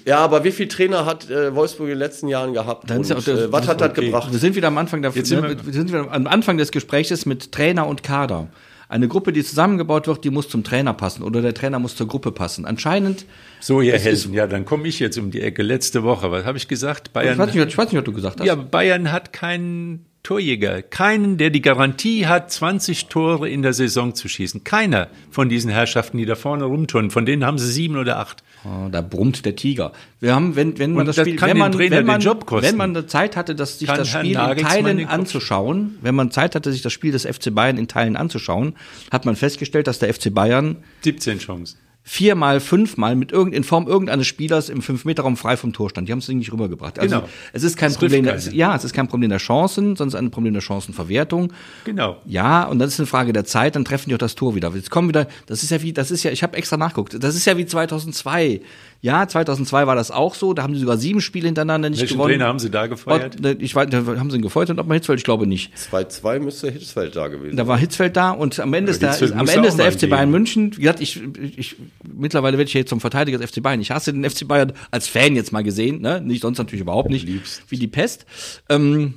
Ja, 0.06 0.18
aber 0.18 0.44
wie 0.44 0.52
viele 0.52 0.68
Trainer 0.68 1.04
hat 1.04 1.28
äh, 1.28 1.54
Wolfsburg 1.54 1.88
in 1.88 1.94
den 1.94 1.98
letzten 1.98 2.28
Jahren 2.28 2.54
gehabt? 2.54 2.90
Und, 2.90 3.08
ja 3.08 3.16
äh, 3.16 3.52
was 3.52 3.68
hat 3.68 3.80
das 3.80 3.90
okay. 3.90 4.06
gebracht? 4.06 4.32
Wir 4.32 4.38
sind 4.38 4.56
wieder 4.56 4.68
am 4.68 4.78
Anfang 4.78 5.02
der, 5.02 5.10
jetzt 5.12 5.28
sind 5.28 5.42
wir, 5.42 5.64
wir 5.64 5.72
sind 5.72 5.88
wieder 5.88 6.10
am 6.10 6.26
Anfang 6.26 6.56
des 6.56 6.70
Gesprächs 6.70 7.26
mit 7.26 7.52
Trainer 7.52 7.86
und 7.86 8.02
Kader. 8.02 8.48
Eine 8.88 9.08
Gruppe, 9.08 9.32
die 9.32 9.42
zusammengebaut 9.42 10.06
wird, 10.06 10.24
die 10.24 10.30
muss 10.30 10.48
zum 10.48 10.64
Trainer 10.64 10.94
passen 10.94 11.22
oder 11.22 11.42
der 11.42 11.54
Trainer 11.54 11.78
muss 11.78 11.96
zur 11.96 12.06
Gruppe 12.06 12.32
passen. 12.32 12.64
Anscheinend. 12.66 13.26
So, 13.60 13.80
ihr 13.80 13.98
Helden, 13.98 14.34
ja, 14.34 14.46
dann 14.46 14.64
komme 14.64 14.88
ich 14.88 14.98
jetzt 15.00 15.18
um 15.18 15.30
die 15.30 15.40
Ecke. 15.40 15.62
Letzte 15.62 16.02
Woche, 16.02 16.30
was 16.30 16.44
habe 16.44 16.58
ich 16.58 16.68
gesagt? 16.68 17.12
Bayern. 17.12 17.32
Ich 17.32 17.38
weiß, 17.38 17.54
nicht, 17.54 17.68
ich 17.68 17.78
weiß 17.78 17.86
nicht, 17.86 17.96
was 17.98 18.04
du 18.04 18.12
gesagt 18.12 18.40
hast. 18.40 18.46
Ja, 18.46 18.54
Bayern 18.54 19.10
hat 19.10 19.32
keinen 19.32 20.06
Torjäger. 20.24 20.80
Keinen, 20.80 21.36
der 21.36 21.50
die 21.50 21.60
Garantie 21.60 22.26
hat, 22.26 22.50
20 22.50 23.06
Tore 23.06 23.48
in 23.48 23.60
der 23.60 23.74
Saison 23.74 24.14
zu 24.14 24.26
schießen. 24.26 24.64
Keiner 24.64 25.08
von 25.30 25.50
diesen 25.50 25.70
Herrschaften, 25.70 26.16
die 26.16 26.24
da 26.24 26.34
vorne 26.34 26.64
rumturnen. 26.64 27.10
Von 27.10 27.26
denen 27.26 27.44
haben 27.44 27.58
sie 27.58 27.70
sieben 27.70 27.98
oder 27.98 28.18
acht. 28.18 28.42
Oh, 28.64 28.88
da 28.90 29.02
brummt 29.02 29.44
der 29.44 29.54
Tiger. 29.54 29.92
Wir 30.20 30.34
haben, 30.34 30.56
wenn, 30.56 30.78
wenn 30.78 30.94
man 30.94 31.04
das, 31.04 31.16
das 31.16 31.28
Spiel, 31.28 31.40
wenn 31.42 31.58
man, 31.58 31.78
wenn 31.78 32.06
man, 32.06 32.24
wenn 32.24 32.76
man 32.76 33.06
Zeit 33.06 33.36
hatte, 33.36 33.54
dass 33.54 33.78
sich 33.78 33.86
kann 33.86 33.98
das 33.98 34.08
Spiel 34.08 34.32
in 34.32 34.56
Teilen 34.66 35.06
anzuschauen, 35.06 35.98
wenn 36.00 36.14
man 36.14 36.30
Zeit 36.30 36.54
hatte, 36.54 36.72
sich 36.72 36.80
das 36.80 36.94
Spiel 36.94 37.12
des 37.12 37.26
FC 37.26 37.54
Bayern 37.54 37.76
in 37.76 37.86
Teilen 37.86 38.16
anzuschauen, 38.16 38.76
hat 39.12 39.26
man 39.26 39.36
festgestellt, 39.36 39.86
dass 39.86 39.98
der 39.98 40.12
FC 40.12 40.32
Bayern 40.32 40.76
17 41.02 41.38
Chancen 41.38 41.83
viermal, 42.06 42.60
fünfmal 42.60 43.16
mit 43.16 43.32
irgend, 43.32 43.54
in 43.54 43.64
Form 43.64 43.88
irgendeines 43.88 44.26
Spielers 44.26 44.68
im 44.68 44.82
Fünf-Meter-Raum 44.82 45.38
frei 45.38 45.56
vom 45.56 45.72
Tor 45.72 45.88
stand. 45.88 46.06
Die 46.06 46.12
haben 46.12 46.18
es 46.18 46.28
nicht 46.28 46.52
rübergebracht. 46.52 46.98
Also 46.98 47.16
genau. 47.16 47.28
es 47.54 47.62
ist 47.62 47.78
kein 47.78 47.88
das 47.88 47.98
Problem, 47.98 48.24
der, 48.24 48.38
ja, 48.52 48.76
es 48.76 48.84
ist 48.84 48.92
kein 48.92 49.08
Problem 49.08 49.30
der 49.30 49.38
Chancen, 49.38 49.96
sondern 49.96 50.26
ein 50.26 50.30
Problem 50.30 50.52
der 50.52 50.60
Chancenverwertung. 50.60 51.50
Genau. 51.84 52.18
Ja, 52.26 52.64
und 52.64 52.78
dann 52.78 52.88
ist 52.88 53.00
eine 53.00 53.06
Frage 53.06 53.32
der 53.32 53.46
Zeit, 53.46 53.74
dann 53.74 53.86
treffen 53.86 54.10
die 54.10 54.14
auch 54.14 54.18
das 54.18 54.34
Tor 54.34 54.54
wieder. 54.54 54.70
Jetzt 54.74 54.90
kommen 54.90 55.08
wieder, 55.08 55.26
das 55.46 55.62
ist 55.62 55.70
ja 55.70 55.80
wie, 55.80 55.94
das 55.94 56.10
ist 56.10 56.22
ja, 56.24 56.30
ich 56.30 56.42
habe 56.42 56.56
extra 56.58 56.76
nachguckt, 56.76 57.16
das 57.24 57.34
ist 57.34 57.46
ja 57.46 57.56
wie 57.56 57.64
2002. 57.64 58.60
Ja, 59.04 59.28
2002 59.28 59.86
war 59.86 59.96
das 59.96 60.10
auch 60.10 60.34
so. 60.34 60.54
Da 60.54 60.62
haben 60.62 60.72
sie 60.72 60.80
sogar 60.80 60.96
sieben 60.96 61.20
Spiele 61.20 61.44
hintereinander 61.44 61.90
nicht 61.90 62.00
Welchen 62.00 62.14
gewonnen. 62.14 62.30
Trainer 62.32 62.46
haben 62.46 62.58
sie 62.58 62.70
da 62.70 62.86
gefeuert? 62.86 63.36
Und, 63.36 63.60
ich 63.60 63.74
weiß, 63.74 63.92
haben 63.92 64.30
sie 64.30 64.38
ihn 64.38 64.42
gefeuert 64.42 64.70
und 64.70 64.78
ob 64.78 64.86
man 64.86 64.94
Hitzfeld, 64.94 65.18
ich 65.18 65.24
glaube 65.24 65.46
nicht. 65.46 65.74
2-2 65.92 66.40
müsste 66.40 66.70
Hitzfeld 66.70 67.14
da 67.14 67.28
gewesen 67.28 67.50
sein. 67.50 67.56
Da 67.58 67.68
war 67.68 67.76
Hitzfeld 67.76 68.16
da 68.16 68.30
und 68.30 68.58
am 68.58 68.72
Ende 68.72 68.90
ist 68.90 69.02
der, 69.02 69.12
am 69.36 69.46
Ende 69.46 69.68
ist 69.68 69.78
der 69.78 69.92
FC 69.92 70.08
Bayern 70.08 70.30
München. 70.30 70.74
Wie 70.78 70.80
gesagt, 70.80 71.02
ich, 71.02 71.20
ich, 71.54 71.76
mittlerweile 72.02 72.56
werde 72.56 72.68
ich 72.68 72.72
jetzt 72.72 72.88
zum 72.88 73.02
Verteidiger 73.02 73.36
des 73.36 73.50
FC 73.50 73.62
Bayern. 73.62 73.78
Ich 73.82 73.90
hasse 73.90 74.10
den 74.10 74.24
FC 74.24 74.48
Bayern 74.48 74.72
als 74.90 75.06
Fan 75.06 75.36
jetzt 75.36 75.52
mal 75.52 75.62
gesehen, 75.62 76.00
ne? 76.00 76.22
Nicht 76.22 76.40
sonst 76.40 76.56
natürlich 76.56 76.80
überhaupt 76.80 77.10
nicht. 77.10 77.28
Wie 77.68 77.76
die 77.76 77.88
Pest. 77.88 78.24
Ähm, 78.70 79.16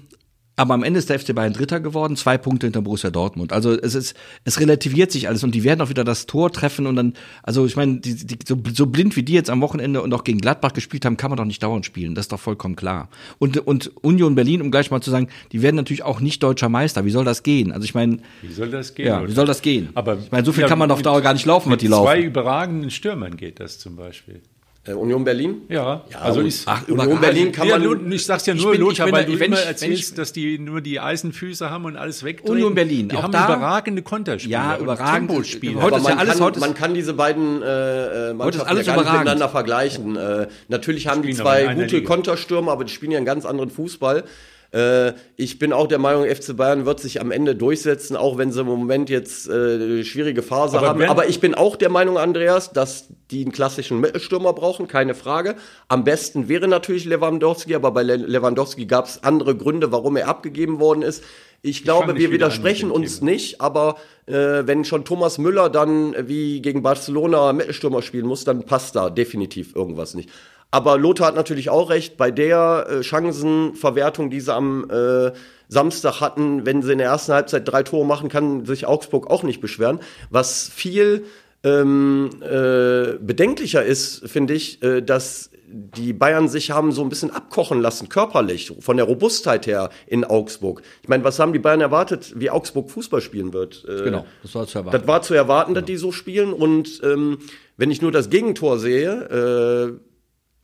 aber 0.58 0.74
am 0.74 0.84
Ende 0.84 0.98
ist 0.98 1.10
der 1.12 1.20
FC 1.20 1.36
Bayern 1.36 1.54
Dritter 1.54 1.80
geworden, 1.80 2.16
zwei 2.16 2.40
Punkte 2.40 2.66
hinter 2.66 2.82
Borussia 2.82 3.12
Dortmund. 3.12 3.54
Also 3.54 3.74
es 3.74 3.94
ist, 3.94 4.18
es 4.44 4.60
relativiert 4.60 5.12
sich 5.12 5.28
alles 5.28 5.44
und 5.44 5.54
die 5.54 5.64
werden 5.64 5.82
auch 5.82 5.90
wieder 5.90 6.04
das 6.04 6.26
Tor 6.26 6.52
treffen 6.52 6.88
und 6.88 6.96
dann, 6.96 7.14
also 7.44 7.68
ich 7.68 7.76
meine, 7.76 8.00
die, 8.00 8.16
die, 8.16 8.40
so, 8.44 8.58
so 8.74 8.88
blind 8.88 9.16
wie 9.16 9.22
die 9.22 9.34
jetzt 9.34 9.52
am 9.52 9.62
Wochenende 9.62 10.02
und 10.02 10.12
auch 10.16 10.24
gegen 10.24 10.40
Gladbach 10.40 10.74
gespielt 10.74 11.06
haben, 11.06 11.16
kann 11.16 11.30
man 11.30 11.38
doch 11.38 11.46
nicht 11.46 11.62
dauernd 11.62 11.86
spielen. 11.86 12.16
Das 12.16 12.26
ist 12.26 12.32
doch 12.32 12.40
vollkommen 12.40 12.76
klar. 12.76 13.10
Und, 13.38 13.56
und 13.68 13.92
Union 14.04 14.34
Berlin, 14.34 14.64
um 14.64 14.72
gleich 14.72 14.90
mal 14.90 15.00
zu 15.00 15.12
sagen, 15.12 15.28
die 15.52 15.62
werden 15.62 15.76
natürlich 15.76 16.02
auch 16.02 16.22
nicht 16.22 16.42
deutscher 16.42 16.70
Meister. 16.70 17.06
Wie 17.06 17.12
soll 17.12 17.24
das 17.24 17.44
gehen? 17.44 17.72
Also 17.72 17.86
ich 17.86 17.94
meine, 17.94 18.18
wie 18.42 18.52
soll 18.52 18.72
das 18.72 18.96
gehen? 18.96 19.06
Ja, 19.06 19.28
wie 19.28 19.34
soll 19.34 19.46
das 19.46 19.62
gehen? 19.62 19.90
Aber 19.94 20.18
ich 20.18 20.32
meine, 20.32 20.44
so 20.44 20.54
viel 20.54 20.64
ja, 20.64 20.68
kann 20.68 20.80
man 20.80 20.90
auf 20.90 21.04
Dauer 21.04 21.22
gar 21.22 21.34
nicht 21.34 21.46
laufen, 21.46 21.72
was 21.72 21.78
die 21.78 21.88
laufen. 21.88 22.08
Zwei 22.08 22.22
überragenden 22.22 22.90
Stürmern 22.90 23.38
geht 23.38 23.60
das 23.60 23.78
zum 23.78 23.96
Beispiel. 23.96 24.42
Äh, 24.88 24.94
Union 24.94 25.24
Berlin? 25.24 25.62
Ja, 25.70 26.04
ja 26.12 26.20
also 26.20 26.42
ich, 26.42 26.64
ach, 26.66 26.88
Union 26.88 27.20
Berlin 27.20 27.52
kann 27.52 27.68
man. 27.68 27.84
Ja, 27.84 28.14
ich 28.14 28.26
sag's 28.26 28.46
ja 28.46 28.54
nur, 28.54 28.72
bin, 28.72 28.82
Lothar, 28.82 29.12
weil 29.12 29.26
du 29.26 29.34
immer 29.34 29.60
erzählst, 29.60 30.12
ich, 30.12 30.16
dass 30.16 30.32
die 30.32 30.60
nur 30.60 30.82
die 30.82 31.00
Eisenfüße 31.00 31.70
haben 31.70 31.86
und 31.86 31.98
alles 31.98 32.24
wegdrehen. 32.24 32.52
Union 32.52 32.76
Berlin, 32.76 33.10
die 33.10 33.16
auch 33.16 33.24
haben 33.24 33.32
da, 33.32 33.46
überragende 33.46 34.02
Konterspiele. 34.02 34.54
Ja, 34.54 34.78
überragende 34.78 35.34
Tempospiele. 35.34 35.82
Heute 35.82 35.98
ist 35.98 36.08
ja 36.08 36.16
alles, 36.18 36.34
kann, 36.36 36.44
heute 36.44 36.60
man 36.60 36.74
kann 36.74 36.94
diese 36.94 37.14
beiden 37.14 37.62
äh, 37.62 38.30
äh 38.30 38.34
Mannschaften 38.34 38.82
ja 38.82 38.98
miteinander 38.98 39.50
vergleichen. 39.50 40.16
Äh, 40.16 40.48
natürlich 40.68 41.08
haben 41.08 41.22
die 41.22 41.34
zwei 41.34 41.74
gute 41.74 42.04
Konterstürmer, 42.04 42.72
aber 42.72 42.86
die 42.86 42.94
spielen 42.94 43.12
ja 43.12 43.18
einen 43.18 43.26
ganz 43.26 43.46
anderen 43.46 43.70
Fußball. 43.70 44.24
Äh, 44.72 45.14
ich 45.36 45.60
bin 45.60 45.74
auch 45.74 45.88
der 45.88 46.00
Meinung, 46.00 46.26
FC 46.26 46.56
Bayern 46.56 46.86
wird 46.86 47.00
sich 47.00 47.22
am 47.22 47.32
Ende 47.32 47.56
durchsetzen, 47.56 48.16
auch 48.16 48.38
wenn 48.38 48.52
sie 48.52 48.62
im 48.62 48.68
Moment 48.68 49.10
jetzt 49.10 49.50
äh, 49.50 50.04
schwierige 50.04 50.44
Phase 50.44 50.78
aber 50.78 50.88
haben. 50.88 51.04
Aber 51.04 51.30
ich 51.30 51.40
bin 51.40 51.56
auch 51.56 51.76
der 51.76 51.90
Meinung, 51.90 52.18
Andreas, 52.18 52.74
dass 52.74 53.08
die 53.32 53.44
einen 53.44 53.52
klassischen 53.52 54.00
Mittelstürmer 54.00 54.54
brauchen, 54.54 54.88
keine 54.88 55.16
Frage. 55.16 55.56
Am 55.88 56.04
besten 56.04 56.48
wäre 56.48 56.68
natürlich 56.68 57.06
Lewandowski, 57.06 57.76
aber 57.76 57.92
bei 57.92 58.04
Lewandowski 58.04 58.86
gab 58.86 59.06
es 59.06 59.24
andere 59.24 59.56
Gründe, 59.56 59.92
warum 59.92 60.18
er 60.18 60.28
abgegeben 60.28 60.80
worden 60.80 61.02
ist. 61.02 61.24
Ich 61.62 61.84
glaube, 61.84 62.14
ich 62.14 62.20
wir 62.20 62.32
widersprechen 62.32 62.92
uns 62.92 63.22
nicht, 63.22 63.62
aber 63.62 63.98
äh, 64.28 64.34
wenn 64.34 64.86
schon 64.86 65.06
Thomas 65.06 65.38
Müller 65.38 65.70
dann 65.70 66.16
wie 66.28 66.62
gegen 66.62 66.84
Barcelona 66.84 67.52
Mittelstürmer 67.52 68.02
spielen 68.02 68.28
muss, 68.28 68.44
dann 68.44 68.64
passt 68.64 68.96
da 68.96 69.10
definitiv 69.10 69.76
irgendwas 69.76 70.14
nicht. 70.14 70.30
Aber 70.72 70.98
Lothar 70.98 71.28
hat 71.28 71.36
natürlich 71.36 71.70
auch 71.70 71.90
recht, 71.90 72.18
bei 72.18 72.32
der 72.32 72.88
äh, 72.90 73.04
Chancenverwertung, 73.04 74.30
die 74.30 74.42
sie 74.42 74.54
am 74.54 74.90
äh, 74.90 75.32
Samstag 75.70 76.22
hatten, 76.22 76.66
wenn 76.66 76.82
sie 76.82 76.92
in 76.92 76.98
der 76.98 77.08
ersten 77.08 77.34
Halbzeit 77.34 77.68
drei 77.68 77.84
Tore 77.84 78.06
machen, 78.06 78.30
kann 78.30 78.66
sich 78.66 78.86
Augsburg 78.86 79.30
auch 79.30 79.44
nicht 79.44 79.62
beschweren. 79.62 80.00
Was 80.30 80.70
viel 80.70 81.26
ähm, 81.64 82.30
äh, 82.42 83.18
bedenklicher 83.20 83.84
ist, 83.84 84.28
finde 84.28 84.54
ich, 84.54 84.82
äh, 84.84 85.02
dass 85.02 85.50
die 85.70 86.14
Bayern 86.14 86.48
sich 86.48 86.72
haben 86.72 86.94
so 86.94 87.02
ein 87.02 87.10
bisschen 87.10 87.32
abkochen 87.32 87.82
lassen, 87.82 88.08
körperlich, 88.08 88.72
von 88.80 88.96
der 88.96 89.06
Robustheit 89.06 89.68
her 89.68 89.90
in 90.06 90.24
Augsburg. 90.24 90.82
Ich 91.02 91.10
meine, 91.10 91.26
was 91.26 91.40
haben 91.40 91.52
die 91.52 91.60
Bayern 91.60 91.82
erwartet, 91.82 92.34
wie 92.38 92.50
Augsburg 92.50 92.90
Fußball 92.90 93.22
spielen 93.22 93.52
wird? 93.52 93.86
Äh, 93.88 94.04
genau, 94.04 94.26
das 94.44 94.56
war 94.56 94.66
zu 94.66 94.80
erwarten. 94.80 94.98
Das 94.98 95.08
war 95.08 95.22
zu 95.22 95.34
erwarten, 95.34 95.74
genau. 95.74 95.82
dass 95.82 95.88
die 95.88 95.98
so 95.98 96.12
spielen. 96.14 96.54
Und 96.54 97.02
ähm, 97.04 97.40
wenn 97.76 97.92
ich 97.92 98.02
nur 98.02 98.14
das 98.14 98.30
Gegentor 98.30 98.80
sehe, 98.80 100.00
äh, 100.00 100.07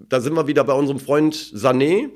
da 0.10 0.22
sind 0.22 0.36
wir 0.36 0.48
wieder 0.48 0.64
bei 0.64 0.74
unserem 0.74 1.00
Freund 1.00 1.36
Sané, 1.36 2.10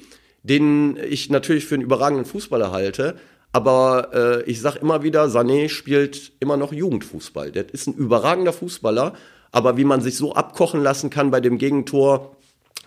den 0.44 0.98
ich 1.10 1.30
natürlich 1.30 1.66
für 1.66 1.76
einen 1.76 1.84
überragenden 1.84 2.26
Fußballer 2.26 2.72
halte. 2.72 3.16
Aber 3.52 4.10
äh, 4.14 4.44
ich 4.44 4.62
sage 4.62 4.80
immer 4.80 5.04
wieder, 5.04 5.26
Sané 5.26 5.70
spielt 5.70 6.34
immer 6.40 6.58
noch 6.58 6.74
Jugendfußball. 6.74 7.52
Der 7.52 7.74
ist 7.74 7.88
ein 7.88 7.94
überragender 7.94 8.54
Fußballer. 8.54 9.14
Aber 9.52 9.78
wie 9.78 9.86
man 9.86 10.02
sich 10.02 10.18
so 10.18 10.34
abkochen 10.34 10.84
lassen 10.84 11.10
kann 11.10 11.32
bei 11.32 11.42
dem 11.42 11.58
Gegentor, 11.58 12.38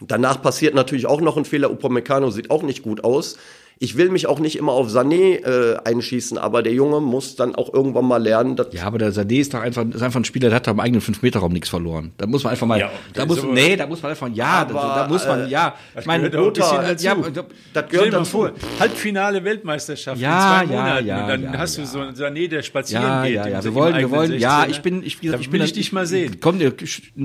Danach 0.01 0.41
passiert 0.41 0.75
natürlich 0.75 1.07
auch 1.07 1.21
noch 1.21 1.37
ein 1.37 1.45
Fehler. 1.45 1.71
Upamecano 1.71 2.31
sieht 2.31 2.51
auch 2.51 2.63
nicht 2.63 2.83
gut 2.83 3.05
aus. 3.05 3.37
Ich 3.83 3.97
will 3.97 4.11
mich 4.11 4.27
auch 4.27 4.40
nicht 4.40 4.57
immer 4.59 4.73
auf 4.73 4.88
Sané 4.88 5.43
äh, 5.43 5.79
einschießen, 5.87 6.37
aber 6.37 6.62
der 6.62 6.75
Junge 6.75 7.01
muss 7.01 7.35
dann 7.35 7.55
auch 7.55 7.73
irgendwann 7.73 8.05
mal 8.05 8.23
lernen. 8.23 8.55
Dass 8.55 8.66
Ja, 8.73 8.85
aber 8.85 8.99
der 8.99 9.11
Sané 9.11 9.40
ist 9.40 9.55
doch 9.55 9.61
einfach, 9.61 9.87
ist 9.87 10.03
einfach 10.03 10.21
ein 10.21 10.27
Spieler, 10.27 10.51
der 10.51 10.57
hat 10.57 10.69
am 10.69 10.81
eigenen 10.81 11.01
5-Meter-Raum 11.01 11.51
nichts 11.51 11.71
verloren. 11.71 12.12
Da 12.19 12.27
muss 12.27 12.45
man 12.45 12.51
einfach 12.51 12.66
mal, 12.66 12.79
Ja, 12.79 12.90
da 13.14 13.25
muss, 13.25 13.38
aber- 13.43 13.55
nee, 13.55 13.77
da 13.77 13.87
muss 13.87 14.03
man 14.03 14.11
einfach, 14.11 14.29
ja, 14.35 14.66
da, 14.66 14.75
da 14.75 15.09
muss 15.09 15.27
man, 15.27 15.47
äh, 15.47 15.49
ja. 15.49 15.75
Ich 15.99 16.05
meine, 16.05 16.29
bisschen 16.29 16.55
dazu. 16.61 17.07
ja, 17.07 17.16
das 17.73 17.88
gehört 17.88 18.12
dazu. 18.12 18.31
vor, 18.31 18.53
Halbfinale 18.79 19.43
Weltmeisterschaft 19.43 20.21
Ja, 20.21 20.61
in 20.61 20.69
zwei 20.69 20.75
ja, 20.75 20.81
Monaten 20.83 21.07
ja, 21.07 21.23
und 21.23 21.29
dann 21.31 21.43
ja, 21.45 21.59
hast 21.59 21.79
du 21.79 21.87
so 21.87 22.01
einen 22.01 22.14
Sané, 22.14 22.49
der 22.49 22.61
spazieren 22.62 23.03
ja, 23.03 23.25
geht. 23.25 23.35
ja, 23.35 23.49
ja. 23.49 23.64
Wir 23.64 23.75
wollen, 23.75 23.97
wir 23.97 24.11
wollen, 24.11 24.38
ja, 24.38 24.61
16er. 24.64 24.69
ich 24.73 24.83
bin, 24.83 25.03
ich, 25.03 25.23
wie 25.23 25.27
gesagt, 25.29 25.38
Da 25.38 25.40
ich 25.40 25.53
will 25.53 25.59
bin 25.61 25.66
ich 25.66 25.73
dich 25.73 25.90
mal 25.95 26.05
sehen. 26.05 26.37
Komm, 26.43 26.61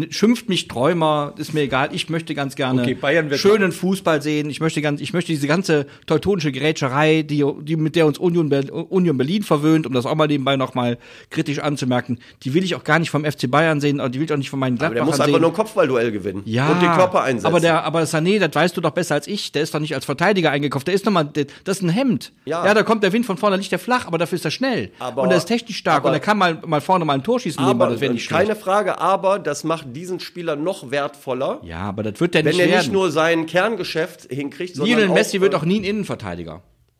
schimpft 0.09 0.47
mich 0.47 0.69
Träumer, 0.69 1.33
ist 1.37 1.53
mir 1.53 1.63
egal. 1.63 1.89
Ich 1.91 2.09
möchte 2.09 2.33
ganz 2.33 2.55
gerne 2.55 2.81
Okay, 2.81 2.93
Bayern 2.93 3.29
wird- 3.29 3.41
schönen 3.41 3.73
Fußball 3.73 4.21
sehen. 4.21 4.49
Ich 4.49 4.61
möchte 4.61 4.81
ganz, 4.81 5.01
ich 5.01 5.11
möchte 5.11 5.33
diese 5.33 5.47
ganze 5.47 5.85
teutonische 6.05 6.44
Gerätscherei, 6.51 7.21
die, 7.23 7.45
die 7.61 7.75
mit 7.75 7.95
der 7.95 8.05
uns 8.05 8.17
Union, 8.17 8.51
Union 8.51 9.17
Berlin 9.17 9.43
verwöhnt, 9.43 9.85
um 9.87 9.93
das 9.93 10.05
auch 10.05 10.15
mal 10.15 10.27
nebenbei 10.27 10.55
noch 10.57 10.73
mal 10.73 10.97
kritisch 11.29 11.59
anzumerken, 11.59 12.19
die 12.43 12.53
will 12.53 12.63
ich 12.63 12.75
auch 12.75 12.83
gar 12.83 12.99
nicht 12.99 13.09
vom 13.09 13.25
FC 13.25 13.49
Bayern 13.49 13.79
sehen, 13.81 13.99
und 13.99 14.13
die 14.15 14.19
will 14.19 14.25
ich 14.25 14.33
auch 14.33 14.37
nicht 14.37 14.49
von 14.49 14.59
meinen 14.59 14.79
aber 14.81 14.93
der 14.93 15.05
muss 15.05 15.19
einfach 15.19 15.33
sehen. 15.33 15.41
nur 15.41 15.51
ein 15.51 15.55
Kopfballduell 15.55 16.11
gewinnen 16.11 16.41
Ja, 16.45 16.69
und 16.69 16.81
den 16.81 16.91
Körper 16.91 17.23
einsetzen. 17.23 17.47
aber 17.47 17.59
der, 17.59 17.83
aber 17.83 18.01
Sané, 18.03 18.39
das 18.39 18.53
weißt 18.53 18.75
du 18.77 18.81
doch 18.81 18.91
besser 18.91 19.15
als 19.15 19.27
ich. 19.27 19.51
Der 19.51 19.63
ist 19.63 19.73
doch 19.73 19.79
nicht 19.79 19.95
als 19.95 20.05
Verteidiger 20.05 20.51
eingekauft. 20.51 20.87
Der 20.87 20.93
ist 20.93 21.05
nochmal, 21.05 21.29
das 21.63 21.77
ist 21.77 21.81
ein 21.83 21.89
Hemd. 21.89 22.31
Ja. 22.45 22.65
ja, 22.65 22.73
da 22.73 22.83
kommt 22.83 23.03
der 23.03 23.13
Wind 23.13 23.25
von 23.25 23.37
vorne, 23.37 23.57
liegt 23.57 23.71
der 23.71 23.79
flach, 23.79 24.05
aber 24.07 24.17
dafür 24.17 24.35
ist 24.37 24.45
er 24.45 24.51
schnell. 24.51 24.91
Aber- 24.99 25.21
und 25.23 25.31
er 25.31 25.37
ist 25.37 25.45
technisch 25.45 25.77
stark 25.77 25.97
aber- 25.97 26.09
und 26.09 26.13
er 26.15 26.19
kann 26.19 26.37
mal, 26.37 26.57
mal 26.65 26.81
vorne 26.81 27.05
mal 27.05 27.13
ein 27.13 27.23
Tor 27.23 27.39
schießen, 27.39 27.63
aber 27.63 27.89
das 27.89 28.01
wäre 28.01 28.13
nicht 28.13 28.29
keine 28.29 28.45
schlecht. 28.45 28.61
Frage, 28.61 28.99
aber 28.99 29.39
das 29.39 29.63
macht 29.63 29.95
diesen 29.95 30.19
Spieler 30.19 30.55
noch 30.55 30.91
wertvoller, 30.91 31.59
Ja, 31.63 31.79
aber 31.79 32.03
das 32.03 32.19
wird 32.19 32.33
der 32.33 32.43
wenn 32.45 32.51
nicht 32.51 32.59
er 32.59 32.67
werden. 32.67 32.79
nicht 32.79 32.91
nur 32.93 33.11
sein 33.11 33.45
Kerngeschäft 33.45 34.27
hinkriegt, 34.31 34.75
sondern 34.75 34.97
Lionel 34.99 35.13
Messi 35.13 35.41
wird 35.41 35.53
äh, 35.53 35.57
auch 35.57 35.65
nie 35.65 35.79
ein 35.79 35.83
Innenverteidiger. 35.83 36.34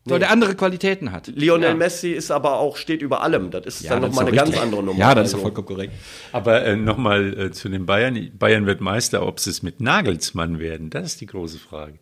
Weil 0.07 0.19
der 0.19 0.29
andere 0.29 0.53
Qualitäten 0.53 1.11
hat. 1.11 1.27
Lionel 1.35 1.69
ja. 1.69 1.73
Messi 1.75 2.11
ist 2.11 2.29
aber 2.29 2.59
auch 2.59 2.77
steht 2.77 3.01
über 3.01 3.21
allem. 3.23 3.49
Das 3.49 3.65
ist 3.65 3.89
dann 3.89 4.03
das 4.03 4.09
nochmal 4.11 4.25
ist 4.25 4.27
eine 4.27 4.29
doch 4.29 4.37
ganz 4.37 4.49
richtig. 4.49 4.61
andere 4.63 4.83
Nummer. 4.83 4.99
Ja, 4.99 5.15
das 5.15 5.29
ist 5.29 5.33
Also, 5.33 5.37
doch 5.37 5.41
vollkommen 5.53 5.67
korrekt. 5.67 5.93
Aber 6.31 6.63
äh, 6.63 6.75
nochmal 6.75 7.39
äh, 7.39 7.51
zu 7.51 7.69
den 7.69 7.87
Bayern. 7.87 8.29
Bayern 8.37 8.67
wird 8.67 8.81
Meister, 8.81 9.25
ob 9.25 9.39
sie 9.39 9.49
es 9.49 9.63
mit 9.63 9.81
Nagelsmann 9.81 10.59
werden, 10.59 10.91
das 10.91 11.07
ist 11.07 11.21
die 11.21 11.25
große 11.25 11.57
Frage. 11.57 11.93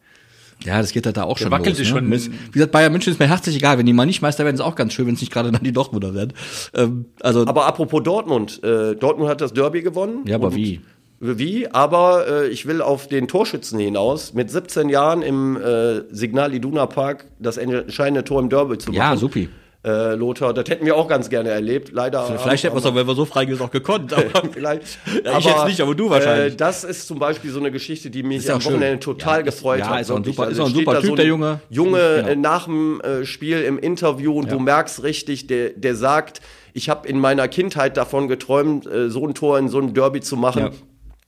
Ja, 0.65 0.79
das 0.81 0.91
geht 0.91 1.05
halt 1.05 1.17
da 1.17 1.23
auch 1.23 1.37
schon 1.37 1.51
wackelte 1.51 1.79
los. 1.81 1.87
schon- 1.89 2.09
Ne? 2.09 2.19
Wie 2.21 2.51
gesagt, 2.51 2.71
Bayern 2.73 2.91
München 2.91 3.11
ist 3.11 3.19
mir 3.19 3.27
herzlich 3.27 3.55
egal. 3.55 3.77
Wenn 3.77 3.85
die 3.85 3.93
mal 3.93 4.05
nicht 4.05 4.21
Meister 4.21 4.43
werden, 4.45 4.55
ist 4.55 4.61
auch 4.61 4.75
ganz 4.75 4.93
schön, 4.93 5.07
wenn 5.07 5.15
es 5.15 5.21
nicht 5.21 5.31
gerade 5.31 5.51
dann 5.51 5.63
die 5.63 5.71
Dortmunder 5.73 6.13
werden. 6.13 6.33
Ähm, 6.73 7.05
also, 7.21 7.45
Aber 7.47 7.65
apropos 7.65 8.03
Dortmund, 8.03 8.61
äh, 8.63 8.95
Dortmund 8.95 9.29
hat 9.29 9.39
das 9.41 9.53
Derby 9.53 9.81
gewonnen. 9.81 10.23
ja, 10.25 10.35
aber 10.35 10.53
wie? 10.55 10.81
Wie? 11.25 11.67
Aber 11.71 12.27
äh, 12.27 12.47
ich 12.49 12.65
will 12.65 12.81
auf 12.81 13.07
den 13.07 13.27
Torschützen 13.27 13.79
hinaus. 13.79 14.33
Mit 14.33 14.51
17 14.51 14.89
Jahren 14.89 15.21
im 15.21 15.55
äh, 15.55 16.01
Signal 16.11 16.53
Iduna 16.53 16.85
Park 16.85 17.25
das 17.39 17.57
entscheidende 17.57 18.23
Tor 18.25 18.41
im 18.41 18.49
Derby 18.49 18.77
zu 18.77 18.89
machen. 18.89 18.97
Ja, 18.97 19.15
supi. 19.15 19.47
Äh, 19.85 20.15
Lothar, 20.15 20.53
das 20.53 20.69
hätten 20.69 20.85
wir 20.85 20.95
auch 20.95 21.09
ganz 21.09 21.29
gerne 21.29 21.49
erlebt. 21.49 21.91
Leider. 21.91 22.23
Vielleicht 22.41 22.63
hätten 22.63 22.73
wir 22.73 22.79
es 22.79 22.85
auch, 22.85 22.95
wenn 22.95 23.05
wir 23.05 23.15
so 23.15 23.25
frei 23.25 23.45
auch 23.59 23.69
gekonnt. 23.71 24.13
Aber 24.13 24.23
Vielleicht. 24.53 24.97
Ja, 25.25 25.37
ich 25.39 25.45
jetzt 25.45 25.65
nicht, 25.65 25.81
aber 25.81 25.93
du 25.93 26.09
wahrscheinlich. 26.09 26.53
Äh, 26.53 26.57
das 26.57 26.85
ist 26.85 27.05
zum 27.07 27.19
Beispiel 27.19 27.51
so 27.51 27.59
eine 27.59 27.69
Geschichte, 27.69 28.09
die 28.09 28.23
mich 28.23 28.49
am 28.51 28.61
schön. 28.61 28.73
Wochenende 28.73 28.99
total 29.01 29.39
Ja, 29.39 29.41
gefreut 29.43 29.79
ja, 29.79 29.89
hat. 29.89 30.01
ist 30.01 30.09
auch 30.11 30.15
ein 30.17 30.23
super- 30.23 30.49
ist 30.49 30.59
auch 30.61 30.67
ein 30.67 30.73
super 30.73 30.99
Typ, 31.01 31.09
so 31.09 31.15
der 31.17 31.25
Junge. 31.25 31.59
Junge 31.69 31.99
Genau. 32.17 32.27
äh, 32.29 32.35
nach 32.37 32.63
dem 32.65 33.01
äh, 33.01 33.25
Spiel 33.25 33.61
im 33.63 33.77
Interview 33.77 34.37
und 34.39 34.49
du 34.51 34.59
merkst 34.59 35.03
richtig, 35.03 35.47
der, 35.47 35.71
der 35.71 35.95
sagt, 35.97 36.39
ich 36.71 36.89
habe 36.89 37.05
in 37.07 37.19
meiner 37.19 37.49
Kindheit 37.49 37.97
davon 37.97 38.29
geträumt, 38.29 38.85
äh, 38.87 39.09
so 39.09 39.27
ein 39.27 39.33
Tor 39.33 39.59
in 39.59 39.67
so 39.67 39.79
einem 39.79 39.93
Derby 39.93 40.21
zu 40.21 40.37
machen. 40.37 40.69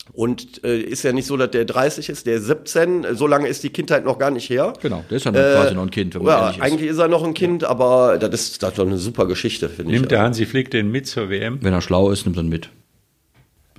Ja. 0.08 0.12
Und 0.14 0.64
äh, 0.64 0.80
ist 0.80 1.04
ja 1.04 1.12
nicht 1.12 1.26
so, 1.26 1.36
dass 1.36 1.52
der 1.52 1.66
30 1.66 2.10
ist, 2.10 2.26
der 2.28 2.40
17, 2.40 3.16
so 3.16 3.28
lange 3.28 3.48
ist 3.48 3.64
die 3.64 3.70
Kindheit 3.70 4.06
noch 4.06 4.20
gar 4.20 4.32
nicht 4.32 4.50
her. 4.50 4.74
Genau, 4.82 5.04
der 5.10 5.18
ist 5.18 5.26
ja 5.26 5.32
noch 5.32 5.40
quasi 5.40 5.76
noch 5.76 5.82
ein 5.84 5.92
Kind, 5.92 6.16
wenn 6.16 6.22
man 6.24 6.32
Ja, 6.32 6.42
ehrlich 6.44 6.58
ist. 6.58 6.64
eigentlich 6.64 6.90
ist 6.92 6.98
er 7.00 7.08
noch 7.08 7.24
ein 7.24 7.34
Kind, 7.34 7.64
aber 7.64 8.18
das 8.20 8.42
ist, 8.42 8.64
das 8.64 8.70
ist 8.72 8.80
doch 8.80 8.86
eine 8.86 8.98
super 8.98 9.26
Geschichte, 9.26 9.68
finde 9.68 9.92
ich. 9.94 10.00
Nimmt 10.00 10.12
der 10.12 10.22
Hansi 10.22 10.46
Flick 10.46 10.72
den 10.72 10.92
mit 10.92 11.08
zur 11.08 11.30
WM? 11.30 11.58
Wenn 11.62 11.74
er 11.74 11.82
schlau 11.82 12.12
ist, 12.12 12.26
nimmt 12.26 12.38
er 12.38 12.44
ihn 12.44 12.50
mit. 12.50 12.70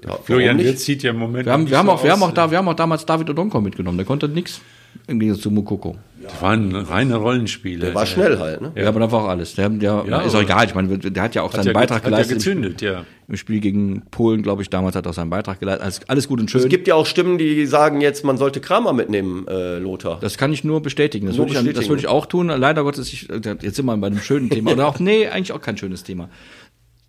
Ja, 0.04 0.18
Florian? 0.24 0.58
Wirtz 0.58 0.84
sieht 0.84 1.02
ja 1.02 1.10
im 1.10 1.18
Moment 1.18 1.46
Wir 1.46 1.52
haben, 1.52 1.62
nicht 1.62 1.70
wir 1.70 1.78
haben 1.78 1.86
so 1.86 1.92
auch, 1.92 2.04
wir 2.04 2.12
haben 2.12 2.22
aus, 2.22 2.28
auch 2.30 2.34
da, 2.34 2.50
wir 2.50 2.58
haben 2.58 2.68
auch 2.68 2.74
damals 2.74 3.06
David 3.06 3.30
Odonko 3.30 3.60
mitgenommen. 3.60 3.96
Der 3.96 4.06
konnte 4.06 4.28
nix. 4.28 4.60
Im 5.06 5.18
Gegensatz 5.20 5.42
zu 5.42 5.50
Mukoko. 5.50 5.96
Das 6.28 6.42
waren 6.42 6.74
reine 6.74 7.16
Rollenspiele. 7.16 7.86
Der 7.86 7.94
war 7.94 8.06
schnell 8.06 8.38
halt, 8.38 8.60
ne? 8.60 8.72
Ja, 8.74 8.88
aber 8.88 9.00
das 9.00 9.12
war 9.12 9.24
auch 9.24 9.28
alles. 9.28 9.54
Der, 9.54 9.68
der 9.68 10.04
Ja, 10.08 10.20
ist 10.20 10.34
auch 10.34 10.42
egal. 10.42 10.66
Ich 10.66 10.74
meine, 10.74 10.98
der 10.98 11.22
hat 11.22 11.34
ja 11.34 11.42
auch 11.42 11.52
Hat 11.52 11.56
seinen 11.56 11.66
ja, 11.66 11.72
Beitrag 11.72 11.98
hat 11.98 12.04
ja 12.04 12.10
geleistet. 12.10 12.36
gezündet, 12.38 12.82
ja. 12.82 13.04
Im 13.28 13.36
Spiel 13.36 13.58
gegen 13.60 14.02
Polen, 14.12 14.42
glaube 14.42 14.62
ich, 14.62 14.70
damals 14.70 14.94
hat 14.94 15.06
er 15.06 15.10
auch 15.10 15.14
seinen 15.14 15.30
Beitrag 15.30 15.58
geleistet. 15.58 15.82
Alles, 15.82 16.00
alles 16.08 16.28
gut 16.28 16.40
und 16.40 16.50
schön. 16.50 16.60
Es 16.60 16.68
gibt 16.68 16.86
ja 16.86 16.94
auch 16.94 17.06
Stimmen, 17.06 17.38
die 17.38 17.66
sagen 17.66 18.00
jetzt, 18.00 18.24
man 18.24 18.36
sollte 18.36 18.60
Kramer 18.60 18.92
mitnehmen, 18.92 19.46
äh, 19.48 19.78
Lothar. 19.78 20.18
Das 20.20 20.38
kann 20.38 20.52
ich 20.52 20.62
nur 20.62 20.80
bestätigen. 20.80 21.26
Das 21.26 21.36
würde 21.36 21.52
ich, 21.52 21.88
würde 21.88 22.00
ich 22.00 22.06
auch 22.06 22.26
tun. 22.26 22.48
Leider 22.48 22.84
Gottes, 22.84 23.12
ich, 23.12 23.28
jetzt 23.28 23.76
sind 23.76 23.86
wir 23.86 23.96
bei 23.96 24.06
einem 24.06 24.20
schönen 24.20 24.48
Thema. 24.48 24.72
Oder 24.74 24.86
auch, 24.86 25.00
nee, 25.00 25.26
eigentlich 25.26 25.52
auch 25.52 25.60
kein 25.60 25.76
schönes 25.76 26.04
Thema. 26.04 26.28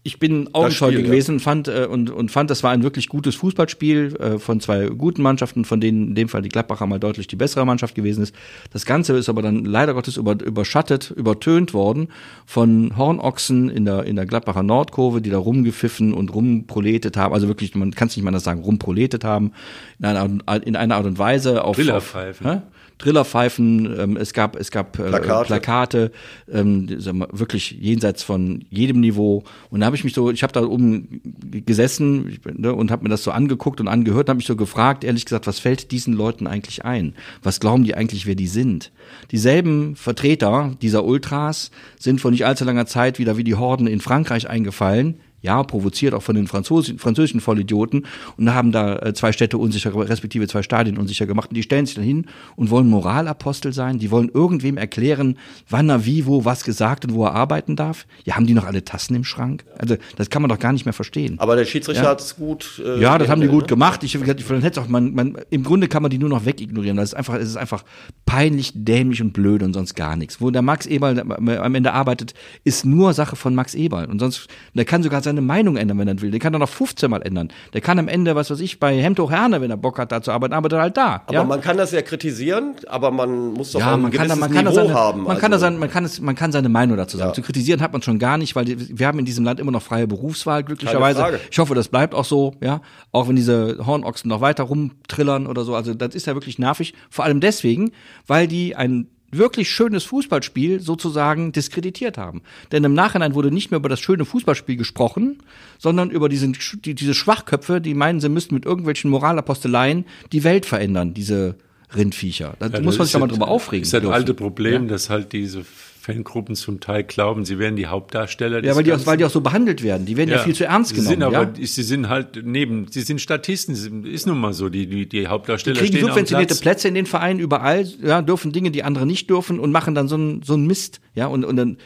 Ich 0.07 0.19
bin 0.19 0.49
Augenscheu 0.53 0.87
Spiel, 0.87 1.01
ja. 1.01 1.05
gewesen 1.05 1.41
fand, 1.41 1.67
äh, 1.67 1.85
und, 1.85 2.09
und 2.09 2.31
fand, 2.31 2.49
das 2.49 2.63
war 2.63 2.71
ein 2.71 2.81
wirklich 2.81 3.09
gutes 3.09 3.35
Fußballspiel 3.35 4.15
äh, 4.15 4.39
von 4.39 4.61
zwei 4.61 4.87
guten 4.87 5.21
Mannschaften, 5.21 5.65
von 5.65 5.81
denen 5.81 6.07
in 6.07 6.15
dem 6.15 6.29
Fall 6.29 6.41
die 6.41 6.47
Gladbacher 6.47 6.87
mal 6.87 6.97
deutlich 6.97 7.27
die 7.27 7.35
bessere 7.35 7.65
Mannschaft 7.65 7.93
gewesen 7.93 8.23
ist. 8.23 8.33
Das 8.71 8.85
Ganze 8.85 9.17
ist 9.17 9.27
aber 9.27 9.41
dann 9.41 9.65
leider 9.65 9.93
Gottes 9.93 10.15
über, 10.15 10.37
überschattet, 10.41 11.11
übertönt 11.11 11.73
worden 11.73 12.07
von 12.45 12.95
Hornochsen 12.95 13.69
in 13.69 13.83
der, 13.83 14.05
in 14.05 14.15
der 14.15 14.25
Gladbacher 14.25 14.63
Nordkurve, 14.63 15.21
die 15.21 15.29
da 15.29 15.39
rumgepfiffen 15.39 16.13
und 16.13 16.33
rumproletet 16.33 17.17
haben. 17.17 17.33
Also 17.33 17.49
wirklich, 17.49 17.75
man 17.75 17.91
kann 17.91 18.07
es 18.07 18.15
nicht 18.15 18.23
mal 18.23 18.31
das 18.31 18.45
sagen, 18.45 18.61
rumproletet 18.61 19.25
haben. 19.25 19.51
In 19.99 20.05
einer, 20.05 20.29
Art- 20.45 20.63
in 20.63 20.77
einer 20.77 20.95
Art 20.95 21.05
und 21.05 21.19
Weise 21.19 21.65
auf. 21.65 21.75
Trillerpfeifen. 21.75 22.47
Auf? 22.47 22.61
Trillerpfeifen, 22.97 23.99
ähm, 23.99 24.17
es 24.17 24.33
gab, 24.33 24.55
es 24.55 24.71
gab 24.71 24.97
äh, 24.97 25.09
Plakate. 25.09 25.47
Plakate 25.47 26.11
ähm, 26.51 26.87
mal, 27.13 27.27
wirklich 27.31 27.71
jenseits 27.79 28.23
von 28.23 28.65
jedem 28.69 28.99
Niveau. 29.01 29.43
Und 29.69 29.81
da 29.81 29.85
habe 29.85 29.95
ich 29.95 30.03
mich 30.03 30.13
so, 30.13 30.31
ich 30.31 30.43
habe 30.43 30.53
da 30.53 30.63
oben 30.63 31.21
gesessen 31.65 32.39
ne, 32.57 32.73
und 32.73 32.89
habe 32.89 33.03
mir 33.03 33.09
das 33.09 33.23
so 33.23 33.31
angeguckt 33.31 33.79
und 33.79 33.87
angehört 33.87 34.27
und 34.27 34.29
habe 34.29 34.37
mich 34.37 34.47
so 34.47 34.55
gefragt, 34.55 35.03
ehrlich 35.03 35.25
gesagt, 35.25 35.45
was 35.47 35.59
fällt 35.59 35.91
diesen 35.91 36.13
Leuten 36.13 36.47
eigentlich 36.47 36.85
ein? 36.85 37.13
Was 37.43 37.59
glauben 37.59 37.83
die 37.83 37.95
eigentlich, 37.95 38.25
wer 38.25 38.35
die 38.35 38.47
sind? 38.47 38.91
Dieselben 39.31 39.95
Vertreter 39.95 40.75
dieser 40.81 41.05
Ultras 41.05 41.71
sind 41.99 42.19
vor 42.19 42.31
nicht 42.31 42.45
allzu 42.45 42.65
langer 42.65 42.87
Zeit 42.87 43.19
wieder 43.19 43.37
wie 43.37 43.43
die 43.43 43.55
Horden 43.55 43.87
in 43.87 44.01
Frankreich 44.01 44.49
eingefallen. 44.49 45.19
Ja, 45.41 45.61
provoziert 45.63 46.13
auch 46.15 46.23
von 46.23 46.35
den 46.35 46.47
Franzosen, 46.47 46.97
französischen 46.97 47.41
Vollidioten 47.41 48.05
und 48.37 48.53
haben 48.53 48.71
da 48.71 48.97
äh, 48.97 49.13
zwei 49.13 49.31
Städte 49.31 49.57
unsicher, 49.59 49.93
respektive 49.95 50.47
zwei 50.47 50.63
Stadien 50.63 50.97
unsicher 50.97 51.27
gemacht. 51.27 51.49
Und 51.49 51.55
die 51.55 51.63
stellen 51.63 51.85
sich 51.85 51.93
dann 51.95 52.03
hin 52.03 52.25
und 52.55 52.71
wollen 52.71 52.89
Moralapostel 52.89 53.71
sein. 53.71 53.99
Die 53.99 54.09
wollen 54.09 54.29
irgendwem 54.33 54.77
erklären, 54.77 55.37
wann 55.69 55.89
er 55.89 56.05
wie, 56.05 56.25
wo, 56.25 56.43
was 56.43 56.63
gesagt 56.63 57.05
und 57.05 57.13
wo 57.13 57.23
er 57.25 57.33
arbeiten 57.33 57.75
darf. 57.75 58.07
Ja, 58.25 58.35
haben 58.35 58.47
die 58.47 58.53
noch 58.55 58.65
alle 58.65 58.83
Tassen 58.83 59.15
im 59.15 59.23
Schrank? 59.23 59.63
Also, 59.77 59.95
das 60.15 60.29
kann 60.31 60.41
man 60.41 60.49
doch 60.49 60.59
gar 60.59 60.73
nicht 60.73 60.85
mehr 60.85 60.93
verstehen. 60.93 61.35
Aber 61.39 61.55
der 61.55 61.65
Schiedsrichter 61.65 62.03
Ja. 62.03 62.09
hat 62.09 62.21
es 62.21 62.35
gut. 62.35 62.81
Äh, 62.83 62.99
Ja, 62.99 63.17
das 63.19 63.29
haben 63.29 63.41
die 63.41 63.47
gut 63.47 63.61
ne? 63.63 63.67
gemacht. 63.67 64.03
Ich, 64.03 64.15
ich, 64.15 64.21
ich 64.27 64.49
hätte 64.49 64.81
auch, 64.81 64.87
man, 64.87 65.13
man, 65.13 65.37
im 65.51 65.63
Grunde 65.63 65.87
kann 65.87 66.01
man 66.01 66.09
die 66.09 66.17
nur 66.17 66.29
noch 66.29 66.45
wegignorieren. 66.45 66.97
Das 66.97 67.09
ist 67.09 67.13
einfach, 67.13 67.35
es 67.35 67.49
ist 67.49 67.57
einfach 67.57 67.83
peinlich, 68.25 68.71
dämlich 68.73 69.21
und 69.21 69.33
blöd 69.33 69.61
und 69.61 69.73
sonst 69.73 69.93
gar 69.93 70.15
nichts. 70.15 70.41
Wo 70.41 70.49
der 70.49 70.63
Max 70.63 70.87
Eberl 70.87 71.19
am 71.19 71.75
Ende 71.75 71.93
arbeitet, 71.93 72.33
ist 72.63 72.85
nur 72.85 73.13
Sache 73.13 73.35
von 73.35 73.53
Max 73.53 73.75
Eberl. 73.75 74.05
Und 74.05 74.19
sonst, 74.19 74.47
der 74.73 74.85
kann 74.85 75.03
sogar 75.03 75.21
seine 75.27 75.41
Meinung 75.41 75.77
ändern, 75.77 75.99
wenn 75.99 76.07
er 76.07 76.21
will. 76.21 76.31
Der 76.31 76.39
kann 76.39 76.53
doch 76.53 76.59
noch 76.59 76.69
15 76.69 77.09
Mal 77.09 77.21
ändern. 77.21 77.49
Der 77.73 77.81
kann 77.81 77.99
am 77.99 78.07
Ende, 78.07 78.35
was 78.35 78.49
weiß 78.49 78.59
ich, 78.61 78.79
bei 78.79 78.97
Hemd 78.97 79.19
hoch 79.19 79.29
Herne, 79.29 79.61
wenn 79.61 79.69
er 79.69 79.77
Bock 79.77 79.99
hat, 79.99 80.11
da 80.11 80.21
zu 80.21 80.31
arbeiten, 80.31 80.53
arbeitet 80.53 80.77
er 80.77 80.81
halt 80.81 80.97
da. 80.97 81.21
Aber 81.25 81.33
ja? 81.33 81.43
man 81.43 81.61
kann 81.61 81.77
das 81.77 81.91
ja 81.91 82.01
kritisieren, 82.01 82.75
aber 82.87 83.11
man 83.11 83.53
muss 83.53 83.73
doch 83.73 83.79
ja, 83.79 83.91
auch 83.91 83.93
ein 83.93 84.01
man 84.01 84.11
kann, 84.11 84.27
gewisses 84.27 84.39
man 84.39 84.51
kann 84.51 84.65
Niveau 84.65 84.75
seine, 84.75 84.93
haben. 84.93 85.23
Man 85.23 85.37
kann 85.37 85.53
also. 85.53 85.65
sein, 85.65 85.77
man 85.77 85.91
kann 85.91 86.05
es, 86.05 86.19
man 86.21 86.35
kann 86.35 86.51
seine 86.51 86.69
Meinung 86.69 86.97
dazu 86.97 87.17
sagen. 87.17 87.29
Ja. 87.29 87.33
Zu 87.33 87.41
kritisieren 87.41 87.81
hat 87.81 87.93
man 87.93 88.01
schon 88.01 88.19
gar 88.19 88.37
nicht, 88.37 88.55
weil 88.55 88.65
die, 88.65 88.97
wir 88.97 89.07
haben 89.07 89.19
in 89.19 89.25
diesem 89.25 89.43
Land 89.43 89.59
immer 89.59 89.71
noch 89.71 89.81
freie 89.81 90.07
Berufswahl, 90.07 90.63
glücklicherweise. 90.63 91.39
Ich 91.51 91.59
hoffe, 91.59 91.75
das 91.75 91.89
bleibt 91.89 92.15
auch 92.15 92.25
so, 92.25 92.53
ja. 92.61 92.81
Auch 93.11 93.27
wenn 93.27 93.35
diese 93.35 93.77
Hornochsen 93.85 94.29
noch 94.29 94.41
weiter 94.41 94.63
rumtrillern 94.63 95.47
oder 95.47 95.63
so. 95.63 95.75
Also, 95.75 95.93
das 95.93 96.15
ist 96.15 96.27
ja 96.27 96.33
wirklich 96.35 96.59
nervig. 96.59 96.93
Vor 97.09 97.25
allem 97.25 97.41
deswegen, 97.41 97.91
weil 98.25 98.47
die 98.47 98.75
ein 98.75 99.07
wirklich 99.31 99.69
schönes 99.69 100.03
Fußballspiel 100.05 100.79
sozusagen 100.79 101.51
diskreditiert 101.51 102.17
haben. 102.17 102.41
Denn 102.71 102.83
im 102.83 102.93
Nachhinein 102.93 103.33
wurde 103.35 103.51
nicht 103.51 103.71
mehr 103.71 103.77
über 103.79 103.89
das 103.89 103.99
schöne 103.99 104.23
Fußballspiel 104.25 104.77
gesprochen, 104.77 105.39
sondern 105.77 106.09
über 106.11 106.29
diesen, 106.29 106.57
die, 106.85 106.95
diese 106.95 107.13
Schwachköpfe, 107.13 107.81
die 107.81 107.93
meinen, 107.93 108.19
sie 108.21 108.29
müssten 108.29 108.55
mit 108.55 108.65
irgendwelchen 108.65 109.09
Moralaposteleien 109.11 110.05
die 110.31 110.43
Welt 110.43 110.65
verändern, 110.65 111.13
diese 111.13 111.55
Rindviecher. 111.95 112.55
Da 112.59 112.67
Ja, 112.67 112.79
muss 112.81 112.95
man 112.97 112.99
das 112.99 113.07
sich 113.07 113.13
ja 113.13 113.19
mal 113.19 113.27
drüber 113.27 113.45
das- 113.45 113.53
aufregen. 113.53 113.83
ist 113.83 113.93
das 113.93 114.01
dürfen. 114.01 114.13
alte 114.13 114.33
Problem, 114.33 114.87
dass 114.87 115.09
halt 115.09 115.31
diese 115.33 115.63
Fangruppen 116.07 116.55
zum 116.55 116.79
Teil 116.79 117.03
glauben, 117.03 117.43
sie 117.43 117.59
wären 117.59 117.75
die 117.75 117.87
Hauptdarsteller. 117.87 118.63
Ja, 118.63 118.77
weil 118.77 118.83
die, 118.83 118.93
auch, 118.93 119.05
weil 119.05 119.17
die 119.17 119.25
auch 119.25 119.29
so 119.29 119.41
behandelt 119.41 119.83
werden. 119.83 120.05
Die 120.05 120.15
werden 120.15 120.29
ja, 120.29 120.39
viel 120.39 120.55
zu 120.55 120.63
ernst 120.63 120.91
sie 120.91 120.95
genommen. 120.95 121.09
Sind 121.09 121.23
aber, 121.23 121.43
ja? 121.59 121.67
Sie 121.67 121.83
sind 121.83 122.07
halt 122.07 122.41
neben, 122.45 122.87
sie 122.89 123.01
sind 123.01 123.19
Statisten, 123.19 123.75
sie 123.75 123.89
ist 124.09 124.25
nun 124.25 124.37
mal 124.39 124.53
so, 124.53 124.69
die, 124.69 124.87
die, 124.87 125.09
die 125.09 125.27
Hauptdarsteller 125.27 125.77
kriegen 125.77 125.93
stehen 125.93 126.03
am 126.05 126.09
subventionierte 126.11 126.53
Platz. 126.53 126.61
Plätze 126.61 126.87
in 126.87 126.93
den 126.93 127.07
Vereinen 127.07 127.41
überall, 127.41 127.85
ja, 128.01 128.21
dürfen 128.21 128.53
Dinge, 128.53 128.71
die 128.71 128.83
andere 128.83 129.05
nicht 129.05 129.29
dürfen 129.29 129.59
und 129.59 129.71
machen 129.71 129.95
dann 129.95 130.07
so 130.07 130.15
einen 130.15 130.43
so 130.43 130.53
einen 130.53 130.65
Mist, 130.65 131.01
ja, 131.13 131.27
und, 131.27 131.43
und 131.43 131.57
dann, 131.57 131.77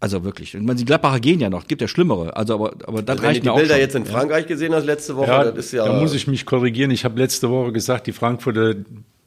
also 0.00 0.24
wirklich, 0.24 0.54
ich 0.54 0.62
meine, 0.62 0.76
die 0.78 0.86
Gladbacher 0.86 1.20
gehen 1.20 1.40
ja 1.40 1.50
noch, 1.50 1.66
gibt 1.66 1.82
ja 1.82 1.88
schlimmere, 1.88 2.34
also 2.34 2.54
aber, 2.54 2.72
aber 2.86 3.02
das 3.02 3.16
Wenn 3.16 3.22
du 3.22 3.28
reicht 3.28 3.42
die 3.42 3.46
mir 3.46 3.52
auch 3.52 3.58
Bilder 3.58 3.74
schon. 3.74 3.80
jetzt 3.82 3.94
in 3.94 4.06
Frankreich 4.06 4.46
gesehen 4.46 4.72
hast 4.72 4.86
letzte 4.86 5.16
Woche, 5.16 5.26
Ja, 5.28 5.44
das 5.44 5.66
ist 5.66 5.72
ja. 5.72 5.84
da 5.84 6.00
muss 6.00 6.14
ich 6.14 6.26
mich 6.26 6.46
korrigieren. 6.46 6.90
Ich 6.90 7.04
habe 7.04 7.18
letzte 7.20 7.50
Woche 7.50 7.72
gesagt, 7.72 8.06
die 8.06 8.12
Frankfurter 8.12 8.76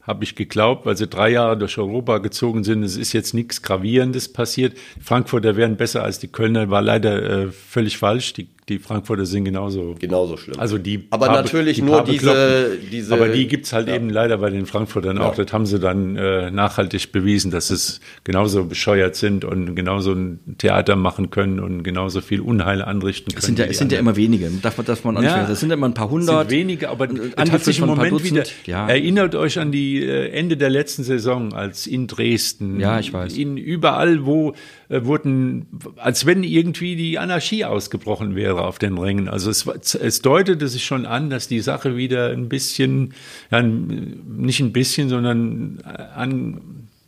habe 0.04 0.24
ich 0.26 0.36
geglaubt, 0.36 0.86
weil 0.86 0.97
sie 0.97 1.08
drei 1.08 1.30
Jahre 1.30 1.58
durch 1.58 1.78
Europa 1.78 2.18
gezogen 2.18 2.64
sind. 2.64 2.84
Es 2.84 2.97
ist 2.97 3.14
jetzt 3.14 3.34
nichts 3.34 3.62
Gravierendes 3.62 4.32
passiert. 4.32 4.78
Die 4.97 5.01
Frankfurter 5.01 5.56
wären 5.56 5.78
besser 5.78 6.04
als 6.04 6.20
die 6.20 6.28
Kölner, 6.28 6.70
war 6.70 6.82
leider 6.82 7.24
äh, 7.24 7.51
völlig 7.51 7.97
falsch. 7.97 8.34
Die 8.34 8.49
die 8.70 8.80
Frankfurter 8.80 9.26
sind 9.26 9.45
genauso. 9.45 9.95
Genauso 9.99 10.38
schlimm. 10.38 10.59
Also 10.59 10.78
die 10.78 11.07
aber 11.09 11.28
Pabe, 11.28 11.41
natürlich 11.41 11.76
die 11.76 11.82
nur 11.82 12.03
diese, 12.03 12.78
diese. 12.91 13.14
Aber 13.14 13.30
die 13.30 13.47
gibt's 13.47 13.74
halt 13.74 13.88
ja. 13.88 13.95
eben 13.95 14.09
leider 14.09 14.38
bei 14.38 14.49
den 14.49 14.66
Frankfurtern 14.66 15.18
auch. 15.18 15.38
Ja. 15.38 15.43
Das 15.43 15.53
haben 15.53 15.66
sie 15.66 15.80
dann 15.80 16.16
äh, 16.16 16.49
nachhaltig 16.49 17.11
bewiesen, 17.11 17.51
dass 17.51 17.70
es 17.70 17.99
genauso 18.24 18.66
bescheuert 18.66 19.16
sind 19.16 19.43
und 19.43 19.76
genauso 19.76 20.14
ein 20.14 20.39
Theater 20.57 20.95
machen 20.95 21.30
können 21.30 21.59
und 21.59 21.84
genauso 21.84 22.22
viel 22.22 22.39
Unheil 22.39 22.82
anrichten 22.82 23.32
können. 23.32 23.39
Es 23.39 23.45
sind 23.45 23.59
ja, 23.59 23.66
es 23.66 23.78
sind 23.78 23.91
ja 23.91 23.99
immer 23.99 24.16
wenige. 24.16 24.49
Darf 24.61 24.78
man, 24.78 24.86
darf 24.86 25.03
man 25.03 25.18
auch 25.18 25.22
nicht 25.22 25.32
Ja. 25.32 25.45
Das 25.45 25.59
sind 25.59 25.72
immer 25.72 25.88
ein 25.88 25.93
paar 25.93 26.07
sind 26.09 26.20
hundert. 26.20 26.49
wenige, 26.49 26.89
aber 26.89 27.09
es 27.09 27.51
hat 27.51 27.64
sich 27.64 27.80
im 27.80 27.86
von 27.86 27.89
ein 27.91 27.95
paar 27.97 28.05
Moment 28.05 28.24
wieder. 28.24 28.43
Dutzend. 28.43 28.68
Ja. 28.68 28.88
Erinnert 28.88 29.36
euch 29.36 29.59
an 29.59 29.72
die 29.72 30.01
äh, 30.03 30.30
Ende 30.30 30.55
der 30.57 30.70
letzten 30.70 31.03
Saison, 31.03 31.53
als 31.53 31.86
in 31.86 32.07
Dresden. 32.07 32.80
Ja, 32.80 32.99
ich 32.99 33.11
weiß. 33.11 33.38
In 33.38 33.57
überall, 33.57 34.26
wo 34.26 34.53
wurden, 34.89 35.67
als 35.97 36.25
wenn 36.25 36.43
irgendwie 36.43 36.95
die 36.95 37.17
Anarchie 37.17 37.65
ausgebrochen 37.65 38.36
wäre 38.36 38.65
auf 38.65 38.79
den 38.79 38.97
Rängen. 38.97 39.27
Also 39.27 39.49
es, 39.49 39.65
es 39.95 40.21
deutete 40.21 40.67
sich 40.67 40.84
schon 40.86 41.05
an, 41.05 41.29
dass 41.29 41.47
die 41.47 41.61
Sache 41.61 41.95
wieder 41.97 42.29
ein 42.29 42.49
bisschen, 42.49 43.13
ja, 43.51 43.61
nicht 43.61 44.59
ein 44.59 44.73
bisschen, 44.73 45.09
sondern 45.09 45.79
an 46.15 46.61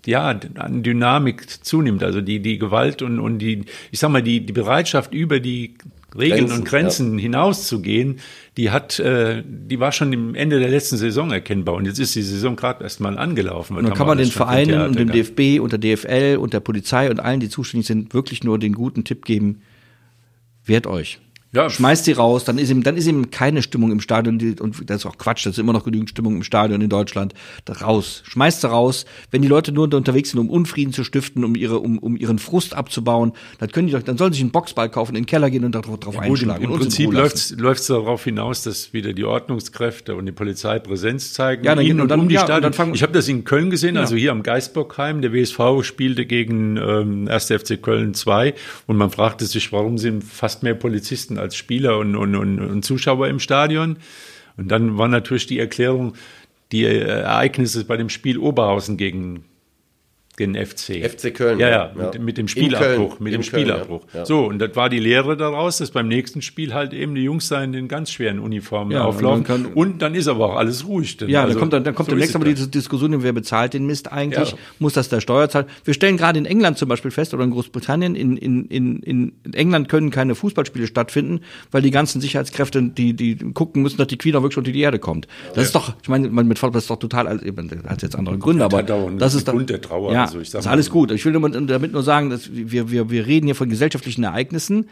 ja, 0.06 0.40
an 0.56 0.84
Dynamik 0.84 1.66
zunimmt. 1.66 2.04
Also 2.04 2.22
die, 2.22 2.40
die 2.40 2.60
Gewalt 2.60 3.02
und, 3.02 3.20
und 3.20 3.40
die, 3.40 3.66
ich 3.92 4.00
sag 4.00 4.12
mal, 4.12 4.22
die, 4.22 4.46
die 4.46 4.54
Bereitschaft 4.54 5.14
über 5.14 5.40
die 5.40 5.76
Regeln 6.18 6.46
Grenzen, 6.46 6.58
und 6.58 6.66
Grenzen 6.66 7.18
hinauszugehen, 7.18 8.20
die 8.58 8.72
hat, 8.72 9.00
äh, 9.00 9.44
die 9.46 9.80
war 9.80 9.92
schon 9.92 10.14
im 10.14 10.34
Ende 10.34 10.60
der 10.60 10.70
letzten 10.70 10.96
Saison 10.98 11.32
erkennbar. 11.32 11.76
Und 11.76 11.86
jetzt 11.86 12.00
ist 12.00 12.16
die 12.16 12.22
Saison 12.22 12.56
gerade 12.56 12.84
erst 12.84 13.02
mal 13.02 13.18
angelaufen. 13.18 13.76
Und 13.76 13.84
dann 13.84 13.94
kann 13.94 14.08
man 14.08 14.18
den 14.18 14.32
Vereinen 14.32 14.82
und 14.82 14.98
dem 14.98 15.12
DFB 15.12 15.60
und 15.60 15.74
der 15.74 15.80
DFL 15.80 16.38
und 16.40 16.54
der 16.54 16.62
Polizei 16.62 17.10
und 17.10 17.20
allen, 17.20 17.42
die 17.42 17.50
zuständig 17.50 17.88
sind, 17.88 18.14
wirklich 18.14 18.44
nur 18.44 18.58
den 18.58 18.74
guten 18.74 19.04
Tipp 19.04 19.26
geben, 19.26 19.62
wehrt 20.64 20.88
euch. 20.88 21.20
Ja. 21.56 21.70
Schmeißt 21.70 22.06
sie 22.06 22.12
raus, 22.12 22.44
dann 22.44 22.58
ist 22.58 22.70
ihm, 22.70 22.84
dann 22.84 22.98
ist 22.98 23.08
ihm 23.08 23.32
keine 23.32 23.62
Stimmung 23.62 23.92
im 23.92 24.02
Stadion, 24.02 24.38
die, 24.38 24.56
und 24.60 24.90
das 24.90 24.98
ist 24.98 25.06
auch 25.06 25.18
Quatsch, 25.18 25.46
das 25.46 25.54
ist 25.54 25.60
immer 25.60 25.74
noch 25.74 25.86
genügend 25.86 26.10
Stimmung 26.10 26.36
im 26.36 26.44
Stadion 26.44 26.82
in 26.82 26.90
Deutschland. 26.90 27.34
Da 27.64 27.74
raus. 27.74 28.24
Schmeißt 28.26 28.62
sie 28.62 28.68
raus. 28.70 29.06
Wenn 29.32 29.42
die 29.42 29.48
Leute 29.48 29.72
nur 29.72 29.92
unterwegs 29.94 30.32
sind, 30.32 30.40
um 30.40 30.50
Unfrieden 30.50 30.92
zu 30.94 31.04
stiften, 31.04 31.44
um 31.46 31.56
ihre, 31.56 31.80
um, 31.80 31.98
um 31.98 32.18
ihren 32.18 32.40
Frust 32.40 32.76
abzubauen, 32.76 33.32
dann 33.60 33.70
können 33.72 33.88
die 33.88 33.94
doch, 33.94 34.04
dann 34.04 34.18
sollen 34.18 34.34
sie 34.34 34.38
sich 34.38 34.44
einen 34.44 34.52
Boxball 34.52 34.90
kaufen, 34.90 35.16
in 35.16 35.22
den 35.24 35.26
Keller 35.28 35.50
gehen 35.50 35.64
und 35.64 35.74
darauf 35.74 36.00
drauf 36.00 36.16
Gut, 36.16 36.24
einschlagen. 36.24 36.64
Im 36.66 36.72
in 36.74 36.78
Prinzip 36.78 37.14
läuft 37.14 37.36
es 37.38 37.88
darauf 37.88 38.24
hinaus, 38.26 38.64
dass 38.64 38.92
wieder 38.92 39.14
die 39.14 39.24
Ordnungskräfte 39.24 40.16
und 40.16 40.26
die 40.26 40.32
Polizei 40.34 40.80
Präsenz 40.80 41.34
zeigen. 41.34 41.64
Ja, 41.64 41.76
dann 41.76 41.80
in 41.86 41.88
gehen- 41.88 42.02
und 42.02 42.10
dann- 42.10 42.20
um 42.20 42.28
die 42.28 42.36
ja, 42.36 42.46
fangen- 42.72 42.94
ich 42.94 43.02
habe 43.04 43.14
das 43.14 43.28
in 43.28 43.46
Köln 43.46 43.70
gesehen, 43.70 43.96
also 43.98 44.16
hier 44.16 44.32
am 44.32 44.44
Geisbockheim. 44.44 45.22
Der 45.22 45.32
WSV 45.32 45.84
spielte 45.84 46.26
gegen 46.26 46.78
ähm, 46.78 47.28
1. 47.30 47.52
FC 47.52 47.82
Köln 47.82 48.14
2 48.14 48.54
und 48.88 48.98
man 48.98 49.10
fragte 49.10 49.46
sich, 49.46 49.72
warum 49.72 49.98
sind 49.98 50.24
fast 50.24 50.64
mehr 50.64 50.76
Polizisten 50.76 51.38
als 51.38 51.45
Spieler 51.54 51.98
und, 51.98 52.16
und, 52.16 52.36
und, 52.36 52.60
und 52.60 52.84
Zuschauer 52.84 53.28
im 53.28 53.40
Stadion. 53.40 53.98
Und 54.58 54.70
dann 54.70 54.98
war 54.98 55.08
natürlich 55.08 55.48
die 55.48 55.60
Erklärung, 55.60 56.14
die 56.72 56.86
Ereignisse 56.86 57.86
bei 57.86 57.98
dem 57.98 58.10
Spiel 58.10 58.38
Oberhausen 58.38 58.98
gegen 58.98 59.46
den 60.40 60.54
FC. 60.56 61.04
FC 61.10 61.34
Köln, 61.34 61.60
Ja, 61.60 61.70
ja, 61.70 61.92
ja. 61.98 62.06
Mit, 62.12 62.22
mit 62.22 62.38
dem 62.38 62.48
Spielabbruch. 62.48 63.20
Mit 63.20 63.34
In 63.34 63.42
dem 63.42 63.50
Köln. 63.50 63.62
Spielabbruch. 63.64 64.02
Ja. 64.14 64.26
So, 64.26 64.46
und 64.46 64.60
das 64.60 64.76
war 64.76 64.90
die 64.90 65.00
Lehre 65.00 65.38
daraus, 65.38 65.78
dass 65.78 65.92
beim 65.92 66.08
nächsten 66.08 66.42
Spiel 66.42 66.74
halt 66.74 66.94
eben 66.94 67.16
die 67.16 67.24
Jungs 67.24 67.48
da 67.48 67.64
in 67.64 67.72
den 67.72 67.88
ganz 67.88 68.12
schweren 68.12 68.40
Uniformen 68.40 68.92
Ja, 68.92 69.02
und 69.04 69.08
auflaufen. 69.08 69.66
Und, 69.74 69.92
kann- 69.92 69.98
dann 70.00 70.14
ist 70.16 70.28
aber 70.28 70.46
auch 70.54 70.56
alles 70.58 70.86
ruhig. 70.88 71.18
Denn 71.18 71.30
Ja, 71.30 71.42
also, 71.44 71.54
dann 71.54 71.60
kommt, 71.60 71.74
dann, 71.74 71.84
dann 71.86 71.96
kommt 71.96 72.10
so 72.10 72.16
demnächst 72.16 72.36
aber 72.36 72.46
es 72.48 72.56
diese 72.56 72.68
Diskussion, 72.68 73.24
wer 73.24 73.32
bezahlt 73.34 73.74
den 73.74 73.86
Mist 73.86 74.12
eigentlich? 74.12 74.52
Ja. 74.52 74.58
Muss 74.80 74.94
das 74.94 75.08
der 75.10 75.22
Steuer 75.22 75.48
zahlen? 75.50 75.68
Wir 75.86 75.94
stellen 75.94 76.18
gerade 76.18 76.38
in 76.38 76.46
England 76.46 76.78
zum 76.78 76.90
Beispiel 76.90 77.12
fest 77.12 77.34
oder 77.34 77.44
in 77.46 77.52
Großbritannien, 77.52 78.16
in, 78.16 78.36
in, 78.38 78.66
in, 78.66 79.00
in 79.04 79.54
England 79.54 79.88
können 79.90 80.12
keine 80.12 80.36
Fußballspiele 80.36 80.88
stattfinden, 80.88 81.42
weil 81.72 81.82
die 81.82 81.92
ganzen 81.92 82.20
Sicherheitskräfte, 82.20 82.84
die, 82.84 83.14
die 83.14 83.36
gucken 83.38 83.82
müssen, 83.84 83.98
dass 83.98 84.08
die 84.08 84.18
Queen 84.18 84.36
auch 84.36 84.42
wirklich 84.42 84.58
unter 84.58 84.72
die 84.72 84.82
Erde 84.82 85.00
kommt. 85.00 85.28
Das 85.54 85.64
ist 85.66 85.76
doch, 85.76 85.94
ich 86.02 86.10
meine, 86.10 86.30
man 86.30 86.48
mit 86.48 86.60
Football 86.60 86.80
ist 86.80 86.90
doch 86.90 86.98
total, 87.00 87.28
also, 87.28 87.46
das 87.46 87.90
hat 87.90 88.02
jetzt 88.02 88.16
andere 88.18 88.38
Gründe, 88.38 88.66
aber 88.66 88.80
einen 88.80 89.18
das 89.18 89.34
ist 89.34 89.48
dann, 89.48 89.56
Grund 89.56 89.70
der 89.70 89.80
Trauer, 89.82 90.12
Ja, 90.12 90.25
also 90.26 90.40
ich 90.40 90.50
sag 90.50 90.60
ist 90.60 90.68
alles 90.68 90.90
gut. 90.90 91.12
Ich 91.12 91.26
will 91.26 91.34
nur 91.34 91.50
damit 91.50 91.92
nur 91.92 92.04
sagen, 92.04 92.30
dass 92.30 92.50
wir, 92.52 92.92
wir, 92.92 93.10
wir 93.10 93.26
reden 93.26 93.46
hier 93.46 93.56
von 93.56 93.70
gesellschaftlichen 93.70 94.24
Ereignissen, 94.24 94.90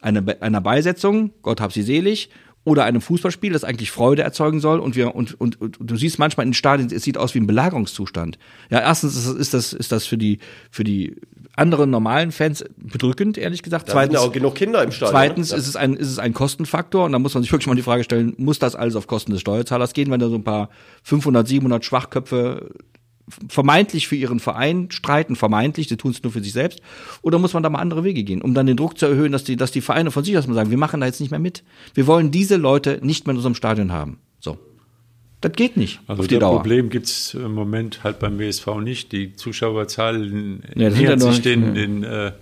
einer, 0.00 0.22
einer 0.40 0.60
Beisetzung, 0.60 1.32
Gott 1.42 1.60
hab 1.60 1.72
sie 1.72 1.82
selig, 1.82 2.30
oder 2.66 2.84
einem 2.84 3.00
Fußballspiel, 3.00 3.52
das 3.52 3.62
eigentlich 3.62 3.92
Freude 3.92 4.22
erzeugen 4.22 4.58
soll. 4.58 4.80
Und 4.80 4.96
wir 4.96 5.14
und, 5.14 5.40
und, 5.40 5.60
und 5.60 5.78
du 5.80 5.96
siehst 5.96 6.18
manchmal 6.18 6.44
in 6.44 6.50
den 6.50 6.54
Stadien, 6.54 6.90
es 6.92 7.04
sieht 7.04 7.16
aus 7.16 7.32
wie 7.36 7.38
ein 7.38 7.46
Belagerungszustand. 7.46 8.38
Ja, 8.70 8.80
erstens 8.80 9.14
ist 9.24 9.54
das, 9.54 9.72
ist 9.72 9.92
das, 9.92 10.04
für 10.04 10.18
die 10.18 10.40
für 10.72 10.82
die 10.82 11.14
anderen 11.54 11.90
normalen 11.90 12.32
Fans 12.32 12.64
bedrückend, 12.76 13.38
ehrlich 13.38 13.62
gesagt. 13.62 13.88
Da 13.88 14.02
sind 14.02 14.14
ja 14.14 14.18
auch 14.18 14.32
genug 14.32 14.56
Kinder 14.56 14.82
im 14.82 14.90
Stadion. 14.90 15.12
Zweitens 15.12 15.52
ne? 15.52 15.58
ist 15.58 15.68
es 15.68 15.76
ein 15.76 15.94
ist 15.94 16.10
es 16.10 16.18
ein 16.18 16.34
Kostenfaktor 16.34 17.04
und 17.04 17.12
da 17.12 17.20
muss 17.20 17.34
man 17.34 17.44
sich 17.44 17.52
wirklich 17.52 17.68
mal 17.68 17.76
die 17.76 17.82
Frage 17.82 18.02
stellen, 18.02 18.34
muss 18.36 18.58
das 18.58 18.74
alles 18.74 18.96
auf 18.96 19.06
Kosten 19.06 19.30
des 19.30 19.42
Steuerzahlers 19.42 19.92
gehen, 19.92 20.10
wenn 20.10 20.18
da 20.18 20.28
so 20.28 20.34
ein 20.34 20.44
paar 20.44 20.70
500, 21.04 21.46
700 21.46 21.84
Schwachköpfe 21.84 22.70
vermeintlich 23.48 24.06
für 24.08 24.16
ihren 24.16 24.38
Verein 24.40 24.88
streiten, 24.90 25.34
vermeintlich, 25.36 25.86
die 25.88 25.96
tun 25.96 26.12
es 26.12 26.22
nur 26.22 26.32
für 26.32 26.42
sich 26.42 26.52
selbst, 26.52 26.80
oder 27.22 27.38
muss 27.38 27.54
man 27.54 27.62
da 27.62 27.70
mal 27.70 27.80
andere 27.80 28.04
Wege 28.04 28.22
gehen, 28.22 28.40
um 28.42 28.54
dann 28.54 28.66
den 28.66 28.76
Druck 28.76 28.98
zu 28.98 29.06
erhöhen, 29.06 29.32
dass 29.32 29.42
die, 29.44 29.56
dass 29.56 29.72
die 29.72 29.80
Vereine 29.80 30.10
von 30.10 30.22
sich 30.24 30.36
aus 30.38 30.46
mal 30.46 30.54
sagen, 30.54 30.70
wir 30.70 30.78
machen 30.78 31.00
da 31.00 31.06
jetzt 31.06 31.20
nicht 31.20 31.30
mehr 31.30 31.40
mit. 31.40 31.64
Wir 31.94 32.06
wollen 32.06 32.30
diese 32.30 32.56
Leute 32.56 33.00
nicht 33.02 33.26
mehr 33.26 33.32
in 33.32 33.36
unserem 33.38 33.54
Stadion 33.56 33.90
haben. 33.92 34.18
So. 34.38 34.58
Das 35.40 35.52
geht 35.52 35.76
nicht 35.76 36.00
Also 36.06 36.22
auf 36.22 36.28
die 36.28 36.34
das 36.36 36.40
Dauer. 36.40 36.56
Problem 36.60 36.88
gibt's 36.88 37.34
im 37.34 37.52
Moment 37.52 38.04
halt 38.04 38.18
beim 38.20 38.38
WSV 38.38 38.66
nicht. 38.82 39.12
Die 39.12 39.34
Zuschauerzahlen 39.34 40.62
Ja, 40.74 40.90
nähern 40.90 41.18
sich 41.20 41.30
nicht- 41.30 41.44
den, 41.44 41.74
den 41.74 42.04
äh, 42.04 42.32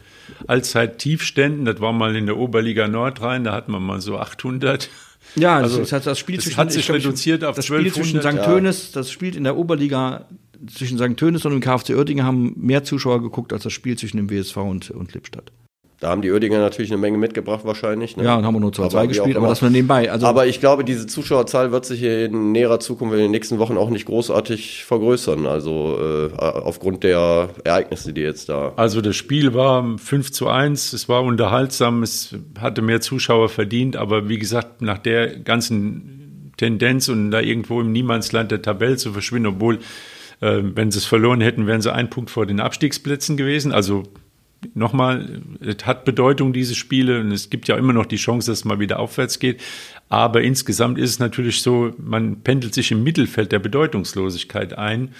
Allzeit-Tiefständen. 0.46 1.64
Das 1.64 1.80
war 1.80 1.92
mal 1.92 2.14
in 2.16 2.26
der 2.26 2.36
Oberliga 2.38 2.88
Nordrhein, 2.88 3.44
da 3.44 3.52
hatten 3.52 3.72
wir 3.72 3.80
mal 3.80 4.00
so 4.00 4.18
800. 4.18 4.88
Ja, 5.36 5.56
Also, 5.56 5.78
das, 5.80 5.88
das, 5.90 6.04
das 6.04 6.18
Spiel 6.18 6.36
das 6.36 6.44
zwischen 6.44 6.56
hat 6.58 6.72
sich 6.72 6.90
reduziert 6.90 7.44
auf 7.44 7.56
das 7.56 7.66
Spiel 7.66 7.92
zwischen 7.92 8.18
1200, 8.20 8.44
St. 8.44 8.50
Tönis, 8.50 8.92
das 8.92 9.10
spielt 9.10 9.36
in 9.36 9.44
der 9.44 9.56
Oberliga 9.56 10.26
zwischen 10.66 10.98
St. 10.98 11.16
Tönis 11.16 11.44
und 11.44 11.52
dem 11.52 11.60
KfC 11.60 11.94
Oerdingen 11.94 12.24
haben 12.24 12.54
mehr 12.56 12.84
Zuschauer 12.84 13.22
geguckt 13.22 13.52
als 13.52 13.62
das 13.62 13.72
Spiel 13.72 13.96
zwischen 13.96 14.16
dem 14.16 14.30
WSV 14.30 14.56
und, 14.56 14.90
und 14.90 15.14
Lippstadt. 15.14 15.52
Da 16.04 16.10
haben 16.10 16.20
die 16.20 16.30
Oerdinger 16.30 16.58
natürlich 16.58 16.90
eine 16.90 17.00
Menge 17.00 17.16
mitgebracht 17.16 17.64
wahrscheinlich. 17.64 18.16
Ne? 18.18 18.24
Ja, 18.24 18.36
und 18.36 18.44
haben 18.44 18.54
wir 18.54 18.60
nur 18.60 18.72
2-2 18.72 18.82
Aber 18.82 18.92
wie 18.92 18.96
auch 18.96 19.08
gespielt, 19.08 19.36
aber 19.36 19.38
immer. 19.38 19.48
das 19.48 19.62
nur 19.62 19.70
nebenbei. 19.70 20.10
Also 20.10 20.26
aber 20.26 20.46
ich 20.46 20.60
glaube, 20.60 20.84
diese 20.84 21.06
Zuschauerzahl 21.06 21.72
wird 21.72 21.86
sich 21.86 22.02
in 22.02 22.52
näherer 22.52 22.78
Zukunft 22.78 23.14
in 23.14 23.20
den 23.20 23.30
nächsten 23.30 23.58
Wochen 23.58 23.78
auch 23.78 23.88
nicht 23.88 24.04
großartig 24.04 24.84
vergrößern. 24.84 25.46
Also 25.46 25.98
äh, 25.98 26.36
aufgrund 26.36 27.04
der 27.04 27.48
Ereignisse, 27.64 28.12
die 28.12 28.20
jetzt 28.20 28.50
da. 28.50 28.72
Also 28.76 29.00
das 29.00 29.16
Spiel 29.16 29.54
war 29.54 29.96
5 29.96 30.30
zu 30.30 30.48
1, 30.48 30.92
es 30.92 31.08
war 31.08 31.22
unterhaltsam, 31.22 32.02
es 32.02 32.34
hatte 32.60 32.82
mehr 32.82 33.00
Zuschauer 33.00 33.48
verdient, 33.48 33.96
aber 33.96 34.28
wie 34.28 34.38
gesagt, 34.38 34.82
nach 34.82 34.98
der 34.98 35.38
ganzen 35.38 36.52
Tendenz 36.58 37.08
und 37.08 37.30
da 37.30 37.40
irgendwo 37.40 37.80
im 37.80 37.92
Niemandsland 37.92 38.50
der 38.50 38.60
Tabelle 38.60 38.96
zu 38.96 39.12
verschwinden, 39.12 39.46
obwohl, 39.46 39.78
wenn 40.40 40.90
sie 40.90 40.98
es 40.98 41.04
verloren 41.04 41.40
hätten, 41.40 41.66
wären 41.66 41.80
sie 41.80 41.92
ein 41.92 42.10
Punkt 42.10 42.30
vor 42.30 42.46
den 42.46 42.60
Abstiegsplätzen 42.60 43.36
gewesen. 43.36 43.72
Also 43.72 44.04
nochmal, 44.74 45.42
es 45.60 45.86
hat 45.86 46.04
Bedeutung, 46.04 46.52
diese 46.52 46.74
Spiele, 46.74 47.20
und 47.20 47.32
es 47.32 47.50
gibt 47.50 47.68
ja 47.68 47.76
immer 47.76 47.92
noch 47.92 48.06
die 48.06 48.16
Chance, 48.16 48.50
dass 48.50 48.60
es 48.60 48.64
mal 48.64 48.80
wieder 48.80 48.98
aufwärts 48.98 49.38
geht. 49.38 49.62
Aber 50.08 50.42
insgesamt 50.42 50.98
ist 50.98 51.10
es 51.10 51.18
natürlich 51.18 51.62
so, 51.62 51.92
man 51.98 52.40
pendelt 52.40 52.74
sich 52.74 52.90
im 52.90 53.02
Mittelfeld 53.02 53.52
der 53.52 53.58
Bedeutungslosigkeit 53.58 54.76
ein. 54.78 55.10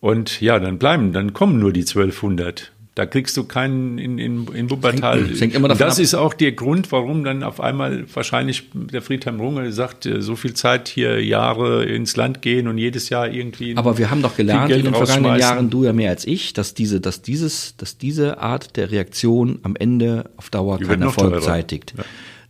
Und 0.00 0.40
ja, 0.40 0.58
dann 0.58 0.78
bleiben, 0.78 1.12
dann 1.12 1.32
kommen 1.32 1.58
nur 1.58 1.72
die 1.72 1.80
1200. 1.80 2.72
Da 2.96 3.04
kriegst 3.04 3.36
du 3.36 3.44
keinen 3.44 3.98
in, 3.98 4.18
in, 4.18 4.46
in 4.54 4.70
Wuppertal. 4.70 5.30
es 5.30 5.38
hängt 5.42 5.54
das 5.54 5.80
ab. 5.82 5.98
ist 5.98 6.14
auch 6.14 6.32
der 6.32 6.52
Grund, 6.52 6.90
warum 6.92 7.24
dann 7.24 7.42
auf 7.42 7.60
einmal 7.60 8.06
wahrscheinlich 8.14 8.70
der 8.72 9.02
Friedhelm 9.02 9.38
Runge 9.38 9.70
sagt, 9.70 10.06
äh, 10.06 10.22
so 10.22 10.34
viel 10.34 10.54
Zeit 10.54 10.88
hier 10.88 11.22
Jahre 11.22 11.84
ins 11.84 12.16
Land 12.16 12.40
gehen 12.40 12.68
und 12.68 12.78
jedes 12.78 13.10
Jahr 13.10 13.28
irgendwie. 13.28 13.76
Aber 13.76 13.98
wir 13.98 14.10
haben 14.10 14.22
doch 14.22 14.34
gelernt 14.34 14.72
in 14.72 14.84
den 14.84 14.94
vergangenen. 14.94 15.38
Jahren, 15.38 15.68
du 15.68 15.84
ja 15.84 15.92
mehr 15.92 16.08
als 16.08 16.26
ich, 16.26 16.54
dass 16.54 16.72
diese, 16.72 17.02
dass 17.02 17.20
dieses, 17.20 17.76
dass 17.76 17.98
diese 17.98 18.38
Art 18.38 18.78
der 18.78 18.90
Reaktion 18.90 19.58
am 19.62 19.76
Ende 19.76 20.30
auf 20.38 20.48
Dauer 20.48 20.80
keinen 20.80 21.02
Erfolg 21.02 21.32
teurer. 21.32 21.42
zeitigt. 21.42 21.92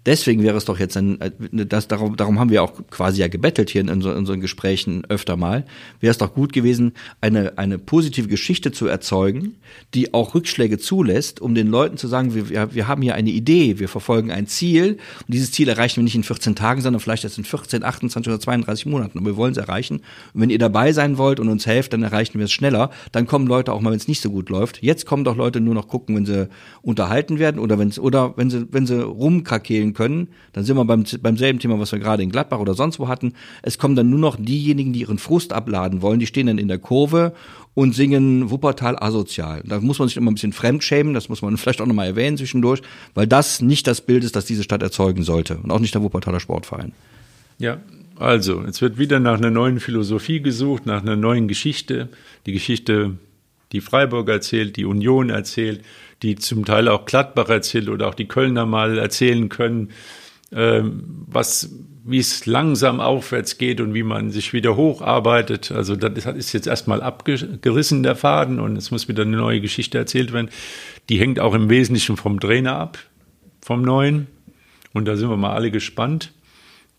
Deswegen 0.07 0.43
wäre 0.45 0.57
es 0.57 0.65
doch 0.65 0.79
jetzt 0.79 0.97
ein, 0.97 1.21
äh, 1.21 1.31
das, 1.51 1.89
darum, 1.89 2.17
darum 2.17 2.39
haben 2.39 2.51
wir 2.51 2.63
auch 2.63 2.73
quasi 2.91 3.21
ja 3.21 3.29
gebettelt 3.29 3.71
hier 3.71 3.81
in, 3.81 3.89
in 3.89 4.03
unseren 4.03 4.41
Gesprächen 4.41 5.05
öfter 5.09 5.37
mal, 5.37 5.65
wäre 6.01 6.13
es 6.13 6.19
doch 6.19 6.33
gut 6.33 6.53
gewesen, 6.53 6.93
eine, 7.21 7.59
eine 7.59 7.79
positive 7.79 8.29
Geschichte 8.29 8.71
zu 8.71 8.87
erzeugen, 8.87 9.57
die 9.95 10.15
auch 10.15 10.35
Rückschläge 10.35 10.79
zulässt, 10.79 11.41
um 11.41 11.55
den 11.55 11.67
Leuten 11.67 11.97
zu 11.97 12.07
sagen, 12.07 12.35
wir, 12.35 12.75
wir, 12.75 12.89
haben 12.89 13.03
hier 13.03 13.17
eine 13.17 13.31
Idee, 13.31 13.79
wir 13.79 13.89
verfolgen 13.89 14.31
ein 14.31 14.47
Ziel 14.47 14.93
und 14.93 15.35
dieses 15.35 15.51
Ziel 15.51 15.69
erreichen 15.69 15.97
wir 15.97 16.05
nicht 16.05 16.15
in 16.15 16.23
14 16.23 16.55
Tagen, 16.55 16.81
sondern 16.81 17.01
vielleicht 17.01 17.25
erst 17.25 17.39
in 17.39 17.45
14, 17.45 17.83
28 17.83 18.33
oder 18.33 18.41
32 18.41 18.87
Monaten. 18.87 19.19
Aber 19.19 19.27
wir 19.27 19.37
wollen 19.37 19.53
es 19.53 19.59
erreichen. 19.59 19.97
Und 20.33 20.41
wenn 20.41 20.51
ihr 20.51 20.59
dabei 20.59 20.93
sein 20.93 21.19
wollt 21.19 21.41
und 21.41 21.49
uns 21.49 21.67
helft, 21.67 21.93
dann 21.93 22.03
erreichen 22.03 22.39
wir 22.39 22.45
es 22.45 22.53
schneller. 22.53 22.91
Dann 23.11 23.27
kommen 23.27 23.47
Leute 23.47 23.73
auch 23.73 23.81
mal, 23.81 23.91
wenn 23.91 23.99
es 23.99 24.09
nicht 24.09 24.21
so 24.21 24.31
gut 24.31 24.51
läuft. 24.51 24.83
Jetzt 24.83 25.07
kommen 25.07 25.25
doch 25.25 25.37
Leute 25.37 25.61
nur 25.61 25.75
noch 25.75 25.89
gucken, 25.89 26.15
wenn 26.15 26.27
sie 26.27 26.49
unterhalten 26.83 27.39
werden 27.39 27.59
oder 27.59 27.79
wenn 27.79 27.91
oder 27.99 28.37
wenn 28.37 28.51
sie 28.51 28.67
wenn 28.71 28.87
sie 28.87 29.03
rumkrakehlen 29.03 29.95
können, 29.97 30.29
dann 30.53 30.65
sind 30.65 30.77
wir 30.77 30.85
beim, 30.85 31.05
beim 31.23 31.37
selben 31.37 31.59
Thema, 31.59 31.81
was 31.81 31.91
wir 31.91 31.99
gerade 31.99 32.23
in 32.23 32.31
Gladbach 32.31 32.61
oder 32.61 32.75
sonst 32.75 33.01
wo 33.01 33.09
hatten. 33.09 33.33
Es 33.63 33.79
kommen 33.79 33.97
dann 33.97 34.11
nur 34.11 34.19
noch 34.19 34.37
diejenigen, 34.37 34.93
die 34.93 35.01
ihren 35.01 35.19
Frust 35.19 35.53
abladen 35.53 36.03
wollen, 36.03 36.21
die 36.21 36.27
stehen 36.27 36.47
dann 36.47 36.59
in 36.59 36.69
der 36.69 36.79
Kurve 36.79 37.33
und 37.75 37.95
singen 37.95 38.51
Wuppertal 38.51 38.97
asozial. 38.99 39.63
Da 39.65 39.81
muss 39.81 39.99
man 39.99 40.09
sich 40.09 40.17
immer 40.17 40.31
ein 40.31 40.35
bisschen 40.35 40.53
fremdschämen, 40.53 41.15
das 41.15 41.29
muss 41.29 41.43
man 41.43 41.57
vielleicht 41.57 41.81
auch 41.81 41.87
nochmal 41.87 42.07
erwähnen 42.07 42.37
zwischendurch, 42.37 42.83
weil 43.15 43.27
das 43.27 43.61
nicht 43.63 43.87
das 43.87 44.03
Bild 44.03 44.23
ist, 44.23 44.37
das 44.37 44.45
diese 44.45 44.63
Stadt 44.63 44.83
erzeugen 44.83 45.23
sollte 45.23 45.57
und 45.57 45.71
auch 45.71 45.81
nicht 45.81 45.95
der 45.95 46.03
Wuppertaler 46.03 46.41
Sportverein. 46.41 46.93
Ja, 47.59 47.81
also, 48.19 48.63
es 48.63 48.81
wird 48.81 48.99
wieder 48.99 49.21
nach 49.21 49.37
einer 49.37 49.51
neuen 49.51 49.79
Philosophie 49.79 50.41
gesucht, 50.41 50.87
nach 50.87 51.03
einer 51.03 51.17
neuen 51.17 51.49
Geschichte. 51.49 52.09
Die 52.47 52.53
Geschichte, 52.53 53.19
die 53.77 53.83
Freiburg 53.83 54.31
erzählt, 54.31 54.77
die 54.77 54.87
Union 54.87 55.29
erzählt, 55.29 55.83
die 56.23 56.37
zum 56.37 56.65
Teil 56.65 56.89
auch 56.89 57.05
Gladbach 57.05 57.51
erzählt 57.51 57.91
oder 57.91 58.09
auch 58.09 58.15
die 58.15 58.27
Kölner 58.27 58.65
mal 58.65 58.97
erzählen 58.97 59.51
können, 59.51 59.91
ähm, 60.51 61.03
was, 61.27 61.75
wie 62.03 62.19
es 62.19 62.47
langsam 62.47 63.01
aufwärts 63.01 63.59
geht 63.59 63.83
und 63.83 63.93
wie 63.93 64.03
man 64.03 64.31
sich 64.31 64.55
wieder 64.55 64.77
hocharbeitet. 64.77 65.73
Also 65.73 65.95
das 65.95 66.25
ist 66.25 66.55
jetzt 66.55 66.67
erstmal 66.67 67.03
abgerissen, 67.03 68.03
der 68.03 68.17
Faden, 68.17 68.61
und 68.61 68.79
es 68.79 68.91
muss 68.91 69.09
wieder 69.09 69.25
eine 69.25 69.37
neue 69.37 69.61
Geschichte 69.61 69.99
erzählt 69.99 70.33
werden. 70.33 70.49
Die 71.11 71.19
hängt 71.19 71.39
auch 71.39 71.53
im 71.53 71.69
Wesentlichen 71.69 72.17
vom 72.17 72.41
Trainer 72.41 72.77
ab, 72.77 72.99
vom 73.61 73.83
neuen. 73.83 74.27
Und 74.95 75.05
da 75.05 75.17
sind 75.17 75.29
wir 75.29 75.37
mal 75.37 75.53
alle 75.53 75.71
gespannt. 75.71 76.33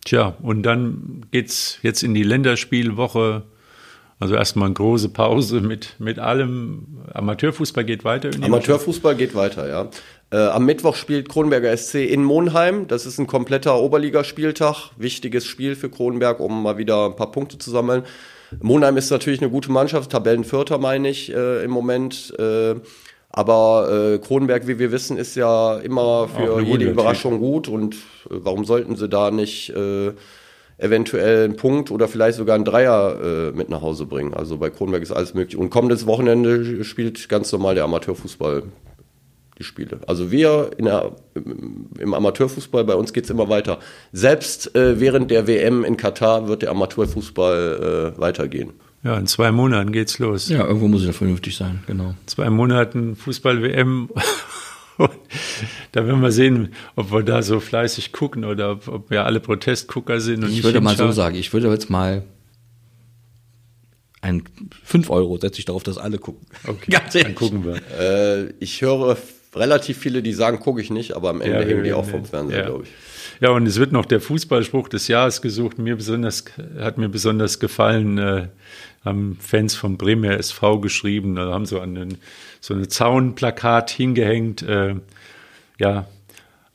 Tja, 0.05 0.35
und 0.43 0.61
dann 0.61 1.25
geht's 1.31 1.79
jetzt 1.81 2.03
in 2.03 2.13
die 2.13 2.23
Länderspielwoche. 2.23 3.43
Also 4.19 4.35
erstmal 4.35 4.65
eine 4.67 4.73
große 4.73 5.09
Pause 5.09 5.61
mit, 5.61 5.95
mit 5.99 6.17
allem. 6.17 7.03
Amateurfußball 7.13 7.85
geht 7.85 8.03
weiter. 8.03 8.31
Amateurfußball 8.41 9.15
geht 9.15 9.35
weiter, 9.35 9.69
ja. 9.69 9.89
Äh, 10.29 10.37
am 10.37 10.65
Mittwoch 10.65 10.95
spielt 10.95 11.29
Kronberger 11.29 11.75
SC 11.75 11.95
in 11.95 12.23
Monheim. 12.23 12.87
Das 12.87 13.05
ist 13.05 13.19
ein 13.19 13.27
kompletter 13.27 13.79
Oberligaspieltag. 13.79 14.91
Wichtiges 14.97 15.45
Spiel 15.45 15.75
für 15.75 15.89
Kronberg, 15.89 16.39
um 16.39 16.63
mal 16.63 16.77
wieder 16.77 17.05
ein 17.05 17.15
paar 17.15 17.31
Punkte 17.31 17.59
zu 17.59 17.69
sammeln. 17.69 18.03
Monheim 18.61 18.97
ist 18.97 19.09
natürlich 19.11 19.41
eine 19.41 19.51
gute 19.51 19.71
Mannschaft, 19.71 20.11
Tabellenvierter 20.11 20.77
meine 20.77 21.09
ich 21.09 21.33
äh, 21.33 21.63
im 21.63 21.71
Moment. 21.71 22.33
Äh, 22.39 22.75
aber 23.29 24.13
äh, 24.15 24.17
Kronberg, 24.19 24.67
wie 24.67 24.79
wir 24.79 24.91
wissen, 24.91 25.17
ist 25.17 25.35
ja 25.35 25.77
immer 25.77 26.27
für 26.27 26.61
jede 26.61 26.85
Überraschung 26.85 27.39
gut. 27.39 27.67
Und 27.67 27.95
äh, 27.95 27.99
warum 28.29 28.65
sollten 28.65 28.95
sie 28.95 29.07
da 29.07 29.31
nicht 29.31 29.69
äh, 29.69 30.13
eventuell 30.77 31.45
einen 31.45 31.55
Punkt 31.55 31.91
oder 31.91 32.07
vielleicht 32.07 32.37
sogar 32.37 32.55
einen 32.55 32.65
Dreier 32.65 33.19
äh, 33.21 33.51
mit 33.51 33.69
nach 33.69 33.81
Hause 33.81 34.05
bringen? 34.05 34.33
Also 34.33 34.57
bei 34.57 34.69
Kronberg 34.69 35.01
ist 35.01 35.11
alles 35.11 35.33
möglich. 35.33 35.57
Und 35.57 35.69
kommendes 35.69 36.05
Wochenende 36.05 36.83
spielt 36.83 37.29
ganz 37.29 37.51
normal 37.51 37.75
der 37.75 37.83
Amateurfußball 37.83 38.63
die 39.57 39.63
Spiele. 39.63 39.99
Also 40.07 40.31
wir 40.31 40.71
der, 40.77 41.11
im 41.35 42.13
Amateurfußball, 42.13 42.83
bei 42.83 42.95
uns 42.95 43.13
geht 43.13 43.23
es 43.23 43.29
immer 43.29 43.49
weiter. 43.49 43.79
Selbst 44.11 44.75
äh, 44.75 44.99
während 44.99 45.31
der 45.31 45.47
WM 45.47 45.83
in 45.83 45.97
Katar 45.97 46.47
wird 46.47 46.61
der 46.61 46.71
Amateurfußball 46.71 48.13
äh, 48.15 48.19
weitergehen. 48.19 48.73
Ja, 49.03 49.17
in 49.17 49.27
zwei 49.27 49.51
Monaten 49.51 49.91
geht's 49.91 50.19
los. 50.19 50.49
Ja, 50.49 50.65
irgendwo 50.65 50.87
muss 50.87 51.01
es 51.01 51.07
ja 51.07 51.13
vernünftig 51.13 51.55
sein, 51.55 51.83
genau. 51.87 52.15
Zwei 52.25 52.49
Monaten 52.49 53.15
Fußball-WM. 53.15 54.09
da 55.91 56.05
werden 56.05 56.21
wir 56.21 56.31
sehen, 56.31 56.73
ob 56.95 57.11
wir 57.11 57.23
da 57.23 57.41
so 57.41 57.59
fleißig 57.59 58.11
gucken 58.11 58.45
oder 58.45 58.71
ob, 58.71 58.87
ob 58.87 59.09
wir 59.09 59.25
alle 59.25 59.39
Protestgucker 59.39 60.19
sind. 60.19 60.43
ich 60.49 60.63
würde 60.63 60.81
mal 60.81 60.95
so 60.95 61.11
sagen, 61.11 61.35
ich 61.35 61.53
würde 61.53 61.69
jetzt 61.69 61.89
mal 61.89 62.23
ein 64.21 64.43
5 64.83 65.09
Euro 65.09 65.37
setze 65.37 65.59
ich 65.59 65.65
darauf, 65.65 65.83
dass 65.83 65.97
alle 65.97 66.17
gucken. 66.17 66.47
Okay, 66.65 66.85
Ganz 66.91 67.13
dann 67.13 67.35
gucken 67.35 67.63
wir. 67.65 67.75
Äh, 67.99 68.53
ich 68.59 68.81
höre 68.81 69.17
relativ 69.55 69.97
viele, 69.97 70.21
die 70.21 70.33
sagen, 70.33 70.59
gucke 70.59 70.81
ich 70.81 70.89
nicht, 70.89 71.15
aber 71.15 71.29
am 71.29 71.41
Ende 71.41 71.61
ja, 71.61 71.67
hängen 71.67 71.83
die 71.83 71.93
auch 71.93 72.05
vom 72.05 72.25
Fernseher, 72.25 72.59
ja. 72.59 72.65
glaube 72.65 72.83
ich. 72.83 72.89
Ja, 73.39 73.51
und 73.51 73.67
es 73.67 73.79
wird 73.79 73.91
noch 73.91 74.05
der 74.05 74.19
Fußballspruch 74.19 74.89
des 74.89 75.07
Jahres 75.07 75.41
gesucht. 75.41 75.77
Mir 75.77 75.95
besonders, 75.95 76.45
hat 76.79 76.97
mir 76.97 77.09
besonders 77.09 77.59
gefallen, 77.59 78.17
äh, 78.17 78.47
haben 79.07 79.37
Fans 79.41 79.75
vom 79.75 79.97
Bremer 79.97 80.37
SV 80.37 80.79
geschrieben, 80.79 81.35
da 81.35 81.51
haben 81.51 81.65
so 81.65 81.79
einen, 81.79 82.17
so 82.61 82.73
eine 82.73 82.87
Zaunplakat 82.87 83.89
hingehängt, 83.89 84.61
äh, 84.61 84.95
ja, 85.79 86.07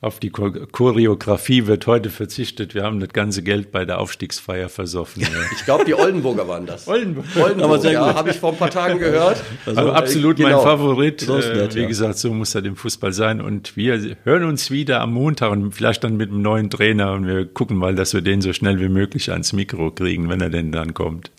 auf 0.03 0.19
die 0.19 0.31
Choreografie 0.31 1.69
wird 1.69 1.87
heute 1.87 2.11
verzichtet. 2.11 2.75
Wir 2.75 2.83
haben 2.83 2.99
das 2.99 3.11
ganze 3.11 3.45
Geld 3.45 3.71
bei 3.71 3.85
der 3.85 4.01
Aufstiegsfeier 4.01 4.69
versoffen. 4.69 5.23
Ich 5.57 5.65
glaube, 5.65 5.85
die 5.85 5.95
Oldenburger 5.95 6.49
waren 6.49 6.67
das. 6.67 6.89
Oldenburg. 6.89 7.25
Oldenburg, 7.37 7.85
ja, 7.85 8.15
habe 8.15 8.31
ich 8.31 8.39
vor 8.39 8.51
ein 8.51 8.59
paar 8.59 8.71
Tagen 8.71 8.99
gehört. 8.99 9.41
Also, 9.65 9.81
Aber 9.81 9.95
absolut 9.95 10.37
genau. 10.39 10.57
mein 10.57 10.65
Favorit. 10.65 11.21
So 11.21 11.37
nett, 11.37 11.73
äh, 11.73 11.75
wie 11.77 11.83
ja. 11.83 11.89
gesagt, 11.89 12.19
so 12.19 12.33
muss 12.33 12.55
er 12.57 12.65
im 12.65 12.75
Fußball 12.75 13.13
sein. 13.13 13.41
Und 13.41 13.77
wir 13.77 14.17
hören 14.25 14.45
uns 14.45 14.73
wieder 14.73 15.01
am 15.03 15.13
Montag 15.13 15.53
und 15.53 15.73
vielleicht 15.73 16.03
dann 16.03 16.17
mit 16.17 16.31
einem 16.31 16.43
neuen 16.43 16.69
Trainer 16.69 17.13
und 17.13 17.29
wir 17.29 17.47
gucken 17.47 17.77
mal, 17.77 17.95
dass 17.95 18.13
wir 18.13 18.23
den 18.23 18.41
so 18.41 18.53
schnell 18.53 18.81
wie 18.81 18.89
möglich 18.89 19.31
ans 19.31 19.53
Mikro 19.53 19.93
kriegen, 19.93 20.29
wenn 20.29 20.41
er 20.41 20.51
denn 20.51 20.73
dann 20.73 20.95
kommt. 20.95 21.31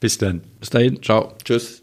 Bis 0.00 0.18
dann. 0.18 0.42
Bis 0.60 0.70
dahin. 0.70 1.02
Ciao. 1.02 1.34
Tschüss. 1.44 1.82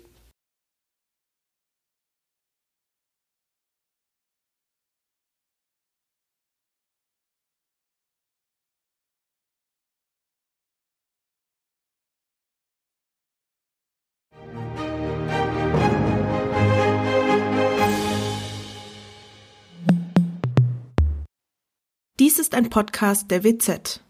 Dies 22.17 22.39
ist 22.39 22.55
ein 22.55 22.69
Podcast 22.69 23.29
der 23.29 23.43
WZ. 23.43 24.04